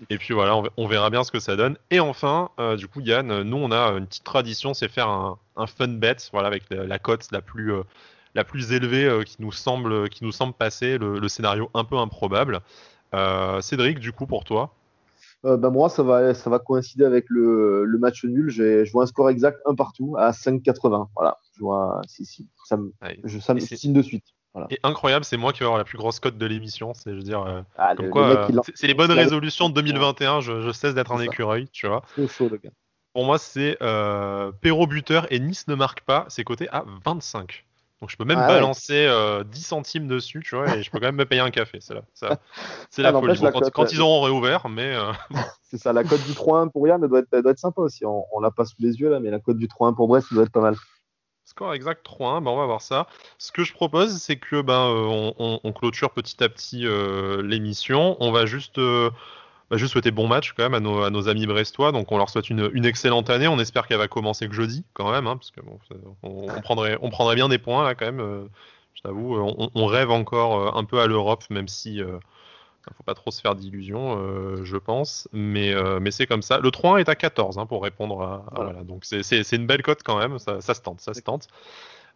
Et 0.10 0.18
puis 0.18 0.34
voilà, 0.34 0.60
on, 0.78 0.88
verra 0.88 1.10
bien 1.10 1.24
ce 1.24 1.32
que 1.32 1.40
ça 1.40 1.56
donne. 1.56 1.78
Et 1.92 2.00
enfin, 2.00 2.50
euh, 2.60 2.76
du 2.76 2.88
coup, 2.88 3.02
Yann, 3.02 3.44
nous, 3.44 3.58
on 3.58 3.72
a 3.72 3.92
une 3.92 4.08
petite 4.08 4.24
tradition, 4.24 4.74
c'est 4.74 4.88
faire 4.90 5.08
un, 5.08 5.38
fun 5.68 5.88
bet, 5.90 6.16
voilà, 6.32 6.48
avec 6.48 6.64
la, 6.72 7.00
cote 7.00 7.28
la 7.32 7.42
plus, 7.42 7.74
euh, 7.74 7.84
la 8.34 8.44
plus 8.44 8.72
élevée 8.72 9.06
euh, 9.06 9.24
qui, 9.24 9.38
nous 9.40 9.52
semble, 9.52 10.10
qui 10.10 10.24
nous 10.24 10.32
semble 10.32 10.54
passer, 10.54 10.98
le, 10.98 11.28
scénario 11.28 11.70
un 11.74 11.84
peu 11.84 11.98
improbable. 11.98 12.62
Cédric, 13.62 14.00
du 14.00 14.12
coup, 14.12 14.26
pour 14.26 14.44
toi 14.44 14.74
bah 15.44 15.70
moi, 15.70 15.90
ça 15.90 16.04
va, 16.04 16.34
ça 16.34 16.50
va 16.50 16.60
coïncider 16.60 17.06
avec 17.06 17.26
le, 17.30 17.86
match 18.00 18.24
nul. 18.26 18.50
Je 18.50 18.92
vois 18.92 19.04
un 19.04 19.08
score 19.08 19.30
exact 19.30 19.60
un 19.66 19.76
partout 19.76 20.16
à 20.18 20.32
5,80. 20.32 21.08
Voilà, 21.16 21.38
je 21.56 21.62
vois, 21.62 22.02
si, 22.08 22.26
si, 22.26 22.48
ça 22.66 22.78
me, 22.78 22.94
je, 23.24 23.40
ça 23.40 23.54
me 23.54 23.60
signe 23.60 23.94
de 23.94 24.02
suite. 24.02 24.26
Et 24.70 24.80
incroyable, 24.84 25.24
c'est 25.24 25.38
moi 25.38 25.54
qui 25.54 25.60
vais 25.60 25.66
avoir 25.66 25.78
la 25.78 25.86
plus 25.86 25.98
grosse 25.98 26.20
cote 26.20 26.38
de 26.38 26.46
l'émission. 26.46 26.94
C'est, 26.94 27.12
je 27.12 27.16
veux 27.16 27.24
dire, 27.24 27.42
euh, 27.42 27.62
ah, 27.78 27.94
euh, 27.98 28.48
c'est, 28.76 28.88
les 28.88 28.94
bonnes 28.94 29.12
résolutions 29.12 29.70
de 29.70 29.74
2021. 29.76 30.42
Je, 30.42 30.72
cesse 30.72 30.94
d'être 30.94 31.12
un 31.12 31.22
écureuil, 31.22 31.68
tu 31.72 31.88
vois. 31.88 32.02
Pour 33.14 33.26
moi, 33.26 33.38
c'est 33.38 33.78
euh, 33.82 34.52
Perrault 34.62 34.88
buteur 34.88 35.28
et 35.32 35.40
Nice 35.40 35.68
ne 35.68 35.76
marque 35.76 36.02
pas. 36.02 36.26
C'est 36.28 36.44
coté 36.44 36.68
à 36.70 36.84
25. 37.06 37.66
Donc 38.02 38.10
je 38.10 38.18
peux 38.18 38.26
même 38.26 38.40
ah 38.40 38.48
balancer 38.48 39.04
10 39.04 39.08
euh, 39.08 39.44
centimes 39.54 40.08
dessus, 40.08 40.42
tu 40.44 40.56
vois, 40.56 40.76
et 40.76 40.82
je 40.82 40.90
peux 40.90 41.00
quand 41.00 41.06
même 41.06 41.16
me 41.16 41.26
payer 41.26 41.42
un 41.42 41.52
café. 41.52 41.78
C'est 41.82 41.94
là, 41.94 42.02
c'est 42.90 43.04
la 43.04 43.12
folie. 43.12 43.40
quand, 43.72 43.92
ils 43.92 44.02
auront 44.02 44.22
réouvert, 44.22 44.68
mais. 44.70 44.96
c'est 45.62 45.78
ça, 45.78 45.94
la 45.94 46.04
cote 46.04 46.24
du 46.24 46.34
3-1 46.34 46.72
pour 46.72 46.88
Yann, 46.88 47.02
elle 47.04 47.10
doit, 47.10 47.20
être, 47.20 47.42
doit 47.42 47.52
être 47.52 47.60
sympa 47.60 47.82
aussi. 47.82 48.06
On, 48.06 48.26
on 48.32 48.40
l'a 48.40 48.52
pas 48.52 48.66
sous 48.66 48.78
les 48.80 49.00
yeux 49.00 49.10
là, 49.10 49.20
mais 49.20 49.30
la 49.30 49.40
cote 49.40 49.58
du 49.58 49.68
3-1 49.68 49.96
pour 49.96 50.08
Brest, 50.08 50.30
ça 50.30 50.36
doit 50.36 50.46
être 50.46 50.52
pas 50.52 50.62
mal. 50.62 50.76
Score 51.52 51.74
exact 51.74 52.08
3-1, 52.08 52.44
ben 52.44 52.52
on 52.52 52.58
va 52.58 52.66
voir 52.66 52.82
ça. 52.82 53.08
Ce 53.38 53.52
que 53.52 53.66
je 53.66 53.74
propose, 53.74 54.18
c'est 54.22 54.38
que 54.38 54.62
ben, 54.62 54.90
euh, 54.90 55.60
on, 55.64 55.74
clôture 55.74 56.12
petit 56.12 56.42
à 56.42 56.48
petit 56.48 56.86
euh, 56.86 57.42
l'émission. 57.42 58.16
On 58.22 58.32
va 58.32 58.46
juste, 58.46 58.78
euh, 58.78 59.10
bah, 59.72 59.78
juste 59.78 59.94
souhaiter 59.94 60.12
bon 60.12 60.28
match 60.28 60.54
quand 60.56 60.64
même 60.64 60.76
à 60.76 60.80
nos, 60.80 61.02
à 61.02 61.10
nos, 61.10 61.28
amis 61.28 61.48
brestois. 61.48 61.92
Donc 61.92 62.12
on 62.12 62.18
leur 62.18 62.30
souhaite 62.30 62.52
une, 62.52 62.70
une 62.74 62.86
excellente 62.86 63.32
année. 63.32 63.48
On 63.48 63.58
espère 63.58 63.88
qu'elle 63.88 63.98
va 63.98 64.08
commencer 64.08 64.48
que 64.48 64.54
jeudi 64.54 64.84
quand 64.94 65.12
même, 65.12 65.26
hein, 65.26 65.38
parce 65.38 65.50
que 65.50 65.62
bon, 65.62 65.80
on, 66.22 66.62
prendrait, 66.62 66.98
on 67.02 67.10
prendrait 67.10 67.36
bien 67.36 67.50
des 67.50 67.58
points 67.58 67.84
là 67.84 67.96
quand 67.96 68.06
même. 68.06 68.48
je 68.94 69.02
t'avoue, 69.02 69.36
on, 69.74 69.86
rêve 69.88 70.12
encore 70.12 70.78
un 70.78 70.84
peu 70.84 71.00
à 71.00 71.08
l'Europe, 71.08 71.44
même 71.50 71.68
si 71.68 72.02
il 72.88 72.94
faut 72.96 73.04
pas 73.04 73.14
trop 73.14 73.32
se 73.32 73.42
faire 73.42 73.56
d'illusions, 73.56 74.18
euh, 74.18 74.64
je 74.64 74.78
pense. 74.78 75.28
Mais, 75.32 75.74
euh, 75.74 76.00
mais 76.00 76.12
c'est 76.12 76.26
comme 76.26 76.42
ça. 76.42 76.60
Le 76.60 76.72
3 76.72 77.00
est 77.00 77.10
à 77.10 77.16
14 77.16 77.58
hein, 77.58 77.66
pour 77.66 77.84
répondre 77.84 78.22
à. 78.22 78.46
Voilà. 78.56 78.84
Donc 78.84 79.06
c'est 79.06 79.52
une 79.52 79.68
belle 79.68 79.84
cote 79.84 80.02
quand 80.04 80.18
même. 80.18 80.40
Ça, 80.40 80.62
ça, 80.62 80.74
se 80.74 80.82
tente. 80.82 81.02
Ça 81.02 81.14
se 81.14 81.22
tente. 81.22 81.48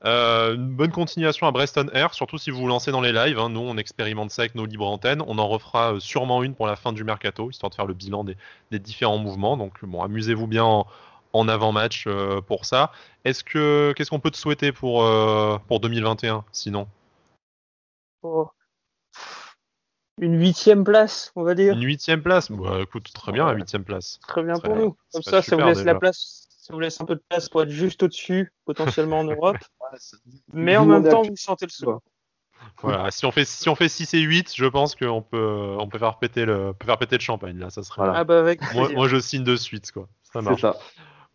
Euh, 0.06 0.56
une 0.56 0.76
bonne 0.76 0.92
continuation 0.92 1.48
à 1.48 1.52
Breston 1.52 1.88
Air, 1.94 2.14
surtout 2.14 2.38
si 2.38 2.52
vous 2.52 2.60
vous 2.60 2.68
lancez 2.68 2.92
dans 2.92 3.02
les 3.02 3.12
lives. 3.12 3.40
Hein. 3.40 3.50
Nous, 3.50 3.60
on 3.60 3.78
expérimente 3.78 4.32
ça 4.32 4.44
avec 4.44 4.56
nos 4.56 4.66
libres 4.66 4.88
antennes. 4.88 5.24
On 5.28 5.40
en 5.40 5.48
refera 5.48 5.96
sûrement 6.00 6.44
une 6.44 6.54
pour 6.54 6.68
la 6.68 6.76
fin 6.76 6.94
du 6.94 7.04
mercato, 7.04 7.50
histoire 7.50 7.70
de 7.72 7.76
faire 7.76 7.88
le 7.88 7.94
bilan 7.94 8.24
des, 8.24 8.38
des 8.72 8.80
différents 8.80 9.18
mouvements. 9.18 9.58
Donc, 9.58 9.84
bon, 9.84 10.04
amusez-vous 10.04 10.48
bien 10.48 10.64
en, 10.64 10.86
en 11.34 11.48
avant-match 11.48 12.08
pour 12.48 12.66
ça. 12.66 12.92
Est-ce 13.24 13.44
que 13.44 13.94
qu'est-ce 13.96 14.10
qu'on 14.10 14.20
peut 14.20 14.32
te 14.32 14.38
souhaiter 14.38 14.72
pour 14.72 15.04
pour 15.68 15.80
2021 15.80 16.46
sinon? 16.52 16.88
Une 20.22 20.40
huitième 20.40 20.86
place, 20.86 21.34
on 21.36 21.44
va 21.44 21.56
dire. 21.56 21.74
Une 21.74 21.84
huitième 21.84 22.22
place? 22.22 22.50
Bah 22.50 22.80
écoute, 22.82 23.12
très 23.14 23.34
bien, 23.34 23.46
la 23.46 23.54
huitième 23.54 23.84
place. 23.84 24.20
Très 24.28 24.44
bien 24.44 24.58
pour 24.58 24.76
nous. 24.76 24.96
Comme 25.12 25.24
ça, 25.24 25.42
ça 25.42 25.56
vous 25.58 25.64
laisse 25.64 25.84
la 25.84 25.96
place, 25.96 26.45
ça 26.66 26.74
vous 26.74 26.80
laisse 26.80 27.00
un 27.00 27.06
peu 27.06 27.14
de 27.14 27.22
place 27.30 27.48
pour 27.48 27.62
être 27.62 27.70
juste 27.70 28.02
au-dessus, 28.02 28.52
potentiellement 28.66 29.20
en 29.20 29.24
Europe. 29.32 29.58
Mais 30.52 30.76
en 30.76 30.86
même 30.88 31.08
temps, 31.08 31.22
vous 31.22 31.36
sentez 31.36 31.68
le 31.68 31.72
saut. 31.72 32.02
Voilà, 32.82 33.12
si 33.12 33.24
on 33.26 33.32
fait 33.32 33.46
si 33.46 33.70
on 33.70 33.76
fait 33.76 33.88
6 33.88 34.16
et 34.16 34.22
8, 34.22 34.54
je 34.56 34.66
pense 34.66 34.96
qu'on 34.96 35.22
peut 35.22 35.76
on 35.78 35.88
peut 35.88 36.00
faire 36.00 36.18
péter 36.18 36.46
le 36.46 36.74
peut 36.74 36.88
faire 36.88 36.98
péter 36.98 37.18
le 37.18 37.22
champagne 37.22 37.60
là, 37.60 37.70
ça 37.70 37.84
serait. 37.84 38.10
Ah 38.12 38.24
bah 38.24 38.40
avec 38.40 38.62
moi, 38.74 38.90
moi, 38.90 39.08
je 39.08 39.20
signe 39.20 39.44
de 39.44 39.56
suite 39.56 39.92
quoi. 39.92 40.08
Ça 40.24 40.42
marche. 40.42 40.62
Ça. 40.62 40.76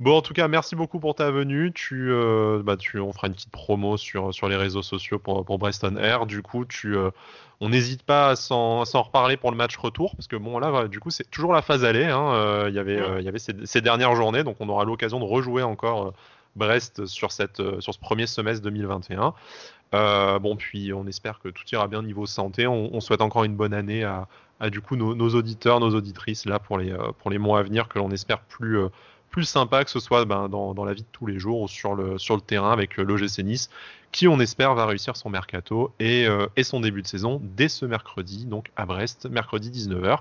Bon, 0.01 0.17
en 0.17 0.23
tout 0.23 0.33
cas, 0.33 0.49
merci 0.49 0.77
beaucoup 0.77 0.99
pour 0.99 1.15
ta 1.15 1.31
venue. 1.31 1.73
Tu, 1.75 2.11
euh, 2.11 2.63
bah, 2.65 2.79
tu, 2.79 2.99
on 3.01 3.13
fera 3.13 3.27
une 3.27 3.35
petite 3.35 3.51
promo 3.51 3.99
sur, 3.99 4.33
sur 4.33 4.49
les 4.49 4.57
réseaux 4.57 4.81
sociaux 4.81 5.19
pour, 5.19 5.45
pour 5.45 5.59
Breston 5.59 5.97
Air. 5.97 6.25
Du 6.25 6.41
coup, 6.41 6.65
tu, 6.65 6.97
euh, 6.97 7.11
on 7.61 7.69
n'hésite 7.69 8.03
pas 8.03 8.31
à 8.31 8.37
s'en, 8.37 8.83
reparler 8.83 9.37
pour 9.37 9.51
le 9.51 9.59
match 9.59 9.77
retour, 9.77 10.17
parce 10.17 10.27
que 10.27 10.37
bon, 10.37 10.59
là, 10.59 10.89
du 10.89 11.01
coup, 11.01 11.11
c'est 11.11 11.31
toujours 11.31 11.53
la 11.53 11.61
phase 11.61 11.85
aller. 11.85 12.07
Hein. 12.07 12.33
Euh, 12.33 12.67
il 12.71 12.75
y 12.75 12.79
avait, 12.79 12.99
il 13.19 13.25
y 13.25 13.29
avait 13.29 13.39
ces, 13.39 13.81
dernières 13.83 14.15
journées, 14.17 14.43
donc 14.43 14.57
on 14.61 14.71
aura 14.71 14.87
l'occasion 14.87 15.21
de 15.21 15.27
rejouer 15.27 15.63
encore 15.63 16.15
Brest 16.57 17.05
sur, 17.05 17.31
cette, 17.31 17.61
sur 17.81 17.93
ce 17.93 17.99
premier 17.99 18.27
semestre 18.27 18.65
2021. 18.65 19.35
bon, 19.93 20.57
puis 20.57 20.95
on 20.95 21.07
espère 21.07 21.41
que 21.41 21.51
tout 21.51 21.65
ira 21.73 21.89
bien 21.89 22.03
niveau 22.03 22.25
santé. 22.25 22.67
On, 22.67 23.01
souhaite 23.01 23.21
encore 23.21 23.45
une 23.45 23.55
bonne 23.55 23.75
année 23.75 24.05
à, 24.05 24.29
à 24.61 24.71
du 24.71 24.81
coup 24.81 24.97
nos, 24.97 25.15
nos, 25.15 25.35
auditeurs, 25.35 25.79
nos 25.79 25.95
auditrices 25.95 26.47
là 26.47 26.59
pour 26.59 26.79
les, 26.79 26.97
pour 27.19 27.31
les 27.31 27.37
mois 27.37 27.59
à 27.59 27.63
venir, 27.63 27.87
que 27.87 27.99
l'on 27.99 28.11
espère 28.11 28.41
plus 28.41 28.79
plus 29.31 29.45
sympa 29.45 29.85
que 29.85 29.91
ce 29.91 30.01
soit 30.01 30.25
ben, 30.25 30.49
dans, 30.49 30.75
dans, 30.75 30.85
la 30.85 30.93
vie 30.93 31.03
de 31.03 31.09
tous 31.13 31.27
les 31.27 31.39
jours 31.39 31.63
ou 31.63 31.69
sur 31.69 31.95
le, 31.95 32.19
sur 32.19 32.35
le 32.35 32.41
terrain 32.41 32.73
avec 32.73 32.99
euh, 32.99 33.03
l'OGC 33.03 33.39
Nice, 33.45 33.71
qui 34.13 34.29
on 34.29 34.41
espère 34.41 34.75
va 34.75 34.87
réussir 34.87 35.17
son 35.17 35.31
mercato 35.31 35.93
et, 36.01 36.27
euh, 36.27 36.47
et, 36.57 36.65
son 36.65 36.81
début 36.81 37.03
de 37.03 37.07
saison 37.07 37.41
dès 37.43 37.69
ce 37.69 37.87
mercredi, 37.87 38.45
donc 38.45 38.71
à 38.77 38.87
Brest, 38.87 39.27
mercredi 39.31 39.71
19h. 39.71 40.19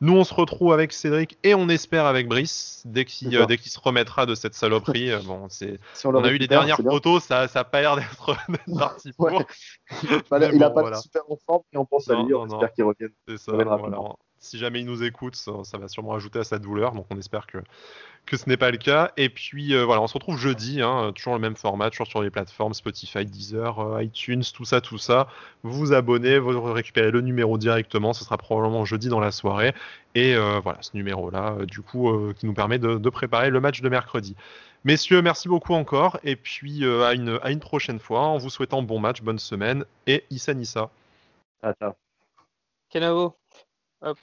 Nous, 0.00 0.16
on 0.16 0.22
se 0.22 0.32
retrouve 0.32 0.72
avec 0.72 0.92
Cédric 0.92 1.36
et 1.42 1.56
on 1.56 1.68
espère 1.68 2.06
avec 2.06 2.28
Brice 2.28 2.82
dès 2.86 3.04
qu'il 3.04 3.36
euh, 3.36 3.46
qu'il 3.46 3.70
se 3.70 3.80
remettra 3.80 4.26
de 4.26 4.36
cette 4.36 4.54
saloperie. 4.54 5.10
bon, 5.24 5.48
c'est 5.48 5.80
on, 6.04 6.22
a 6.22 6.30
eu 6.30 6.38
les 6.38 6.46
dernières 6.46 6.76
photos, 6.76 7.24
ça 7.24 7.48
ça 7.48 7.60
a 7.60 7.64
pas 7.64 7.80
l'air 7.80 7.96
d'être 7.96 8.36
parti 8.78 9.12
pour. 9.12 9.28
il 10.02 10.62
a 10.62 10.70
pas 10.70 10.90
de 10.90 10.96
super 10.96 11.22
en 11.28 11.36
forme 11.44 11.62
et 11.72 11.76
on 11.76 11.84
pense 11.84 12.08
à 12.08 12.14
lui. 12.14 12.32
On 12.32 12.46
espère 12.46 12.72
qu'il 12.72 12.84
revienne. 12.84 13.10
C'est 13.26 13.38
ça. 13.38 13.52
Si 14.40 14.58
jamais 14.58 14.80
il 14.80 14.86
nous 14.86 15.02
écoute, 15.02 15.36
ça, 15.36 15.52
ça, 15.64 15.78
va 15.78 15.88
sûrement 15.88 16.14
ajouter 16.14 16.38
à 16.38 16.44
sa 16.44 16.58
douleur. 16.58 16.92
Donc, 16.92 17.06
on 17.10 17.18
espère 17.18 17.46
que 17.46 17.58
que 18.28 18.36
ce 18.36 18.48
n'est 18.48 18.56
pas 18.56 18.70
le 18.70 18.76
cas. 18.76 19.12
Et 19.16 19.28
puis 19.28 19.74
euh, 19.74 19.84
voilà, 19.84 20.02
on 20.02 20.06
se 20.06 20.14
retrouve 20.14 20.38
jeudi, 20.38 20.82
hein, 20.82 21.12
toujours 21.14 21.34
le 21.34 21.40
même 21.40 21.56
format, 21.56 21.90
toujours 21.90 22.06
sur 22.06 22.22
les 22.22 22.30
plateformes 22.30 22.74
Spotify, 22.74 23.24
Deezer, 23.24 23.78
euh, 23.78 24.02
iTunes, 24.02 24.42
tout 24.54 24.64
ça, 24.64 24.80
tout 24.80 24.98
ça. 24.98 25.28
Vous 25.62 25.72
vous 25.72 25.92
abonnez, 25.92 26.38
vous 26.38 26.72
récupérez 26.72 27.10
le 27.10 27.20
numéro 27.20 27.58
directement, 27.58 28.12
ce 28.12 28.24
sera 28.24 28.36
probablement 28.36 28.84
jeudi 28.84 29.08
dans 29.08 29.20
la 29.20 29.30
soirée. 29.30 29.74
Et 30.14 30.34
euh, 30.34 30.60
voilà, 30.60 30.78
ce 30.82 30.90
numéro-là, 30.94 31.56
du 31.66 31.80
coup, 31.80 32.32
qui 32.34 32.46
nous 32.46 32.54
permet 32.54 32.78
de, 32.78 33.08
préparer 33.10 33.50
le 33.50 33.60
match 33.60 33.80
de 33.80 33.88
mercredi. 33.88 34.36
Messieurs, 34.84 35.22
merci 35.22 35.48
beaucoup 35.48 35.74
encore. 35.74 36.18
Et 36.24 36.36
puis 36.36 36.84
à, 36.84 37.14
une, 37.14 37.38
à 37.42 37.50
une 37.50 37.60
prochaine 37.60 37.98
fois, 37.98 38.20
en 38.20 38.38
vous 38.38 38.50
souhaitant 38.50 38.82
bon 38.82 39.00
match, 39.00 39.22
bonne 39.22 39.38
semaine. 39.38 39.84
Et 40.06 40.24
Issa 40.30 40.54
Nissa. 40.54 40.90
Ciao. 41.62 41.94
Kenavo. 42.90 43.34
Hop. 44.02 44.18